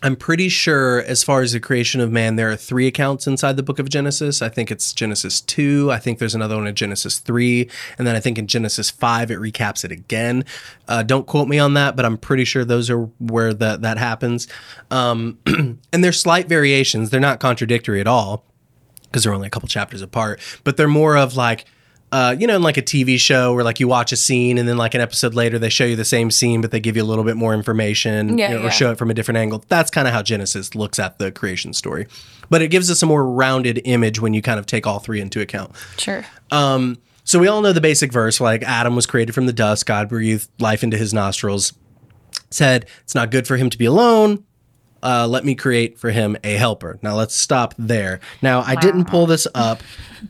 I'm 0.03 0.15
pretty 0.15 0.51
sure, 0.51 1.01
as 1.03 1.25
far 1.25 1.41
as 1.41 1.53
the 1.53 1.61
creation 1.61 2.01
of 2.01 2.13
man, 2.13 2.37
there 2.37 2.51
are 2.51 2.57
three 2.57 2.87
accounts 2.87 3.27
inside 3.27 3.57
the 3.57 3.63
book 3.63 3.79
of 3.79 3.89
Genesis. 3.89 4.43
I 4.43 4.51
think 4.51 4.71
it's 4.71 4.93
Genesis 4.93 5.41
2. 5.41 5.91
I 5.91 5.99
think 5.99 6.19
there's 6.19 6.35
another 6.35 6.57
one 6.57 6.67
in 6.67 6.75
Genesis 6.75 7.19
3. 7.19 7.69
And 7.97 8.07
then 8.07 8.15
I 8.15 8.21
think 8.21 8.39
in 8.39 8.47
Genesis 8.47 8.91
5, 8.91 9.31
it 9.31 9.39
recaps 9.39 9.85
it 9.85 9.93
again. 9.93 10.45
Uh, 10.87 11.03
don't 11.03 11.27
quote 11.27 11.49
me 11.49 11.59
on 11.59 11.75
that, 11.75 11.97
but 11.97 12.05
I'm 12.05 12.19
pretty 12.19 12.45
sure 12.45 12.65
those 12.65 12.91
are 12.91 13.05
where 13.19 13.55
that, 13.55 13.81
that 13.83 13.97
happens. 13.97 14.49
Um, 14.91 15.39
and 15.47 16.05
there's 16.05 16.21
slight 16.21 16.47
variations, 16.47 17.09
they're 17.11 17.19
not 17.19 17.41
contradictory 17.41 18.01
at 18.01 18.07
all. 18.07 18.45
because 19.05 19.25
they're 19.25 19.35
only 19.35 19.47
a 19.47 19.51
couple 19.51 19.69
chapters 19.69 20.03
apart, 20.03 20.41
but 20.63 20.77
they're 20.77 20.89
more 20.89 21.17
of 21.17 21.37
like, 21.37 21.65
uh, 22.17 22.35
you 22.39 22.47
know, 22.47 22.57
in 22.57 22.63
like 22.63 22.79
a 22.79 22.83
TV 22.83 23.21
show 23.21 23.53
where 23.53 23.63
like 23.63 23.79
you 23.79 23.87
watch 23.87 24.11
a 24.11 24.17
scene 24.17 24.57
and 24.57 24.67
then 24.67 24.79
like 24.79 24.95
an 24.95 25.03
episode 25.03 25.35
later 25.35 25.59
they 25.59 25.69
show 25.69 25.85
you 25.85 25.97
the 25.97 26.05
same 26.05 26.31
scene, 26.31 26.63
but 26.63 26.71
they 26.71 26.81
give 26.81 26.97
you 26.97 27.03
a 27.03 27.05
little 27.05 27.25
bit 27.25 27.37
more 27.37 27.53
information 27.53 28.39
Yeah, 28.39 28.49
you 28.49 28.55
know, 28.55 28.61
yeah. 28.63 28.69
or 28.69 28.71
show 28.71 28.91
it 28.91 28.97
from 28.97 29.11
a 29.11 29.15
different 29.15 29.37
angle. 29.37 29.63
That's 29.69 29.91
kind 29.91 30.09
of 30.09 30.15
how 30.15 30.23
Genesis 30.23 30.75
looks 30.75 30.99
at 30.99 31.19
the 31.19 31.31
creation 31.31 31.75
story. 31.75 32.07
But 32.49 32.63
it 32.63 32.69
gives 32.69 32.91
us 32.91 33.03
a 33.03 33.07
more 33.07 33.23
rounded 33.31 33.83
image 33.85 34.19
when 34.19 34.33
you 34.33 34.41
kind 34.41 34.59
of 34.59 34.65
take 34.65 34.87
all 34.87 34.99
three 34.99 35.21
into 35.21 35.43
account. 35.43 35.73
Sure. 35.99 36.25
Um, 36.51 36.97
so 37.25 37.39
we 37.39 37.49
all 37.49 37.61
know 37.61 37.75
the 37.75 37.83
basic 37.83 38.11
verse 38.13 38.41
like 38.41 38.63
Adam 38.63 38.97
was 38.97 39.05
created 39.05 39.35
from 39.35 39.45
the 39.45 39.53
dust, 39.53 39.85
God 39.85 40.09
breathed 40.09 40.49
life 40.59 40.83
into 40.83 40.97
his 40.97 41.13
nostrils, 41.13 41.75
said, 42.51 42.87
It's 43.03 43.15
not 43.15 43.31
good 43.31 43.47
for 43.47 43.59
him 43.59 43.69
to 43.69 43.77
be 43.77 43.85
alone. 43.85 44.43
Uh, 45.07 45.25
let 45.29 45.45
me 45.45 45.55
create 45.55 45.97
for 46.01 46.11
him 46.11 46.37
a 46.43 46.55
helper. 46.55 46.99
Now 47.01 47.15
let's 47.15 47.33
stop 47.37 47.75
there. 47.79 48.19
Now 48.43 48.63
I 48.67 48.75
didn't 48.75 49.05
pull 49.05 49.27
this 49.27 49.47
up. 49.55 49.81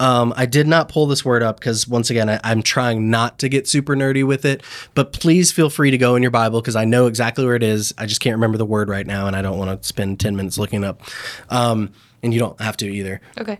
Um, 0.00 0.34
I 0.36 0.44
did 0.44 0.66
not 0.66 0.90
pull 0.90 1.06
this 1.06 1.24
word 1.24 1.42
up 1.42 1.58
because 1.58 1.88
once 1.88 2.10
again 2.10 2.28
I, 2.28 2.38
I'm 2.44 2.62
trying 2.62 3.08
not 3.08 3.38
to 3.38 3.48
get 3.48 3.66
super 3.66 3.96
nerdy 3.96 4.22
with 4.26 4.44
it. 4.44 4.62
But 4.94 5.14
please 5.14 5.50
feel 5.50 5.70
free 5.70 5.90
to 5.92 5.96
go 5.96 6.14
in 6.14 6.20
your 6.20 6.30
Bible 6.30 6.60
because 6.60 6.76
I 6.76 6.84
know 6.84 7.06
exactly 7.06 7.42
where 7.46 7.54
it 7.54 7.62
is. 7.62 7.94
I 7.96 8.04
just 8.04 8.20
can't 8.20 8.34
remember 8.36 8.58
the 8.58 8.66
word 8.66 8.90
right 8.90 9.06
now, 9.06 9.26
and 9.26 9.34
I 9.34 9.40
don't 9.40 9.56
want 9.56 9.80
to 9.80 9.88
spend 9.88 10.20
ten 10.20 10.36
minutes 10.36 10.58
looking 10.58 10.82
it 10.84 10.86
up. 10.86 11.00
Um, 11.48 11.92
and 12.22 12.34
you 12.34 12.38
don't 12.40 12.60
have 12.60 12.76
to 12.78 12.86
either 12.86 13.22
Okay. 13.40 13.58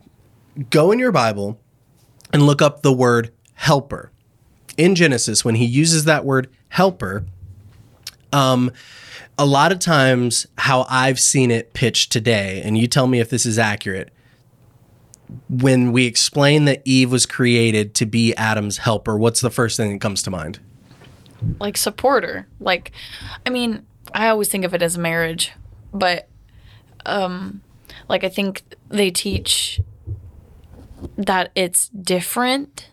go 0.69 0.93
in 0.93 0.99
your 0.99 1.12
Bible 1.12 1.59
and 2.35 2.43
look 2.47 2.61
up 2.61 2.83
the 2.83 2.93
word 2.93 3.33
helper. 3.55 4.12
In 4.77 4.95
Genesis, 4.95 5.47
when 5.47 5.55
he 5.55 5.64
uses 5.64 6.05
that 6.05 6.27
word 6.27 6.51
helper, 6.69 7.25
um, 8.35 8.71
a 9.39 9.47
lot 9.47 9.73
of 9.73 9.79
times 9.79 10.47
how 10.59 10.87
I've 10.89 11.21
seen 11.21 11.51
it 11.51 11.73
pitched 11.73 12.12
today, 12.12 12.62
and 12.64 12.77
you 12.77 12.87
tell 12.87 13.07
me 13.07 13.21
if 13.21 13.31
this 13.31 13.47
is 13.47 13.59
accurate, 13.59 14.11
when 15.49 15.93
we 15.93 16.07
explain 16.07 16.67
that 16.67 16.83
Eve 16.85 17.11
was 17.11 17.27
created 17.27 17.95
to 17.97 18.07
be 18.07 18.35
Adam's 18.35 18.79
helper, 18.79 19.17
what's 19.17 19.41
the 19.41 19.51
first 19.51 19.77
thing 19.77 19.93
that 19.93 20.01
comes 20.01 20.23
to 20.23 20.31
mind? 20.31 20.61
Like 21.59 21.77
supporter. 21.77 22.47
Like, 22.61 22.93
I 23.45 23.51
mean, 23.51 23.85
I 24.14 24.29
always 24.29 24.49
think 24.49 24.64
of 24.64 24.73
it 24.73 24.83
as 24.83 24.97
marriage, 24.97 25.53
but, 25.93 26.29
um, 27.05 27.61
like 28.09 28.25
I 28.25 28.29
think 28.29 28.62
they 28.89 29.11
teach 29.11 29.81
that 31.19 31.51
it's 31.55 31.89
different, 31.89 32.91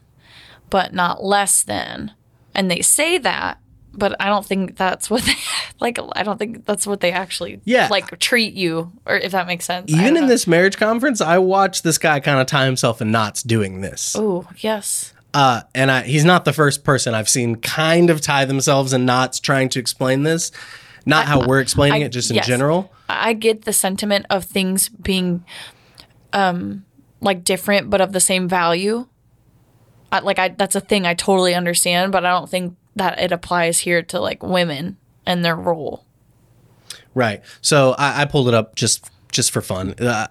but 0.70 0.94
not 0.94 1.24
less 1.24 1.62
than, 1.62 2.12
and 2.56 2.70
they 2.70 2.82
say 2.82 3.18
that. 3.20 3.60
But 3.96 4.16
I 4.20 4.26
don't 4.26 4.46
think 4.46 4.76
that's 4.76 5.10
what 5.10 5.22
they 5.24 5.36
like. 5.80 6.00
I 6.16 6.24
don't 6.24 6.38
think 6.40 6.66
that's 6.66 6.88
what 6.88 7.00
they 7.00 7.12
actually 7.12 7.62
Yeah. 7.64 7.88
like 7.92 8.18
treat 8.20 8.54
you, 8.54 8.92
or 9.06 9.16
if 9.18 9.32
that 9.34 9.46
makes 9.48 9.66
sense. 9.66 9.92
Even 9.92 10.18
in 10.18 10.24
know. 10.24 10.28
this 10.28 10.48
marriage 10.48 10.78
conference, 10.78 11.22
I 11.22 11.38
watched 11.38 11.84
this 11.84 11.98
guy 11.98 12.20
kind 12.20 12.40
of 12.40 12.48
tie 12.48 12.66
himself 12.66 13.02
in 13.02 13.12
knots 13.12 13.44
doing 13.44 13.82
this. 13.82 14.16
Oh 14.18 14.48
yes. 14.58 15.14
Uh, 15.34 15.62
and 15.74 15.90
I, 15.90 16.02
he's 16.04 16.26
not 16.26 16.46
the 16.46 16.54
first 16.54 16.84
person 16.84 17.16
I've 17.16 17.30
seen 17.30 17.56
kind 17.56 18.10
of 18.12 18.22
tie 18.22 18.46
themselves 18.46 18.94
in 18.94 19.06
knots 19.06 19.40
trying 19.40 19.70
to 19.70 19.80
explain 19.80 20.22
this. 20.24 20.52
Not 21.08 21.26
how 21.26 21.46
we're 21.48 21.60
explaining 21.60 22.04
I- 22.04 22.06
it, 22.06 22.10
just 22.10 22.30
in 22.30 22.36
yes. 22.38 22.48
general. 22.48 22.92
I 23.10 23.34
get 23.34 23.64
the 23.66 23.74
sentiment 23.74 24.26
of 24.30 24.46
things 24.46 24.90
being 24.90 25.44
um 26.34 26.84
like 27.22 27.44
different 27.44 27.90
but 27.90 28.02
of 28.02 28.12
the 28.12 28.20
same 28.20 28.48
value. 28.50 29.08
I, 30.12 30.20
like 30.20 30.40
I 30.40 30.50
that's 30.50 30.76
a 30.76 30.80
thing 30.82 31.06
I 31.06 31.14
totally 31.14 31.54
understand, 31.56 32.12
but 32.12 32.26
I 32.26 32.32
don't 32.32 32.50
think 32.50 32.76
that 32.96 33.20
it 33.20 33.32
applies 33.32 33.80
here 33.80 34.02
to 34.04 34.20
like 34.20 34.44
women 34.44 34.98
and 35.26 35.44
their 35.44 35.56
role. 35.56 36.06
Right. 37.16 37.42
So 37.62 37.92
I, 37.98 38.22
I 38.22 38.26
pulled 38.26 38.48
it 38.48 38.54
up 38.54 38.76
just 38.76 39.10
just 39.32 39.52
for 39.52 39.62
fun. 39.62 39.94
Uh, 40.00 40.28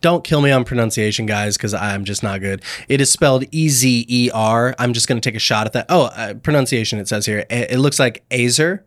don't 0.00 0.22
kill 0.24 0.40
me 0.40 0.50
on 0.52 0.64
pronunciation, 0.64 1.26
guys, 1.26 1.56
because 1.56 1.74
I'm 1.74 2.04
just 2.04 2.22
not 2.22 2.40
good. 2.40 2.62
It 2.88 3.00
is 3.00 3.10
spelled 3.10 3.44
E 3.50 3.68
Z 3.68 4.06
E 4.08 4.30
R. 4.32 4.74
I'm 4.78 4.92
just 4.92 5.08
going 5.08 5.20
to 5.20 5.28
take 5.28 5.36
a 5.36 5.40
shot 5.40 5.66
at 5.66 5.72
that. 5.72 5.86
Oh, 5.88 6.04
uh, 6.04 6.34
pronunciation. 6.34 6.98
It 6.98 7.08
says 7.08 7.26
here. 7.26 7.44
It, 7.50 7.72
it 7.72 7.78
looks 7.78 7.98
like 7.98 8.24
Azer. 8.30 8.80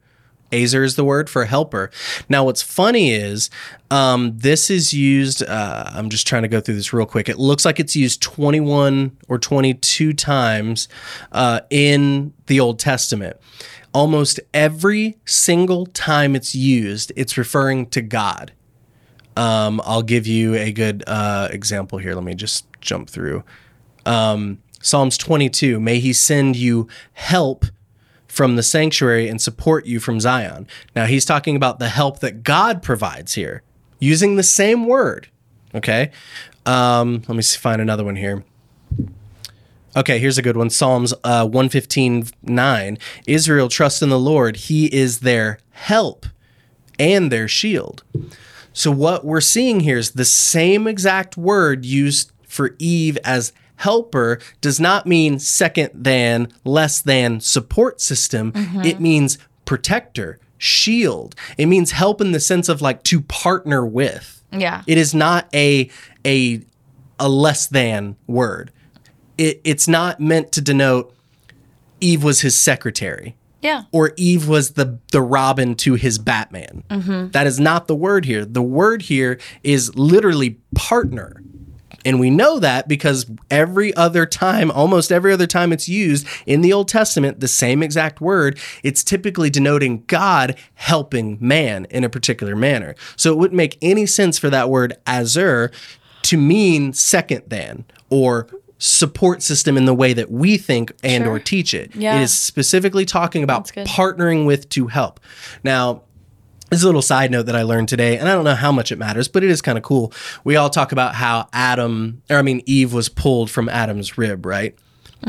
Azer 0.52 0.84
is 0.84 0.96
the 0.96 1.04
word 1.04 1.30
for 1.30 1.46
helper. 1.46 1.92
Now, 2.30 2.46
what's 2.46 2.62
funny 2.62 3.12
is 3.12 3.50
um, 3.92 4.38
this 4.38 4.70
is 4.70 4.94
used. 4.94 5.44
Uh, 5.44 5.90
I'm 5.94 6.10
just 6.10 6.28
trying 6.28 6.44
to 6.44 6.48
go 6.48 6.62
through 6.62 6.76
this 6.76 6.94
real 6.94 7.06
quick. 7.06 7.30
It 7.30 7.38
looks 7.38 7.66
like 7.66 7.80
it's 7.80 7.96
used 7.96 8.22
21 8.22 9.18
or 9.28 9.38
22 9.38 10.14
times 10.14 10.88
uh, 11.32 11.62
in 11.70 12.34
the 12.48 12.60
Old 12.60 12.80
Testament. 12.80 13.38
Almost 13.94 14.40
every 14.54 15.18
single 15.26 15.86
time 15.88 16.36
it's 16.36 16.54
used, 16.54 17.12
it's 17.16 17.38
referring 17.38 17.88
to 17.88 18.02
God. 18.02 18.52
Um, 19.36 19.82
I'll 19.86 20.02
give 20.02 20.28
you 20.28 20.56
a 20.56 20.72
good 20.72 21.04
uh, 21.08 21.48
example 21.52 22.00
here. 22.00 22.16
Let 22.16 22.24
me 22.24 22.36
just 22.36 22.66
jump 22.82 23.10
through. 23.10 23.44
Um, 24.06 24.60
Psalms 24.82 25.18
22 25.18 25.80
May 25.80 26.00
he 26.00 26.14
send 26.14 26.56
you 26.56 26.88
help 27.14 27.66
from 28.38 28.56
the 28.56 28.62
sanctuary 28.62 29.28
and 29.28 29.42
support 29.42 29.88
you 29.88 30.00
from 30.00 30.20
Zion. 30.20 30.68
Now 30.96 31.08
he's 31.08 31.26
talking 31.26 31.56
about 31.56 31.80
the 31.80 31.90
help 31.90 32.20
that 32.20 32.44
God 32.44 32.84
provides 32.84 33.34
here, 33.34 33.64
using 33.98 34.36
the 34.36 34.44
same 34.44 34.86
word. 34.86 35.28
Okay. 35.74 36.12
Um, 36.68 37.24
let 37.28 37.36
me 37.36 37.42
see, 37.42 37.58
find 37.58 37.82
another 37.82 38.04
one 38.04 38.16
here. 38.16 38.44
Okay, 39.96 40.20
here's 40.20 40.38
a 40.38 40.44
good 40.44 40.56
one. 40.56 40.70
Psalms 40.70 41.16
uh, 41.24 41.46
115 41.46 42.28
9. 42.44 42.98
Israel 43.26 43.70
trusts 43.70 44.04
in 44.04 44.10
the 44.10 44.20
Lord. 44.20 44.56
He 44.56 44.86
is 44.94 45.22
their 45.22 45.58
help 45.72 46.28
and 47.00 47.32
their 47.32 47.48
shield. 47.48 48.04
So 48.72 48.92
what 48.92 49.26
we're 49.26 49.42
seeing 49.42 49.80
here 49.80 49.98
is 49.98 50.12
the 50.12 50.26
same 50.26 50.86
exact 50.86 51.38
word 51.38 51.86
used 51.86 52.32
for 52.44 52.76
Eve 52.78 53.18
as 53.24 53.52
helper 53.78 54.40
does 54.62 54.80
not 54.80 55.06
mean 55.06 55.40
second 55.40 55.92
than, 55.94 56.52
less 56.64 57.02
than 57.02 57.40
support 57.40 58.02
system. 58.02 58.52
Mm-hmm. 58.52 58.82
It 58.82 59.00
means 59.00 59.38
protector, 59.66 60.40
shield. 60.58 61.36
It 61.58 61.68
means 61.68 61.92
help 61.92 62.22
in 62.22 62.32
the 62.32 62.40
sense 62.40 62.70
of 62.70 62.82
like 62.82 63.04
to 63.04 63.22
partner 63.22 63.86
with. 63.86 64.44
Yeah. 64.52 64.84
It 64.88 64.98
is 64.98 65.14
not 65.14 65.48
a 65.54 65.90
a 66.26 66.62
a 67.20 67.30
less 67.30 67.68
than 67.68 68.16
word. 68.28 68.72
It, 69.38 69.62
it's 69.64 69.88
not 69.88 70.20
meant 70.20 70.52
to 70.54 70.62
denote 70.62 71.14
Eve 72.00 72.24
was 72.24 72.42
his 72.42 72.58
secretary 72.58 73.36
yeah. 73.62 73.84
or 73.92 74.14
Eve 74.18 74.48
was 74.48 74.72
the 74.72 75.00
the 75.12 75.22
Robin 75.22 75.76
to 75.76 75.96
his 75.96 76.18
Batman. 76.18 76.84
Mm-hmm. 76.90 77.30
That 77.32 77.48
is 77.48 77.60
not 77.60 77.88
the 77.88 77.96
word 77.96 78.26
here. 78.26 78.46
The 78.46 78.62
word 78.62 79.04
here 79.04 79.40
is 79.64 79.96
literally 79.96 80.60
partner. 80.76 81.42
And 82.08 82.22
we 82.22 82.30
know 82.30 82.58
that 82.60 82.88
because 82.88 83.30
every 83.52 83.94
other 83.96 84.26
time, 84.26 84.72
almost 84.72 85.12
every 85.12 85.34
other 85.34 85.46
time 85.46 85.74
it's 85.74 85.90
used 85.90 86.26
in 86.46 86.62
the 86.62 86.72
Old 86.72 86.88
Testament, 86.88 87.42
the 87.42 87.50
same 87.50 87.84
exact 87.84 88.22
word, 88.22 88.58
it's 88.82 89.04
typically 89.04 89.50
denoting 89.50 90.06
God 90.08 90.56
helping 90.76 91.38
man 91.42 91.86
in 91.90 92.06
a 92.06 92.10
particular 92.10 92.56
manner. 92.56 92.96
So 93.18 93.34
it 93.34 93.38
wouldn't 93.38 93.58
make 93.58 93.78
any 93.82 94.06
sense 94.06 94.40
for 94.40 94.50
that 94.50 94.70
word 94.70 94.96
azur 95.06 95.74
to 96.22 96.38
mean 96.38 96.94
second 96.94 97.44
than 97.48 97.84
or 98.10 98.48
support 98.80 99.42
system 99.42 99.76
in 99.76 99.84
the 99.86 99.94
way 99.94 100.14
that 100.14 100.32
we 100.32 100.56
think 100.58 100.94
and 101.04 101.26
Sure. 101.26 101.34
or 101.34 101.40
teach 101.40 101.74
it. 101.74 101.94
Yeah. 101.94 102.20
It 102.20 102.24
is 102.24 102.38
specifically 102.38 103.06
talking 103.06 103.44
about 103.44 103.68
partnering 103.68 104.46
with 104.46 104.70
to 104.70 104.88
help. 104.88 105.20
Now, 105.64 106.04
this 106.70 106.80
is 106.80 106.84
a 106.84 106.88
little 106.88 107.02
side 107.02 107.32
note 107.32 107.44
that 107.48 107.56
I 107.56 107.64
learned 107.64 107.90
today, 107.90 108.18
and 108.18 108.28
I 108.28 108.34
don't 108.34 108.44
know 108.44 108.56
how 108.56 108.72
much 108.72 108.92
it 108.92 108.98
matters, 108.98 109.28
but 109.28 109.44
it 109.44 109.50
is 109.50 109.62
kind 109.62 109.78
of 109.78 109.84
cool. 109.84 110.12
We 110.44 110.56
all 110.56 110.70
talk 110.70 110.92
about 110.92 111.16
how 111.16 111.48
Adam, 111.54 112.22
or 112.30 112.38
I 112.38 112.42
mean, 112.42 112.62
Eve 112.66 112.94
was 112.94 113.10
pulled 113.10 113.50
from 113.50 113.70
Adam's 113.70 114.18
rib, 114.18 114.46
right? 114.46 114.76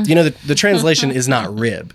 You 0.03 0.15
know, 0.15 0.23
the, 0.23 0.35
the 0.47 0.55
translation 0.55 1.11
is 1.11 1.27
not 1.27 1.57
rib. 1.57 1.93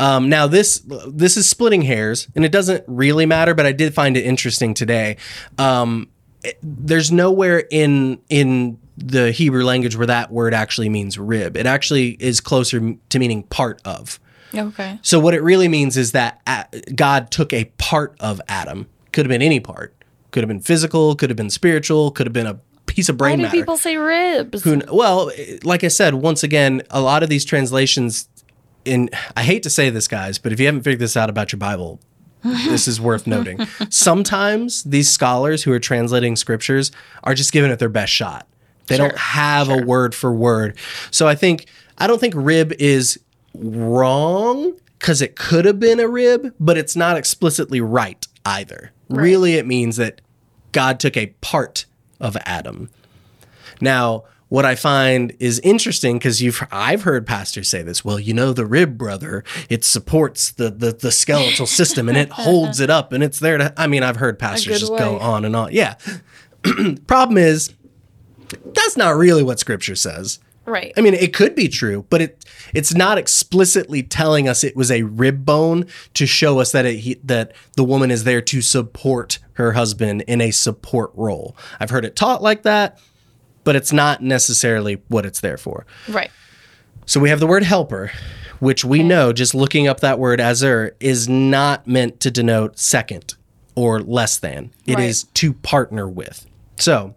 Um, 0.00 0.28
now 0.28 0.46
this 0.46 0.82
this 1.08 1.36
is 1.36 1.48
splitting 1.48 1.82
hairs, 1.82 2.26
and 2.34 2.44
it 2.44 2.50
doesn't 2.52 2.84
really 2.86 3.26
matter, 3.26 3.54
but 3.54 3.66
I 3.66 3.72
did 3.72 3.94
find 3.94 4.16
it 4.16 4.24
interesting 4.24 4.74
today. 4.74 5.16
Um, 5.58 6.08
it- 6.42 6.58
there's 6.62 7.12
nowhere 7.12 7.64
in 7.70 8.18
in 8.28 8.78
the 8.96 9.30
Hebrew 9.32 9.64
language 9.64 9.96
where 9.96 10.06
that 10.06 10.30
word 10.30 10.54
actually 10.54 10.88
means 10.88 11.18
rib. 11.18 11.56
It 11.56 11.66
actually 11.66 12.10
is 12.20 12.40
closer 12.40 12.94
to 13.08 13.18
meaning 13.18 13.42
part 13.44 13.80
of. 13.84 14.18
Okay. 14.56 14.98
So 15.02 15.18
what 15.20 15.34
it 15.34 15.42
really 15.42 15.68
means 15.68 15.96
is 15.96 16.12
that 16.12 16.40
uh, 16.46 16.64
God 16.94 17.30
took 17.30 17.52
a 17.52 17.64
part 17.78 18.16
of 18.20 18.40
Adam. 18.48 18.86
Could 19.12 19.26
have 19.26 19.30
been 19.30 19.42
any 19.42 19.60
part. 19.60 19.94
Could 20.30 20.42
have 20.42 20.48
been 20.48 20.60
physical. 20.60 21.14
Could 21.14 21.30
have 21.30 21.36
been 21.36 21.50
spiritual. 21.50 22.10
Could 22.10 22.26
have 22.26 22.32
been 22.32 22.46
a 22.46 22.58
piece 22.86 23.08
of 23.08 23.16
brain 23.16 23.32
Why 23.32 23.36
do 23.36 23.42
matter. 23.42 23.56
people 23.56 23.76
say 23.76 23.96
ribs? 23.96 24.62
Who 24.64 24.82
well, 24.92 25.30
like 25.62 25.84
I 25.84 25.88
said, 25.88 26.14
once 26.14 26.42
again, 26.42 26.82
a 26.90 27.00
lot 27.00 27.22
of 27.22 27.28
these 27.28 27.44
translations. 27.44 28.28
In 28.84 29.08
I 29.36 29.42
hate 29.44 29.62
to 29.62 29.70
say 29.70 29.88
this, 29.90 30.06
guys, 30.08 30.38
but 30.38 30.52
if 30.52 30.60
you 30.60 30.66
haven't 30.66 30.82
figured 30.82 30.98
this 31.00 31.16
out 31.16 31.30
about 31.30 31.52
your 31.52 31.58
Bible, 31.58 32.00
this 32.42 32.86
is 32.86 33.00
worth 33.00 33.26
noting. 33.26 33.60
Sometimes 33.88 34.82
these 34.84 35.08
scholars 35.10 35.62
who 35.62 35.72
are 35.72 35.78
translating 35.78 36.36
scriptures 36.36 36.92
are 37.22 37.32
just 37.34 37.52
giving 37.52 37.70
it 37.70 37.78
their 37.78 37.88
best 37.88 38.12
shot. 38.12 38.46
They 38.86 38.98
don't 38.98 39.10
Sure, 39.10 39.18
have 39.18 39.70
a 39.70 39.78
word 39.78 40.14
for 40.14 40.30
word. 40.34 40.76
So 41.10 41.26
I 41.26 41.34
think 41.34 41.64
I 41.96 42.06
don't 42.06 42.18
think 42.20 42.34
rib 42.36 42.72
is 42.78 43.18
wrong 43.54 44.74
because 44.98 45.20
it 45.20 45.36
could 45.36 45.64
have 45.64 45.78
been 45.78 46.00
a 46.00 46.08
rib, 46.08 46.54
but 46.58 46.78
it's 46.78 46.96
not 46.96 47.16
explicitly 47.16 47.80
right 47.80 48.26
either. 48.44 48.92
Really, 49.08 49.54
it 49.54 49.66
means 49.66 49.96
that 49.96 50.20
God 50.72 50.98
took 50.98 51.16
a 51.16 51.26
part 51.40 51.86
of 52.20 52.36
Adam. 52.44 52.90
Now, 53.80 54.24
what 54.48 54.64
I 54.64 54.74
find 54.76 55.34
is 55.40 55.58
interesting 55.60 56.18
because 56.18 56.40
you've 56.40 56.62
I've 56.70 57.02
heard 57.02 57.26
pastors 57.26 57.68
say 57.68 57.82
this. 57.82 58.04
Well, 58.04 58.20
you 58.20 58.32
know, 58.32 58.52
the 58.52 58.66
rib 58.66 58.96
brother, 58.96 59.42
it 59.68 59.84
supports 59.84 60.52
the 60.52 60.70
the, 60.70 60.92
the 60.92 61.10
skeletal 61.10 61.66
system 61.66 62.08
and 62.08 62.16
it 62.16 62.28
holds 62.32 62.80
it 62.80 62.88
up 62.88 63.12
and 63.12 63.22
it's 63.24 63.40
there 63.40 63.58
to. 63.58 63.74
I 63.76 63.86
mean, 63.86 64.02
I've 64.02 64.16
heard 64.16 64.38
pastors 64.38 64.80
just 64.80 64.96
go 64.96 65.18
on 65.18 65.44
and 65.44 65.56
on. 65.56 65.72
Yeah. 65.72 65.96
Problem 67.06 67.36
is, 67.36 67.74
that's 68.64 68.96
not 68.96 69.16
really 69.16 69.42
what 69.42 69.58
Scripture 69.58 69.96
says. 69.96 70.38
Right. 70.66 70.92
I 70.96 71.00
mean, 71.00 71.14
it 71.14 71.34
could 71.34 71.54
be 71.54 71.68
true, 71.68 72.06
but 72.08 72.22
it 72.22 72.44
it's 72.72 72.94
not 72.94 73.18
explicitly 73.18 74.02
telling 74.02 74.48
us 74.48 74.64
it 74.64 74.76
was 74.76 74.90
a 74.90 75.02
rib 75.02 75.44
bone 75.44 75.86
to 76.14 76.26
show 76.26 76.58
us 76.58 76.72
that 76.72 76.86
it, 76.86 76.98
he, 77.00 77.14
that 77.24 77.52
the 77.76 77.84
woman 77.84 78.10
is 78.10 78.24
there 78.24 78.40
to 78.42 78.62
support 78.62 79.38
her 79.54 79.72
husband 79.72 80.22
in 80.26 80.40
a 80.40 80.50
support 80.50 81.10
role. 81.14 81.56
I've 81.78 81.90
heard 81.90 82.04
it 82.04 82.16
taught 82.16 82.42
like 82.42 82.62
that, 82.62 82.98
but 83.62 83.76
it's 83.76 83.92
not 83.92 84.22
necessarily 84.22 85.02
what 85.08 85.26
it's 85.26 85.40
there 85.40 85.56
for. 85.58 85.86
right. 86.08 86.30
So 87.06 87.20
we 87.20 87.28
have 87.28 87.40
the 87.40 87.46
word 87.46 87.64
helper, 87.64 88.12
which 88.60 88.82
we 88.82 89.00
mm. 89.00 89.06
know 89.06 89.32
just 89.32 89.54
looking 89.54 89.86
up 89.86 90.00
that 90.00 90.18
word 90.18 90.40
azer 90.40 90.92
is 91.00 91.28
not 91.28 91.86
meant 91.86 92.20
to 92.20 92.30
denote 92.30 92.78
second 92.78 93.34
or 93.74 94.00
less 94.00 94.38
than. 94.38 94.72
It 94.86 94.98
is 94.98 95.24
Right. 95.24 95.34
to 95.34 95.52
partner 95.52 96.08
with. 96.08 96.46
So 96.78 97.14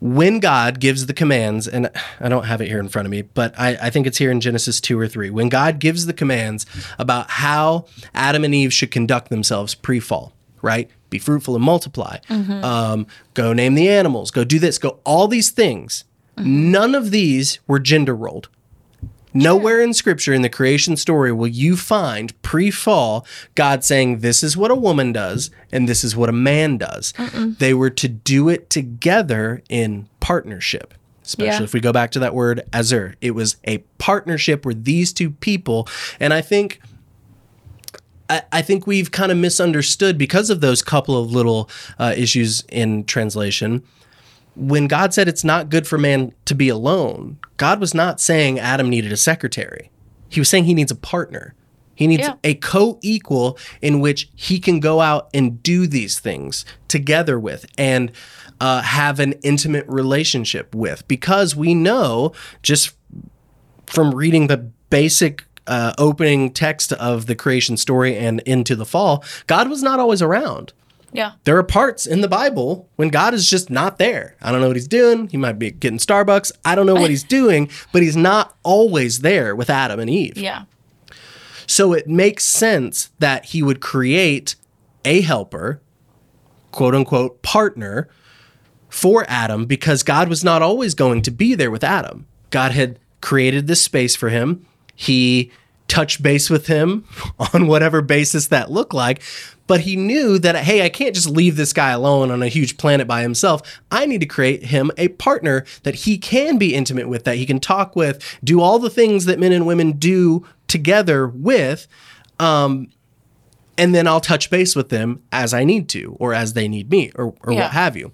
when 0.00 0.38
God 0.40 0.80
gives 0.80 1.06
the 1.06 1.14
commands, 1.14 1.66
and 1.66 1.90
I 2.20 2.28
don't 2.28 2.44
have 2.44 2.60
it 2.60 2.68
here 2.68 2.78
in 2.78 2.88
front 2.88 3.06
of 3.06 3.10
me, 3.10 3.22
but 3.22 3.58
I, 3.58 3.76
I 3.82 3.90
think 3.90 4.06
it's 4.06 4.18
here 4.18 4.30
in 4.30 4.40
Genesis 4.40 4.80
2 4.80 4.98
or 4.98 5.08
3. 5.08 5.30
When 5.30 5.48
God 5.48 5.78
gives 5.78 6.06
the 6.06 6.12
commands 6.12 6.66
about 6.98 7.30
how 7.30 7.86
Adam 8.14 8.44
and 8.44 8.54
Eve 8.54 8.72
should 8.72 8.90
conduct 8.90 9.30
themselves 9.30 9.74
pre 9.74 10.00
fall, 10.00 10.32
right? 10.62 10.90
Be 11.10 11.18
fruitful 11.18 11.54
and 11.54 11.64
multiply. 11.64 12.18
Um, 12.28 13.06
go 13.34 13.52
name 13.52 13.74
the 13.74 13.88
animals. 13.88 14.30
Go 14.30 14.44
do 14.44 14.58
this. 14.58 14.78
Go 14.78 14.98
all 15.04 15.28
these 15.28 15.50
things. 15.50 16.04
None 16.36 16.94
of 16.94 17.10
these 17.12 17.60
were 17.68 17.78
gender 17.78 18.14
rolled. 18.14 18.48
Nowhere 19.34 19.80
in 19.80 19.92
scripture 19.92 20.32
in 20.32 20.42
the 20.42 20.48
creation 20.48 20.96
story 20.96 21.32
will 21.32 21.48
you 21.48 21.76
find 21.76 22.40
pre 22.42 22.70
fall 22.70 23.26
God 23.56 23.84
saying, 23.84 24.20
This 24.20 24.42
is 24.44 24.56
what 24.56 24.70
a 24.70 24.76
woman 24.76 25.12
does 25.12 25.50
and 25.72 25.88
this 25.88 26.04
is 26.04 26.14
what 26.16 26.28
a 26.28 26.32
man 26.32 26.78
does. 26.78 27.12
They 27.58 27.74
were 27.74 27.90
to 27.90 28.08
do 28.08 28.48
it 28.48 28.70
together 28.70 29.62
in 29.68 30.08
partnership. 30.20 30.94
Especially 31.24 31.58
Yeah. 31.58 31.62
if 31.64 31.72
we 31.74 31.80
go 31.80 31.92
back 31.92 32.10
to 32.12 32.18
that 32.20 32.34
word 32.34 32.62
azur. 32.72 33.14
It 33.20 33.32
was 33.32 33.56
a 33.66 33.78
partnership 33.98 34.64
where 34.64 34.74
these 34.74 35.12
two 35.12 35.30
people, 35.30 35.88
and 36.20 36.32
I 36.32 36.40
think 36.40 36.80
I, 38.28 38.42
I 38.52 38.62
think 38.62 38.86
we've 38.86 39.10
kind 39.10 39.32
of 39.32 39.38
misunderstood 39.38 40.16
because 40.16 40.48
of 40.50 40.60
those 40.60 40.82
couple 40.82 41.20
of 41.20 41.30
little 41.32 41.68
uh, 41.98 42.14
issues 42.16 42.62
in 42.70 43.04
translation. 43.04 43.82
When 44.56 44.86
God 44.86 45.12
said 45.12 45.28
it's 45.28 45.44
not 45.44 45.68
good 45.68 45.86
for 45.86 45.98
man 45.98 46.32
to 46.44 46.54
be 46.54 46.68
alone, 46.68 47.38
God 47.56 47.80
was 47.80 47.94
not 47.94 48.20
saying 48.20 48.58
Adam 48.58 48.88
needed 48.88 49.12
a 49.12 49.16
secretary. 49.16 49.90
He 50.28 50.40
was 50.40 50.48
saying 50.48 50.64
he 50.64 50.74
needs 50.74 50.92
a 50.92 50.96
partner. 50.96 51.54
He 51.96 52.06
needs 52.06 52.22
Yeah. 52.22 52.34
a 52.42 52.54
co 52.54 52.98
equal 53.02 53.58
in 53.80 54.00
which 54.00 54.28
he 54.34 54.58
can 54.58 54.80
go 54.80 55.00
out 55.00 55.28
and 55.32 55.62
do 55.62 55.86
these 55.86 56.18
things 56.18 56.64
together 56.88 57.38
with 57.38 57.66
and 57.78 58.10
uh, 58.60 58.82
have 58.82 59.20
an 59.20 59.32
intimate 59.42 59.86
relationship 59.88 60.74
with. 60.74 61.06
Because 61.08 61.54
we 61.54 61.74
know 61.74 62.32
just 62.62 62.92
from 63.86 64.14
reading 64.14 64.46
the 64.48 64.56
basic 64.90 65.44
uh, 65.66 65.92
opening 65.98 66.52
text 66.52 66.92
of 66.94 67.26
the 67.26 67.34
creation 67.34 67.76
story 67.76 68.16
and 68.16 68.40
into 68.40 68.74
the 68.76 68.84
fall, 68.84 69.24
God 69.46 69.68
was 69.68 69.82
not 69.82 69.98
always 70.00 70.22
around. 70.22 70.72
Yeah. 71.14 71.32
There 71.44 71.56
are 71.56 71.62
parts 71.62 72.06
in 72.06 72.22
the 72.22 72.28
Bible 72.28 72.88
when 72.96 73.08
God 73.08 73.34
is 73.34 73.48
just 73.48 73.70
not 73.70 73.98
there. 73.98 74.34
I 74.42 74.50
don't 74.50 74.60
know 74.60 74.66
what 74.66 74.74
he's 74.74 74.88
doing. 74.88 75.28
He 75.28 75.36
might 75.36 75.60
be 75.60 75.70
getting 75.70 75.98
Starbucks. 75.98 76.50
I 76.64 76.74
don't 76.74 76.86
know 76.86 76.94
what 76.94 77.08
he's 77.08 77.22
doing, 77.38 77.70
but 77.92 78.02
he's 78.02 78.16
not 78.16 78.56
always 78.64 79.20
there 79.20 79.54
with 79.54 79.70
Adam 79.70 80.00
and 80.00 80.10
Eve. 80.10 80.36
Yeah. 80.36 80.64
So 81.68 81.92
it 81.92 82.08
makes 82.08 82.42
sense 82.44 83.10
that 83.20 83.46
he 83.46 83.62
would 83.62 83.80
create 83.80 84.56
a 85.04 85.20
helper, 85.20 85.80
quote 86.72 86.96
unquote, 86.96 87.42
partner 87.42 88.08
for 88.88 89.24
Adam 89.28 89.66
because 89.66 90.02
God 90.02 90.28
was 90.28 90.42
not 90.42 90.62
always 90.62 90.94
going 90.94 91.22
to 91.22 91.30
be 91.30 91.54
there 91.54 91.70
with 91.70 91.84
Adam. 91.84 92.26
God 92.50 92.72
had 92.72 92.98
created 93.20 93.68
this 93.68 93.82
space 93.82 94.16
for 94.16 94.30
him. 94.30 94.66
He 94.96 95.52
touched 95.86 96.22
base 96.22 96.50
with 96.50 96.66
him 96.66 97.04
on 97.54 97.68
whatever 97.68 98.02
basis 98.02 98.48
that 98.48 98.70
looked 98.70 98.94
like. 98.94 99.22
But 99.66 99.80
he 99.80 99.96
knew 99.96 100.38
that, 100.40 100.56
hey, 100.56 100.84
I 100.84 100.90
can't 100.90 101.14
just 101.14 101.30
leave 101.30 101.56
this 101.56 101.72
guy 101.72 101.90
alone 101.90 102.30
on 102.30 102.42
a 102.42 102.48
huge 102.48 102.76
planet 102.76 103.06
by 103.08 103.22
himself. 103.22 103.62
I 103.90 104.04
need 104.04 104.20
to 104.20 104.26
create 104.26 104.64
him 104.64 104.90
a 104.98 105.08
partner 105.08 105.64
that 105.84 105.94
he 105.94 106.18
can 106.18 106.58
be 106.58 106.74
intimate 106.74 107.08
with, 107.08 107.24
that 107.24 107.36
he 107.36 107.46
can 107.46 107.60
talk 107.60 107.96
with, 107.96 108.22
do 108.44 108.60
all 108.60 108.78
the 108.78 108.90
things 108.90 109.24
that 109.24 109.38
men 109.38 109.52
and 109.52 109.66
women 109.66 109.92
do 109.92 110.46
together 110.68 111.26
with. 111.26 111.86
Um, 112.38 112.88
and 113.78 113.94
then 113.94 114.06
I'll 114.06 114.20
touch 114.20 114.50
base 114.50 114.76
with 114.76 114.90
them 114.90 115.22
as 115.32 115.54
I 115.54 115.64
need 115.64 115.88
to, 115.90 116.14
or 116.20 116.34
as 116.34 116.52
they 116.52 116.68
need 116.68 116.90
me, 116.90 117.10
or, 117.14 117.34
or 117.42 117.52
Yeah. 117.52 117.62
what 117.62 117.72
have 117.72 117.96
you. 117.96 118.12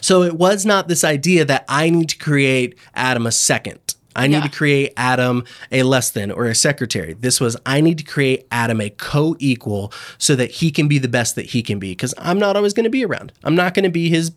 So 0.00 0.24
it 0.24 0.34
was 0.34 0.66
not 0.66 0.88
this 0.88 1.04
idea 1.04 1.44
that 1.44 1.64
I 1.68 1.90
need 1.90 2.08
to 2.08 2.18
create 2.18 2.76
Adam 2.94 3.24
a 3.24 3.30
second. 3.32 3.89
I 4.16 4.26
need 4.26 4.36
Yeah. 4.38 4.42
to 4.42 4.48
create 4.50 4.92
Adam 4.96 5.44
a 5.70 5.82
less 5.84 6.10
than 6.10 6.30
or 6.30 6.46
a 6.46 6.54
secretary. 6.54 7.14
This 7.14 7.40
was 7.40 7.56
I 7.64 7.80
need 7.80 7.98
to 7.98 8.04
create 8.04 8.46
Adam 8.50 8.80
a 8.80 8.90
co-equal 8.90 9.92
so 10.18 10.34
that 10.36 10.50
he 10.50 10.70
can 10.70 10.88
be 10.88 10.98
the 10.98 11.08
best 11.08 11.34
that 11.36 11.46
he 11.46 11.62
can 11.62 11.78
be 11.78 11.90
because 11.92 12.14
I'm 12.18 12.38
not 12.38 12.56
always 12.56 12.72
going 12.72 12.84
to 12.84 12.90
be 12.90 13.04
around. 13.04 13.32
I'm 13.44 13.54
not 13.54 13.74
going 13.74 13.84
to 13.84 13.90
be 13.90 14.08
his 14.08 14.32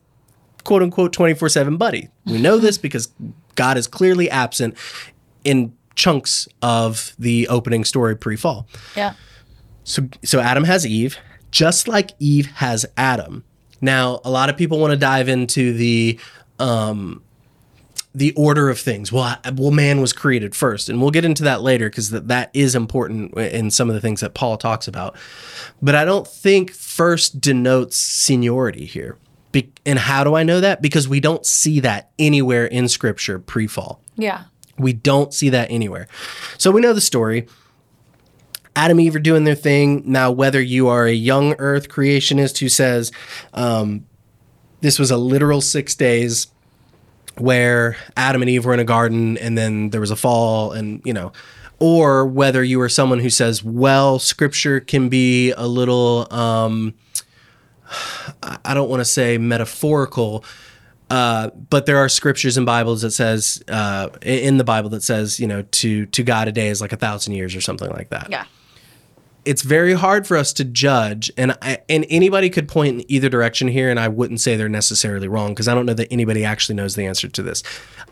quote 0.64 0.82
unquote 0.84 1.12
24/7 1.16 1.78
buddy. 1.78 2.10
We 2.26 2.40
know 2.40 2.58
this 2.58 2.78
because 2.78 3.10
God 3.56 3.78
is 3.78 3.88
clearly 3.88 4.30
absent 4.30 4.76
in 5.44 5.74
chunks 5.96 6.48
of 6.62 7.14
the 7.20 7.48
opening 7.50 7.84
story 7.84 8.16
pre-fall. 8.16 8.68
Yeah. 8.96 9.14
So 9.84 10.08
so 10.24 10.40
Adam 10.40 10.64
has 10.64 10.86
Eve, 10.88 11.18
just 11.52 11.88
like 11.88 12.12
Eve 12.20 12.48
has 12.56 12.86
Adam. 12.98 13.44
Now, 13.82 14.22
a 14.24 14.30
lot 14.32 14.50
of 14.50 14.56
people 14.56 14.80
want 14.80 14.92
to 14.92 14.98
dive 14.98 15.28
into 15.28 15.74
the 15.74 16.20
um 16.60 17.22
the 18.16 18.32
order 18.34 18.70
of 18.70 18.80
things. 18.80 19.12
Well, 19.12 19.24
I- 19.24 19.50
well, 19.56 19.72
man 19.72 20.00
was 20.00 20.14
created 20.14 20.56
first, 20.56 20.88
and 20.90 21.02
we'll 21.02 21.10
get 21.12 21.26
into 21.26 21.44
that 21.44 21.62
later 21.64 21.90
because 21.90 22.12
that, 22.12 22.28
that 22.28 22.52
is 22.54 22.76
important 22.76 23.36
in 23.38 23.72
some 23.72 23.90
of 23.90 23.96
the 23.96 24.02
things 24.02 24.22
that 24.22 24.34
Paul 24.36 24.58
talks 24.58 24.88
about. 24.88 25.16
But 25.82 25.96
I 25.96 26.06
don't 26.06 26.28
think 26.28 26.72
first 26.72 27.42
denotes 27.42 27.98
seniority 27.98 28.86
here. 28.86 29.18
Be- 29.52 29.72
and 29.86 29.98
how 30.00 30.24
do 30.24 30.36
I 30.36 30.44
know 30.44 30.60
that? 30.62 30.82
Because 30.82 31.08
we 31.08 31.20
don't 31.20 31.46
see 31.46 31.80
that 31.80 32.12
anywhere 32.20 32.66
in 32.66 32.88
Scripture 32.88 33.40
pre-fall. 33.40 34.00
Yeah. 34.16 34.44
We 34.78 34.94
don't 34.94 35.34
see 35.34 35.50
that 35.50 35.70
anywhere. 35.72 36.08
So 36.58 36.70
we 36.72 36.82
know 36.82 36.94
the 36.94 37.02
story. 37.02 37.48
Adam 38.76 38.98
and 38.98 39.06
Eve 39.06 39.16
are 39.16 39.20
doing 39.20 39.44
their 39.44 39.54
thing. 39.56 40.02
Now, 40.06 40.32
whether 40.32 40.60
you 40.62 40.88
are 40.88 41.06
a 41.06 41.14
young 41.14 41.54
earth 41.60 41.90
creationist 41.90 42.58
who 42.58 42.70
says 42.70 43.12
um, 43.54 44.06
this 44.82 44.98
was 44.98 45.12
a 45.12 45.18
literal 45.18 45.62
six 45.62 45.94
days 45.94 46.48
where 47.38 47.98
Adam 48.16 48.42
and 48.42 48.50
Eve 48.50 48.66
were 48.66 48.74
in 48.74 48.80
a 48.80 48.86
garden 48.86 49.38
and 49.38 49.58
then 49.58 49.90
there 49.90 50.02
was 50.02 50.12
a 50.12 50.16
fall, 50.16 50.72
and 50.72 51.02
you 51.04 51.14
know, 51.14 51.32
or 51.80 52.26
whether 52.26 52.64
you 52.64 52.80
are 52.82 52.90
someone 52.90 53.20
who 53.20 53.30
says, 53.30 53.64
well, 53.64 54.20
scripture 54.20 54.80
can 54.80 55.10
be 55.10 55.52
a 55.52 55.68
little, 55.68 56.28
um, 56.32 56.94
I 58.64 58.74
don't 58.74 58.90
want 58.90 59.02
to 59.02 59.06
say 59.06 59.38
metaphorical, 59.38 60.46
uh, 61.10 61.50
but 61.70 61.86
there 61.86 61.98
are 61.98 62.10
scriptures 62.10 62.58
in 62.58 62.66
Bibles 62.66 63.02
that 63.02 63.12
says 63.12 63.64
uh, 63.68 64.10
in 64.22 64.58
the 64.58 64.64
Bible 64.64 64.90
that 64.92 65.04
says 65.04 65.40
you 65.40 65.48
know 65.48 65.62
to 65.62 66.06
to 66.08 66.24
God 66.24 66.48
a 66.48 66.52
day 66.52 66.70
is 66.70 66.82
like 66.82 66.92
a 66.92 66.98
thousand 66.98 67.34
years 67.34 67.56
or 67.56 67.62
something 67.62 67.90
like 67.90 68.10
that. 68.10 68.30
Yeah. 68.32 68.46
It's 69.46 69.62
very 69.62 69.94
hard 69.94 70.26
for 70.26 70.38
us 70.38 70.54
to 70.54 70.64
judge, 70.64 71.32
and 71.38 71.58
I, 71.62 71.80
and 71.90 72.06
anybody 72.10 72.50
could 72.50 72.68
point 72.68 73.02
in 73.02 73.12
either 73.12 73.30
direction 73.30 73.68
here, 73.68 73.90
and 73.90 74.00
I 74.00 74.08
wouldn't 74.08 74.40
say 74.40 74.56
they're 74.56 74.70
necessarily 74.70 75.28
wrong 75.28 75.50
because 75.50 75.68
I 75.68 75.76
don't 75.76 75.86
know 75.86 75.94
that 75.96 76.08
anybody 76.12 76.46
actually 76.46 76.76
knows 76.76 76.96
the 76.96 77.06
answer 77.06 77.28
to 77.28 77.44
this. 77.44 77.62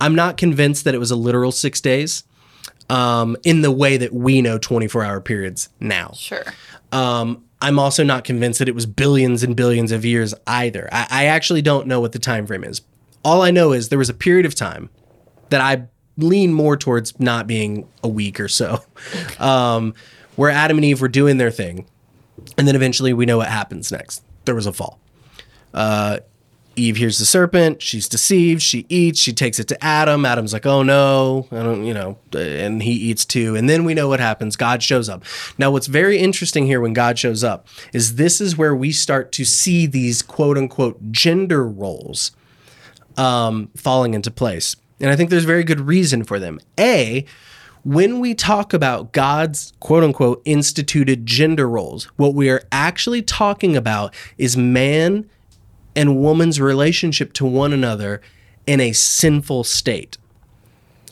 I'm 0.01 0.15
not 0.15 0.37
convinced 0.37 0.83
that 0.83 0.93
it 0.93 0.97
was 0.97 1.11
a 1.11 1.15
literal 1.15 1.51
six 1.51 1.79
days, 1.79 2.23
um, 2.91 3.37
in 3.43 3.61
the 3.61 3.71
way 3.71 3.97
that 3.97 4.13
we 4.13 4.41
know 4.41 4.57
24 4.57 5.03
hour 5.03 5.21
periods 5.21 5.69
now. 5.79 6.11
Sure. 6.15 6.43
Um, 6.91 7.45
I'm 7.61 7.79
also 7.79 8.03
not 8.03 8.23
convinced 8.23 8.59
that 8.59 8.67
it 8.67 8.75
was 8.75 8.85
billions 8.85 9.43
and 9.43 9.55
billions 9.55 9.91
of 9.91 10.03
years 10.03 10.33
either. 10.45 10.89
I, 10.91 11.07
I 11.09 11.25
actually 11.25 11.61
don't 11.61 11.87
know 11.87 12.01
what 12.01 12.11
the 12.11 12.19
time 12.19 12.45
frame 12.45 12.63
is. 12.63 12.81
All 13.23 13.41
I 13.43 13.51
know 13.51 13.71
is 13.71 13.89
there 13.89 13.99
was 13.99 14.09
a 14.09 14.13
period 14.13 14.45
of 14.45 14.55
time 14.55 14.89
that 15.49 15.61
I 15.61 15.87
lean 16.17 16.53
more 16.53 16.75
towards 16.75 17.17
not 17.19 17.47
being 17.47 17.87
a 18.03 18.07
week 18.07 18.39
or 18.39 18.47
so, 18.47 18.83
um, 19.39 19.93
where 20.35 20.49
Adam 20.49 20.77
and 20.77 20.85
Eve 20.85 21.01
were 21.01 21.07
doing 21.07 21.37
their 21.37 21.51
thing, 21.51 21.85
and 22.57 22.67
then 22.67 22.75
eventually 22.75 23.13
we 23.13 23.25
know 23.25 23.37
what 23.37 23.47
happens 23.47 23.91
next. 23.91 24.23
There 24.45 24.55
was 24.55 24.65
a 24.65 24.73
fall. 24.73 24.99
Uh, 25.73 26.19
Eve 26.77 26.95
hears 26.95 27.19
the 27.19 27.25
serpent. 27.25 27.81
She's 27.81 28.07
deceived. 28.07 28.61
She 28.61 28.85
eats. 28.87 29.19
She 29.19 29.33
takes 29.33 29.59
it 29.59 29.67
to 29.67 29.83
Adam. 29.83 30.25
Adam's 30.25 30.53
like, 30.53 30.65
"Oh 30.65 30.83
no, 30.83 31.47
I 31.51 31.57
don't," 31.63 31.85
you 31.85 31.93
know, 31.93 32.17
and 32.33 32.81
he 32.81 32.93
eats 32.93 33.25
too. 33.25 33.55
And 33.55 33.69
then 33.69 33.83
we 33.83 33.93
know 33.93 34.07
what 34.07 34.19
happens. 34.21 34.55
God 34.55 34.81
shows 34.81 35.09
up. 35.09 35.23
Now, 35.57 35.69
what's 35.71 35.87
very 35.87 36.17
interesting 36.17 36.65
here 36.65 36.79
when 36.79 36.93
God 36.93 37.19
shows 37.19 37.43
up 37.43 37.67
is 37.93 38.15
this 38.15 38.39
is 38.39 38.57
where 38.57 38.75
we 38.75 38.91
start 38.91 39.31
to 39.33 39.45
see 39.45 39.85
these 39.85 40.21
quote 40.21 40.57
unquote 40.57 41.11
gender 41.11 41.67
roles 41.67 42.31
um, 43.17 43.69
falling 43.75 44.13
into 44.13 44.31
place. 44.31 44.75
And 45.01 45.09
I 45.09 45.15
think 45.15 45.29
there's 45.29 45.45
very 45.45 45.63
good 45.63 45.81
reason 45.81 46.23
for 46.23 46.39
them. 46.39 46.59
A, 46.79 47.25
when 47.83 48.19
we 48.19 48.35
talk 48.35 48.73
about 48.73 49.11
God's 49.11 49.73
quote 49.79 50.03
unquote 50.03 50.41
instituted 50.45 51.25
gender 51.25 51.67
roles, 51.67 52.05
what 52.15 52.33
we 52.33 52.49
are 52.49 52.61
actually 52.71 53.21
talking 53.21 53.75
about 53.75 54.13
is 54.37 54.55
man 54.55 55.29
and 55.95 56.21
woman's 56.21 56.61
relationship 56.61 57.33
to 57.33 57.45
one 57.45 57.73
another 57.73 58.21
in 58.67 58.79
a 58.79 58.91
sinful 58.91 59.63
state. 59.63 60.17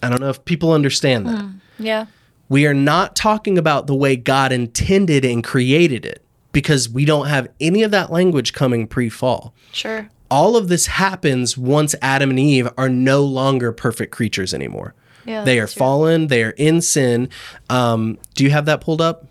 I 0.02 0.10
don't 0.10 0.22
know 0.22 0.30
if 0.30 0.46
people 0.46 0.72
understand 0.72 1.28
that. 1.28 1.44
Mm, 1.44 1.60
yeah. 1.78 2.06
We 2.48 2.66
are 2.66 2.74
not 2.74 3.16
talking 3.16 3.58
about 3.58 3.88
the 3.88 3.96
way 3.96 4.16
God 4.16 4.52
intended 4.52 5.26
and 5.26 5.44
created 5.44 6.06
it 6.06 6.24
because 6.52 6.90
we 6.90 7.06
don't 7.06 7.28
have 7.28 7.48
any 7.60 7.84
of 7.84 7.92
that 7.92 8.12
language 8.12 8.54
coming 8.54 8.88
pre 8.88 9.10
fall. 9.10 9.54
Sure. 9.72 10.10
All 10.32 10.56
of 10.56 10.68
this 10.68 10.88
happens 10.88 11.58
once 11.58 11.96
Adam 12.02 12.30
and 12.30 12.40
Eve 12.40 12.70
are 12.78 12.90
no 12.90 13.24
longer 13.24 13.72
perfect 13.72 14.12
creatures 14.12 14.54
anymore. 14.54 14.94
Yeah. 15.26 15.44
they 15.44 15.60
are 15.60 15.68
true. 15.68 15.80
fallen, 15.80 16.28
they 16.28 16.44
are 16.44 16.52
in 16.52 16.82
sin. 16.82 17.30
Um, 17.70 18.18
do 18.36 18.44
you 18.44 18.52
have 18.52 18.66
that 18.66 18.82
pulled 18.82 19.02
up? 19.02 19.26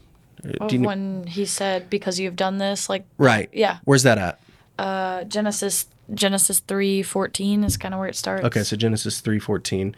You 0.70 0.82
when 0.82 1.26
he 1.26 1.44
said, 1.44 1.90
"Because 1.90 2.20
you've 2.20 2.36
done 2.36 2.58
this," 2.58 2.88
like 2.88 3.04
right. 3.18 3.50
yeah, 3.52 3.78
Where's 3.84 4.04
that 4.04 4.18
at? 4.18 4.40
uh, 4.78 5.24
Genesis 5.24 5.86
Genesis 6.14 6.60
three 6.60 7.02
fourteen 7.02 7.64
is 7.64 7.76
kind 7.76 7.92
of 7.92 7.98
where 7.98 8.08
it 8.08 8.14
starts. 8.14 8.44
Okay, 8.44 8.62
so 8.62 8.76
Genesis 8.76 9.20
three 9.20 9.40
fourteen. 9.40 9.96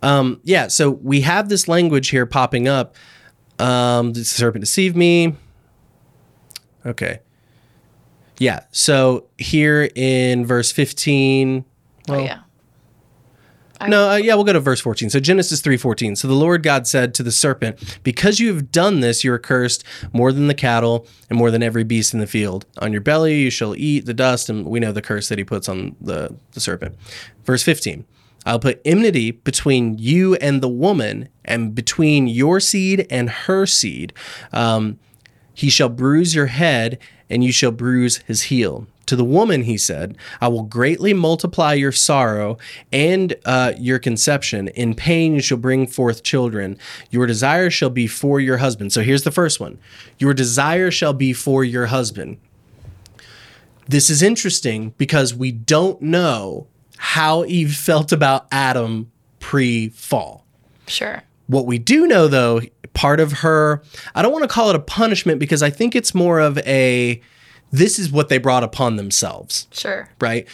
Um, 0.00 0.40
yeah, 0.44 0.68
so 0.68 0.90
we 0.90 1.22
have 1.22 1.48
this 1.48 1.66
language 1.66 2.10
here 2.10 2.26
popping 2.26 2.68
up. 2.68 2.94
Um, 3.58 4.12
the 4.12 4.24
serpent 4.24 4.62
deceived 4.62 4.96
me. 4.96 5.34
Okay. 6.86 7.18
Yeah, 8.38 8.60
so 8.72 9.26
here 9.38 9.90
in 9.94 10.46
verse 10.46 10.70
fifteen. 10.72 11.64
Oh 12.08 12.22
well, 12.22 12.41
No, 13.88 14.10
uh, 14.10 14.16
yeah, 14.16 14.34
we'll 14.34 14.44
go 14.44 14.52
to 14.52 14.60
verse 14.60 14.80
14. 14.80 15.10
So 15.10 15.20
Genesis 15.20 15.60
3:14. 15.60 16.16
So 16.16 16.28
the 16.28 16.34
Lord 16.34 16.62
God 16.62 16.86
said 16.86 17.14
to 17.14 17.22
the 17.22 17.32
serpent, 17.32 17.98
"Because 18.02 18.40
you 18.40 18.52
have 18.54 18.70
done 18.70 19.00
this, 19.00 19.24
you 19.24 19.32
are 19.32 19.38
cursed 19.38 19.84
more 20.12 20.32
than 20.32 20.46
the 20.46 20.54
cattle 20.54 21.06
and 21.28 21.38
more 21.38 21.50
than 21.50 21.62
every 21.62 21.84
beast 21.84 22.14
in 22.14 22.20
the 22.20 22.26
field. 22.26 22.66
On 22.78 22.92
your 22.92 23.00
belly 23.00 23.40
you 23.40 23.50
shall 23.50 23.74
eat 23.76 24.06
the 24.06 24.14
dust." 24.14 24.48
And 24.48 24.66
we 24.66 24.80
know 24.80 24.92
the 24.92 25.02
curse 25.02 25.28
that 25.28 25.38
he 25.38 25.44
puts 25.44 25.68
on 25.68 25.96
the, 26.00 26.34
the 26.52 26.60
serpent. 26.60 26.96
Verse 27.44 27.62
15. 27.62 28.04
I'll 28.44 28.58
put 28.58 28.80
enmity 28.84 29.30
between 29.30 29.98
you 29.98 30.34
and 30.36 30.60
the 30.60 30.68
woman, 30.68 31.28
and 31.44 31.74
between 31.74 32.26
your 32.26 32.58
seed 32.58 33.06
and 33.08 33.30
her 33.30 33.66
seed. 33.66 34.12
Um, 34.52 34.98
he 35.54 35.70
shall 35.70 35.88
bruise 35.88 36.34
your 36.34 36.46
head, 36.46 36.98
and 37.30 37.44
you 37.44 37.52
shall 37.52 37.70
bruise 37.70 38.18
his 38.26 38.44
heel. 38.44 38.86
To 39.06 39.16
the 39.16 39.24
woman, 39.24 39.64
he 39.64 39.76
said, 39.76 40.16
I 40.40 40.48
will 40.48 40.62
greatly 40.62 41.12
multiply 41.12 41.74
your 41.74 41.92
sorrow 41.92 42.58
and 42.92 43.34
uh, 43.44 43.72
your 43.78 43.98
conception. 43.98 44.68
In 44.68 44.94
pain, 44.94 45.34
you 45.34 45.42
shall 45.42 45.58
bring 45.58 45.86
forth 45.86 46.22
children. 46.22 46.78
Your 47.10 47.26
desire 47.26 47.70
shall 47.70 47.90
be 47.90 48.06
for 48.06 48.40
your 48.40 48.58
husband. 48.58 48.92
So 48.92 49.02
here's 49.02 49.24
the 49.24 49.30
first 49.30 49.60
one 49.60 49.78
Your 50.18 50.34
desire 50.34 50.90
shall 50.90 51.12
be 51.12 51.32
for 51.32 51.64
your 51.64 51.86
husband. 51.86 52.38
This 53.88 54.08
is 54.08 54.22
interesting 54.22 54.94
because 54.96 55.34
we 55.34 55.50
don't 55.50 56.00
know 56.00 56.68
how 56.96 57.44
Eve 57.44 57.74
felt 57.74 58.12
about 58.12 58.46
Adam 58.52 59.10
pre 59.40 59.88
fall. 59.88 60.46
Sure. 60.86 61.22
What 61.48 61.66
we 61.66 61.78
do 61.78 62.06
know, 62.06 62.28
though, 62.28 62.62
part 62.94 63.20
of 63.20 63.32
her, 63.32 63.82
I 64.14 64.22
don't 64.22 64.32
want 64.32 64.44
to 64.44 64.48
call 64.48 64.70
it 64.70 64.76
a 64.76 64.80
punishment 64.80 65.40
because 65.40 65.62
I 65.62 65.70
think 65.70 65.96
it's 65.96 66.14
more 66.14 66.38
of 66.38 66.58
a 66.58 67.20
this 67.72 67.98
is 67.98 68.12
what 68.12 68.28
they 68.28 68.38
brought 68.38 68.62
upon 68.62 68.96
themselves, 68.96 69.66
Sure. 69.72 70.08
right? 70.20 70.46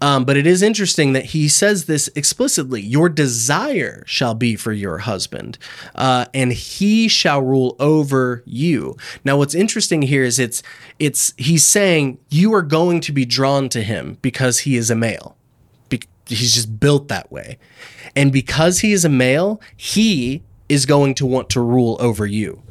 Um, 0.00 0.24
but 0.26 0.36
it 0.36 0.46
is 0.46 0.60
interesting 0.60 1.14
that 1.14 1.26
he 1.26 1.48
says 1.48 1.86
this 1.86 2.10
explicitly 2.14 2.82
Your 2.82 3.08
desire 3.08 4.02
shall 4.06 4.34
be 4.34 4.54
for 4.56 4.72
your 4.72 4.98
husband, 4.98 5.56
uh, 5.94 6.26
and 6.34 6.52
he 6.52 7.08
shall 7.08 7.40
rule 7.40 7.74
over 7.78 8.42
you. 8.44 8.96
Now, 9.24 9.38
what's 9.38 9.54
interesting 9.54 10.02
here 10.02 10.24
is 10.24 10.38
it's, 10.38 10.62
it's, 10.98 11.32
he's 11.38 11.64
saying 11.64 12.18
you 12.28 12.52
are 12.52 12.60
going 12.62 13.00
to 13.02 13.12
be 13.12 13.24
drawn 13.24 13.68
to 13.70 13.82
him 13.82 14.18
because 14.20 14.60
he 14.60 14.76
is 14.76 14.90
a 14.90 14.96
male. 14.96 15.38
Be- 15.88 16.02
he's 16.26 16.54
just 16.54 16.78
built 16.80 17.08
that 17.08 17.30
way. 17.32 17.56
And 18.16 18.30
because 18.32 18.80
he 18.80 18.92
is 18.92 19.04
a 19.04 19.08
male, 19.08 19.60
he 19.76 20.42
is 20.68 20.84
going 20.86 21.14
to 21.14 21.24
want 21.26 21.48
to 21.50 21.60
rule 21.60 21.96
over 22.00 22.26
you. 22.26 22.62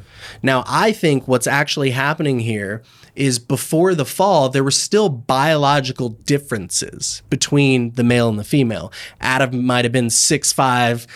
Now, 0.42 0.62
I 0.66 0.92
think 0.92 1.26
what's 1.26 1.46
actually 1.46 1.90
happening 1.90 2.40
here 2.40 2.82
is 3.16 3.38
before 3.38 3.94
the 3.94 4.04
fall, 4.04 4.48
there 4.48 4.64
were 4.64 4.70
still 4.70 5.08
biological 5.08 6.10
differences 6.10 7.22
between 7.30 7.92
the 7.92 8.04
male 8.04 8.28
and 8.28 8.38
the 8.38 8.44
female. 8.44 8.92
Adam 9.20 9.64
might 9.64 9.84
have 9.84 9.92
been 9.92 10.08
6'5, 10.08 11.06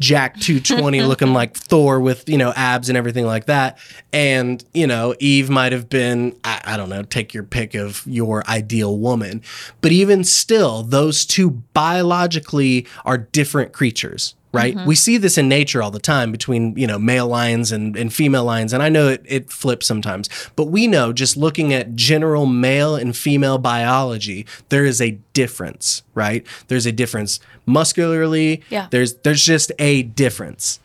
Jack 0.00 0.34
220 0.40 1.02
looking 1.02 1.32
like 1.32 1.56
Thor 1.56 2.00
with, 2.00 2.28
you 2.28 2.38
know, 2.38 2.52
abs 2.56 2.88
and 2.88 2.96
everything 2.96 3.26
like 3.26 3.46
that. 3.46 3.78
And, 4.12 4.64
you 4.72 4.86
know, 4.86 5.14
Eve 5.18 5.50
might 5.50 5.72
have 5.72 5.88
been, 5.88 6.36
I, 6.44 6.60
I 6.64 6.76
don't 6.76 6.88
know, 6.88 7.02
take 7.02 7.34
your 7.34 7.42
pick 7.42 7.74
of 7.74 8.02
your 8.06 8.46
ideal 8.48 8.98
woman. 8.98 9.42
But 9.80 9.92
even 9.92 10.24
still, 10.24 10.82
those 10.82 11.24
two 11.24 11.50
biologically 11.50 12.86
are 13.04 13.18
different 13.18 13.72
creatures. 13.72 14.34
Right. 14.54 14.76
Mm-hmm. 14.76 14.86
We 14.86 14.94
see 14.94 15.16
this 15.16 15.36
in 15.36 15.48
nature 15.48 15.82
all 15.82 15.90
the 15.90 15.98
time 15.98 16.30
between, 16.30 16.76
you 16.76 16.86
know, 16.86 16.98
male 16.98 17.26
lions 17.26 17.72
and, 17.72 17.96
and 17.96 18.12
female 18.12 18.44
lions. 18.44 18.72
And 18.72 18.82
I 18.82 18.88
know 18.88 19.08
it, 19.08 19.22
it 19.26 19.50
flips 19.50 19.86
sometimes, 19.86 20.28
but 20.54 20.66
we 20.66 20.86
know 20.86 21.12
just 21.12 21.36
looking 21.36 21.72
at 21.72 21.96
general 21.96 22.46
male 22.46 22.94
and 22.94 23.16
female 23.16 23.58
biology, 23.58 24.46
there 24.68 24.84
is 24.84 25.00
a 25.00 25.12
difference, 25.32 26.02
right? 26.14 26.46
There's 26.68 26.86
a 26.86 26.92
difference 26.92 27.40
muscularly. 27.66 28.62
Yeah. 28.70 28.88
There's 28.90 29.14
there's 29.14 29.44
just 29.44 29.72
a 29.78 30.02
difference. 30.02 30.80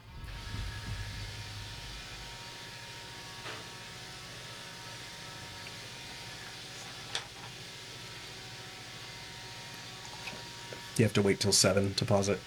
You 10.97 11.05
have 11.05 11.13
to 11.13 11.21
wait 11.21 11.39
till 11.39 11.53
seven 11.53 11.93
to 11.93 12.03
pause 12.03 12.27
it. 12.27 12.41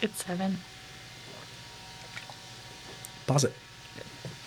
It's 0.00 0.24
seven. 0.24 0.58
Pause 3.26 3.44
it. 3.44 3.54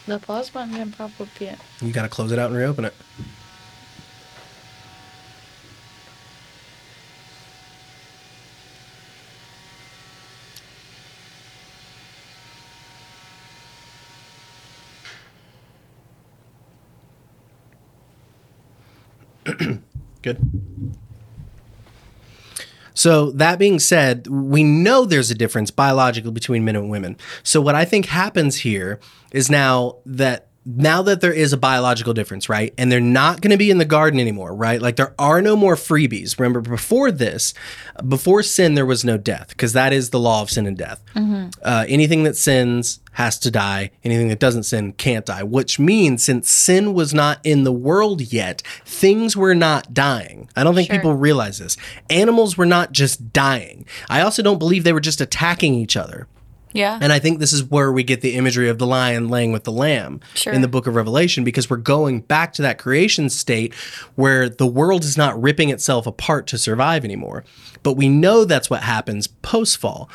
The 0.07 0.19
pause 0.19 0.49
button 0.49 0.73
can 0.73 0.91
pop 0.91 1.11
up 1.19 1.27
yet. 1.39 1.59
You 1.81 1.91
got 1.91 2.03
to 2.03 2.09
close 2.09 2.31
it 2.31 2.39
out 2.39 2.49
and 2.49 2.57
reopen 2.57 2.85
it. 2.85 2.93
Good. 20.21 21.00
So, 23.01 23.31
that 23.31 23.57
being 23.57 23.79
said, 23.79 24.27
we 24.27 24.63
know 24.63 25.05
there's 25.05 25.31
a 25.31 25.35
difference 25.35 25.71
biologically 25.71 26.29
between 26.29 26.63
men 26.63 26.75
and 26.75 26.87
women. 26.87 27.17
So, 27.41 27.59
what 27.59 27.73
I 27.73 27.83
think 27.83 28.05
happens 28.05 28.57
here 28.57 28.99
is 29.31 29.49
now 29.49 29.97
that 30.05 30.50
now 30.63 31.01
that 31.01 31.21
there 31.21 31.33
is 31.33 31.53
a 31.53 31.57
biological 31.57 32.13
difference, 32.13 32.47
right? 32.47 32.71
And 32.77 32.91
they're 32.91 32.99
not 32.99 33.41
going 33.41 33.49
to 33.51 33.57
be 33.57 33.71
in 33.71 33.79
the 33.79 33.85
garden 33.85 34.19
anymore, 34.19 34.53
right? 34.53 34.79
Like 34.81 34.95
there 34.95 35.15
are 35.17 35.41
no 35.41 35.55
more 35.55 35.75
freebies. 35.75 36.39
Remember, 36.39 36.61
before 36.61 37.11
this, 37.11 37.53
before 38.07 38.43
sin, 38.43 38.75
there 38.75 38.85
was 38.85 39.03
no 39.03 39.17
death 39.17 39.49
because 39.49 39.73
that 39.73 39.91
is 39.91 40.11
the 40.11 40.19
law 40.19 40.41
of 40.43 40.51
sin 40.51 40.67
and 40.67 40.77
death. 40.77 41.01
Uh, 41.15 41.85
anything 41.87 42.23
that 42.23 42.37
sins 42.37 42.99
has 43.13 43.39
to 43.39 43.49
die. 43.51 43.89
Anything 44.03 44.27
that 44.29 44.39
doesn't 44.39 44.63
sin 44.63 44.93
can't 44.93 45.25
die, 45.25 45.43
which 45.43 45.79
means 45.79 46.23
since 46.23 46.49
sin 46.49 46.93
was 46.93 47.13
not 47.13 47.39
in 47.43 47.63
the 47.63 47.71
world 47.73 48.21
yet, 48.21 48.61
things 48.85 49.35
were 49.35 49.55
not 49.55 49.93
dying. 49.93 50.47
I 50.55 50.63
don't 50.63 50.75
think 50.75 50.87
Sure. 50.87 50.97
people 50.97 51.15
realize 51.15 51.57
this. 51.57 51.75
Animals 52.09 52.55
were 52.57 52.65
not 52.67 52.91
just 52.91 53.33
dying. 53.33 53.85
I 54.09 54.21
also 54.21 54.41
don't 54.43 54.59
believe 54.59 54.83
they 54.83 54.93
were 54.93 54.99
just 55.01 55.21
attacking 55.21 55.73
each 55.73 55.97
other. 55.97 56.27
Yeah. 56.73 56.97
And 57.01 57.11
I 57.11 57.19
think 57.19 57.39
this 57.39 57.53
is 57.53 57.63
where 57.63 57.91
we 57.91 58.03
get 58.03 58.21
the 58.21 58.35
imagery 58.35 58.69
of 58.69 58.77
the 58.77 58.87
lion 58.87 59.27
laying 59.29 59.51
with 59.51 59.63
the 59.65 59.71
lamb 59.71 60.19
Sure. 60.35 60.53
in 60.53 60.61
the 60.61 60.67
book 60.67 60.87
of 60.87 60.95
Revelation 60.95 61.43
because 61.43 61.69
we're 61.69 61.77
going 61.77 62.21
back 62.21 62.53
to 62.53 62.61
that 62.61 62.77
creation 62.77 63.29
state 63.29 63.73
where 64.15 64.47
the 64.49 64.67
world 64.67 65.03
is 65.03 65.17
not 65.17 65.41
ripping 65.41 65.69
itself 65.69 66.07
apart 66.07 66.47
to 66.47 66.57
survive 66.57 67.03
anymore. 67.03 67.43
But 67.83 67.93
we 67.93 68.09
know 68.09 68.45
that's 68.45 68.69
what 68.69 68.83
happens 68.83 69.27
post 69.27 69.77
fall. 69.77 70.09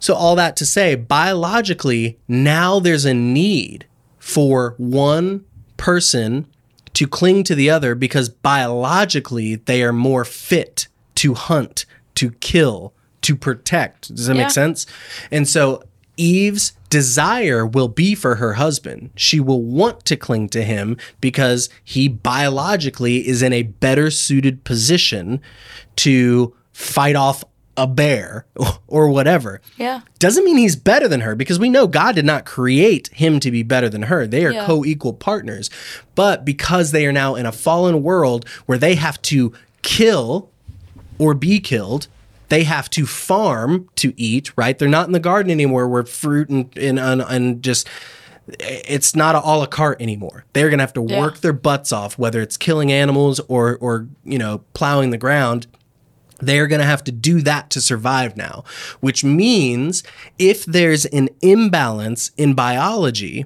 So, 0.00 0.14
all 0.14 0.36
that 0.36 0.54
to 0.56 0.64
say, 0.66 0.94
biologically, 0.94 2.18
now 2.28 2.78
there's 2.78 3.04
a 3.04 3.12
need 3.14 3.84
for 4.18 4.74
one 4.78 5.44
person 5.76 6.46
to 6.94 7.06
cling 7.06 7.42
to 7.44 7.54
the 7.54 7.68
other 7.68 7.94
because 7.94 8.28
biologically 8.28 9.56
they 9.56 9.82
are 9.82 9.92
more 9.92 10.24
fit 10.24 10.86
to 11.16 11.34
hunt, 11.34 11.84
to 12.14 12.30
kill, 12.32 12.92
to 13.22 13.34
protect. 13.36 14.14
Does 14.14 14.26
that 14.26 14.36
Yeah. 14.36 14.42
make 14.44 14.50
sense? 14.50 14.86
And 15.30 15.46
so 15.48 15.82
Eve's 16.16 16.72
desire 16.90 17.64
will 17.66 17.88
be 17.88 18.14
for 18.14 18.36
her 18.36 18.54
husband. 18.54 19.10
She 19.14 19.38
will 19.40 19.62
want 19.62 20.04
to 20.06 20.16
cling 20.16 20.48
to 20.50 20.62
him 20.64 20.96
because 21.20 21.68
he 21.84 22.08
biologically 22.08 23.28
is 23.28 23.42
in 23.42 23.52
a 23.52 23.62
better 23.62 24.10
suited 24.10 24.64
position 24.64 25.40
to 25.96 26.54
fight 26.72 27.14
off 27.16 27.44
a 27.76 27.86
bear 27.86 28.46
or 28.88 29.08
whatever. 29.08 29.60
Yeah. 29.76 30.00
Doesn't 30.18 30.44
mean 30.44 30.56
he's 30.56 30.74
better 30.74 31.06
than 31.06 31.20
her 31.20 31.36
because 31.36 31.60
we 31.60 31.68
know 31.68 31.86
God 31.86 32.16
did 32.16 32.24
not 32.24 32.44
create 32.44 33.08
him 33.12 33.38
to 33.40 33.52
be 33.52 33.62
better 33.62 33.88
than 33.88 34.02
her. 34.04 34.26
They 34.26 34.44
are 34.44 34.52
Yeah. 34.52 34.66
co 34.66 34.84
equal 34.84 35.12
partners. 35.12 35.70
But 36.16 36.44
because 36.44 36.90
they 36.90 37.06
are 37.06 37.12
now 37.12 37.36
in 37.36 37.46
a 37.46 37.52
fallen 37.52 38.02
world 38.02 38.44
where 38.66 38.78
they 38.78 38.96
have 38.96 39.22
to 39.22 39.52
kill 39.82 40.50
or 41.18 41.34
be 41.34 41.60
killed, 41.60 42.08
they 42.48 42.64
have 42.64 42.88
to 42.90 43.06
farm 43.06 43.88
to 43.96 44.12
eat, 44.16 44.52
right? 44.56 44.78
They're 44.78 44.88
not 44.88 45.06
in 45.06 45.12
the 45.12 45.20
garden 45.20 45.50
anymore 45.50 45.86
where 45.88 46.04
fruit 46.04 46.48
and, 46.48 46.76
and, 46.78 46.98
and, 46.98 47.20
and 47.22 47.62
just 47.62 47.86
it's 48.60 49.14
not 49.14 49.34
a 49.34 49.40
la 49.40 49.66
carte 49.66 50.00
anymore. 50.00 50.44
They're 50.54 50.70
gonna 50.70 50.82
have 50.82 50.94
to 50.94 51.04
Yeah. 51.06 51.20
work 51.20 51.38
their 51.38 51.52
butts 51.52 51.92
off, 51.92 52.18
whether 52.18 52.40
it's 52.40 52.56
killing 52.56 52.90
animals 52.90 53.40
or 53.48 53.76
or 53.80 54.08
you 54.24 54.38
know 54.38 54.62
plowing 54.74 55.10
the 55.10 55.18
ground. 55.18 55.66
They're 56.40 56.68
going 56.68 56.78
to 56.80 56.86
have 56.86 57.02
to 57.02 57.10
do 57.10 57.40
that 57.42 57.68
to 57.70 57.80
survive 57.80 58.36
now, 58.36 58.62
which 59.00 59.24
means 59.24 60.04
if 60.38 60.64
there's 60.64 61.04
an 61.06 61.30
imbalance 61.42 62.30
in 62.36 62.54
biology, 62.54 63.44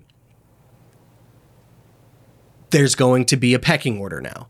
there's 2.71 2.95
going 2.95 3.25
to 3.27 3.37
be 3.37 3.55
a 3.55 3.59
pecking 3.59 3.99
order 3.99 4.21
now. 4.21 4.49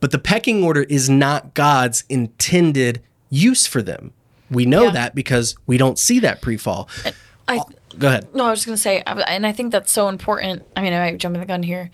But 0.00 0.10
the 0.10 0.18
pecking 0.18 0.64
order 0.64 0.82
is 0.84 1.08
not 1.08 1.54
God's 1.54 2.02
intended 2.08 3.00
use 3.30 3.66
for 3.66 3.82
them. 3.82 4.12
We 4.50 4.64
know 4.66 4.84
Yeah. 4.84 4.90
that 4.92 5.14
because 5.14 5.56
we 5.66 5.76
don't 5.76 5.98
see 5.98 6.18
that 6.20 6.40
pre 6.40 6.56
fall. 6.56 6.88
I 7.46 7.58
uh, 7.58 7.64
Go 7.98 8.08
ahead. 8.08 8.28
no, 8.34 8.44
I 8.46 8.50
was 8.50 8.60
just 8.60 8.66
gonna 8.66 8.76
say, 8.76 9.02
I- 9.06 9.20
and 9.22 9.46
I 9.46 9.52
think 9.52 9.72
that's 9.72 9.90
so 9.90 10.08
important. 10.08 10.62
I 10.76 10.82
mean, 10.82 10.92
I 10.92 10.98
might 10.98 11.12
be 11.12 11.18
jumping 11.18 11.40
the 11.40 11.46
gun 11.46 11.62
here, 11.62 11.90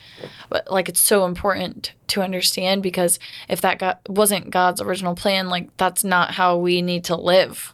but 0.50 0.70
like 0.70 0.88
it's 0.88 1.00
so 1.00 1.24
important 1.24 1.92
to 2.08 2.20
understand 2.22 2.82
because 2.82 3.18
if 3.48 3.60
that 3.62 3.78
God, 3.78 3.96
wasn't 4.08 4.50
God's 4.50 4.80
original 4.80 5.14
plan, 5.14 5.48
like 5.48 5.74
that's 5.76 6.04
not 6.04 6.32
how 6.32 6.56
we 6.58 6.82
need 6.82 7.04
to 7.04 7.16
live. 7.16 7.72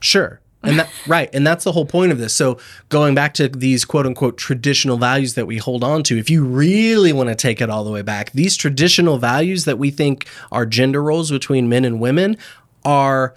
Sure. 0.00 0.40
And 0.62 0.78
that 0.78 0.88
right, 1.06 1.28
and 1.34 1.46
that's 1.46 1.64
the 1.64 1.72
whole 1.72 1.84
point 1.84 2.10
of 2.12 2.18
this. 2.18 2.32
So 2.34 2.58
going 2.88 3.14
back 3.14 3.34
to 3.34 3.48
these 3.48 3.84
quote 3.84 4.06
unquote 4.06 4.38
traditional 4.38 4.96
values 4.96 5.34
that 5.34 5.46
we 5.46 5.58
hold 5.58 5.84
on 5.84 6.02
to, 6.04 6.16
if 6.18 6.30
you 6.30 6.44
really 6.44 7.12
want 7.12 7.28
to 7.28 7.34
take 7.34 7.60
it 7.60 7.68
all 7.68 7.84
the 7.84 7.90
way 7.90 8.02
back, 8.02 8.32
these 8.32 8.56
traditional 8.56 9.18
values 9.18 9.66
that 9.66 9.78
we 9.78 9.90
think 9.90 10.26
are 10.50 10.64
gender 10.64 11.02
roles 11.02 11.30
between 11.30 11.68
men 11.68 11.84
and 11.84 12.00
women 12.00 12.36
are 12.84 13.34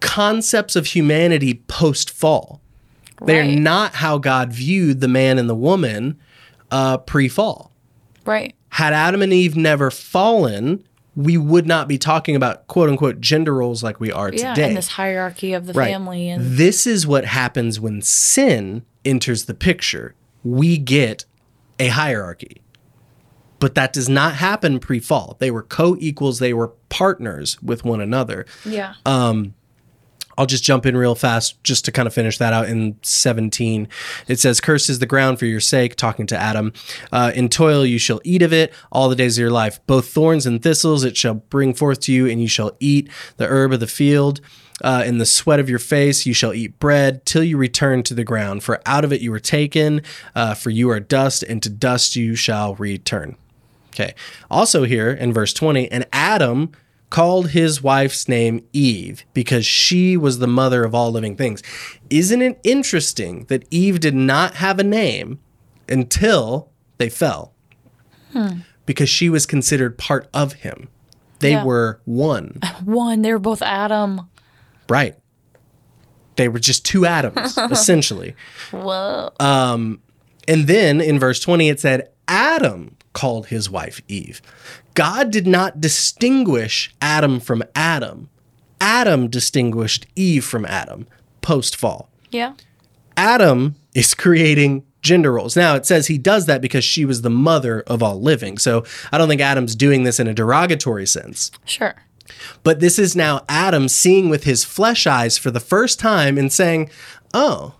concepts 0.00 0.76
of 0.76 0.86
humanity 0.86 1.54
post 1.68 2.10
fall. 2.10 2.60
They're 3.24 3.44
not 3.44 3.94
how 3.94 4.18
God 4.18 4.52
viewed 4.52 5.00
the 5.00 5.08
man 5.08 5.38
and 5.38 5.48
the 5.48 5.54
woman 5.54 6.18
uh, 6.70 6.98
pre 6.98 7.28
fall. 7.28 7.72
Right. 8.26 8.54
Had 8.70 8.92
Adam 8.92 9.22
and 9.22 9.32
Eve 9.32 9.56
never 9.56 9.90
fallen, 9.90 10.84
we 11.14 11.38
would 11.38 11.66
not 11.66 11.88
be 11.88 11.96
talking 11.96 12.36
about 12.36 12.66
quote 12.66 12.90
unquote 12.90 13.20
gender 13.20 13.54
roles 13.54 13.82
like 13.82 14.00
we 14.00 14.12
are 14.12 14.30
today. 14.30 14.42
Yeah. 14.42 14.54
today. 14.54 14.68
And 14.68 14.76
this 14.76 14.88
hierarchy 14.88 15.54
of 15.54 15.66
the 15.66 15.72
Right. 15.72 15.90
family 15.90 16.28
and 16.28 16.56
This 16.58 16.86
is 16.86 17.06
what 17.06 17.24
happens 17.24 17.80
when 17.80 18.02
sin 18.02 18.82
enters 19.04 19.46
the 19.46 19.54
picture. 19.54 20.14
We 20.44 20.76
get 20.76 21.24
a 21.78 21.88
hierarchy. 21.88 22.60
But 23.58 23.74
that 23.74 23.92
does 23.92 24.08
not 24.08 24.34
happen 24.34 24.78
pre 24.78 25.00
fall. 25.00 25.36
They 25.38 25.50
were 25.50 25.62
co 25.62 25.96
equals, 25.98 26.38
they 26.38 26.52
were 26.52 26.68
partners 26.88 27.60
with 27.62 27.84
one 27.84 28.00
another. 28.00 28.46
yeah. 28.64 28.94
I'll 30.38 30.46
just 30.46 30.64
jump 30.64 30.84
in 30.84 30.96
real 30.96 31.14
fast 31.14 31.62
just 31.64 31.84
to 31.86 31.92
kind 31.92 32.06
of 32.06 32.12
finish 32.12 32.38
that 32.38 32.52
out 32.52 32.68
in 32.68 32.98
17. 33.02 33.88
It 34.28 34.38
says, 34.38 34.60
Cursed 34.60 34.90
is 34.90 34.98
the 34.98 35.06
ground 35.06 35.38
for 35.38 35.46
your 35.46 35.60
sake, 35.60 35.96
talking 35.96 36.26
to 36.26 36.36
Adam. 36.36 36.72
Uh, 37.10 37.32
in 37.34 37.48
toil 37.48 37.86
you 37.86 37.98
shall 37.98 38.20
eat 38.22 38.42
of 38.42 38.52
it 38.52 38.72
all 38.92 39.08
the 39.08 39.16
days 39.16 39.38
of 39.38 39.40
your 39.40 39.50
life. 39.50 39.80
Both 39.86 40.08
thorns 40.08 40.44
and 40.46 40.62
thistles 40.62 41.04
it 41.04 41.16
shall 41.16 41.34
bring 41.34 41.72
forth 41.72 42.00
to 42.00 42.12
you, 42.12 42.26
and 42.26 42.40
you 42.40 42.48
shall 42.48 42.76
eat 42.80 43.08
the 43.38 43.46
herb 43.46 43.72
of 43.72 43.80
the 43.80 43.86
field. 43.86 44.40
Uh, 44.84 45.02
in 45.06 45.16
the 45.16 45.24
sweat 45.24 45.58
of 45.58 45.70
your 45.70 45.78
face 45.78 46.26
you 46.26 46.34
shall 46.34 46.52
eat 46.52 46.78
bread 46.78 47.24
till 47.24 47.42
you 47.42 47.56
return 47.56 48.02
to 48.02 48.12
the 48.12 48.24
ground. 48.24 48.62
For 48.62 48.82
out 48.84 49.04
of 49.04 49.12
it 49.14 49.22
you 49.22 49.30
were 49.30 49.40
taken, 49.40 50.02
uh, 50.34 50.52
for 50.52 50.68
you 50.68 50.90
are 50.90 51.00
dust, 51.00 51.42
and 51.42 51.62
to 51.62 51.70
dust 51.70 52.14
you 52.14 52.34
shall 52.34 52.74
return. 52.74 53.36
Okay. 53.98 54.14
Also, 54.50 54.84
here 54.84 55.10
in 55.10 55.32
verse 55.32 55.54
20, 55.54 55.90
and 55.90 56.06
Adam 56.12 56.70
called 57.08 57.50
his 57.50 57.82
wife's 57.82 58.28
name 58.28 58.62
Eve 58.74 59.24
because 59.32 59.64
she 59.64 60.16
was 60.18 60.38
the 60.38 60.46
mother 60.46 60.84
of 60.84 60.94
all 60.94 61.10
living 61.10 61.34
things. 61.36 61.62
Isn't 62.10 62.42
it 62.42 62.60
interesting 62.62 63.44
that 63.44 63.64
Eve 63.70 64.00
did 64.00 64.14
not 64.14 64.56
have 64.56 64.78
a 64.78 64.84
name 64.84 65.38
until 65.88 66.70
they 66.98 67.08
fell? 67.08 67.52
Because 68.84 69.08
she 69.08 69.30
was 69.30 69.46
considered 69.46 69.96
part 69.96 70.28
of 70.34 70.54
him. 70.54 70.88
They 71.38 71.52
Yeah. 71.52 71.64
were 71.64 72.00
one. 72.04 72.58
One, 72.84 73.22
they 73.22 73.32
were 73.32 73.38
both 73.38 73.62
Adam. 73.62 74.28
Right. 74.90 75.16
They 76.36 76.48
were 76.48 76.58
just 76.58 76.84
two 76.84 77.06
atoms, 77.06 77.56
essentially. 77.70 78.34
Whoa. 78.72 79.30
Um, 79.40 80.00
And 80.48 80.66
then 80.66 81.00
in 81.00 81.18
verse 81.18 81.40
20, 81.40 81.68
it 81.70 81.80
said, 81.80 82.10
Adam 82.28 82.95
called 83.16 83.46
his 83.46 83.70
wife 83.70 84.02
Eve. 84.08 84.42
God 84.92 85.30
did 85.30 85.46
not 85.46 85.80
distinguish 85.80 86.94
Adam 87.00 87.40
from 87.40 87.62
Adam. 87.74 88.28
Adam 88.78 89.28
distinguished 89.28 90.06
Eve 90.16 90.44
from 90.44 90.66
Adam 90.66 91.06
post 91.40 91.74
fall. 91.76 92.10
yeah. 92.30 92.52
Adam 93.16 93.74
is 93.94 94.12
creating 94.12 94.84
gender 95.00 95.32
roles. 95.32 95.56
Now, 95.56 95.74
it 95.76 95.86
says 95.86 96.06
he 96.08 96.18
does 96.18 96.44
that 96.44 96.60
because 96.60 96.84
she 96.84 97.06
was 97.06 97.22
the 97.22 97.30
mother 97.30 97.80
of 97.86 98.02
all 98.02 98.20
living. 98.20 98.58
So 98.58 98.84
I 99.10 99.16
don't 99.16 99.28
think 99.30 99.40
Adam's 99.40 99.74
doing 99.74 100.02
this 100.02 100.20
in 100.20 100.26
a 100.28 100.34
derogatory 100.34 101.06
sense. 101.06 101.50
Sure. 101.64 101.94
But 102.62 102.80
this 102.80 102.98
is 102.98 103.16
now 103.16 103.46
Adam 103.48 103.88
seeing 103.88 104.28
with 104.28 104.44
his 104.44 104.64
flesh 104.64 105.06
eyes 105.06 105.38
for 105.38 105.50
the 105.50 105.60
first 105.60 105.98
time 105.98 106.36
and 106.36 106.52
saying, 106.52 106.90
oh, 107.32 107.76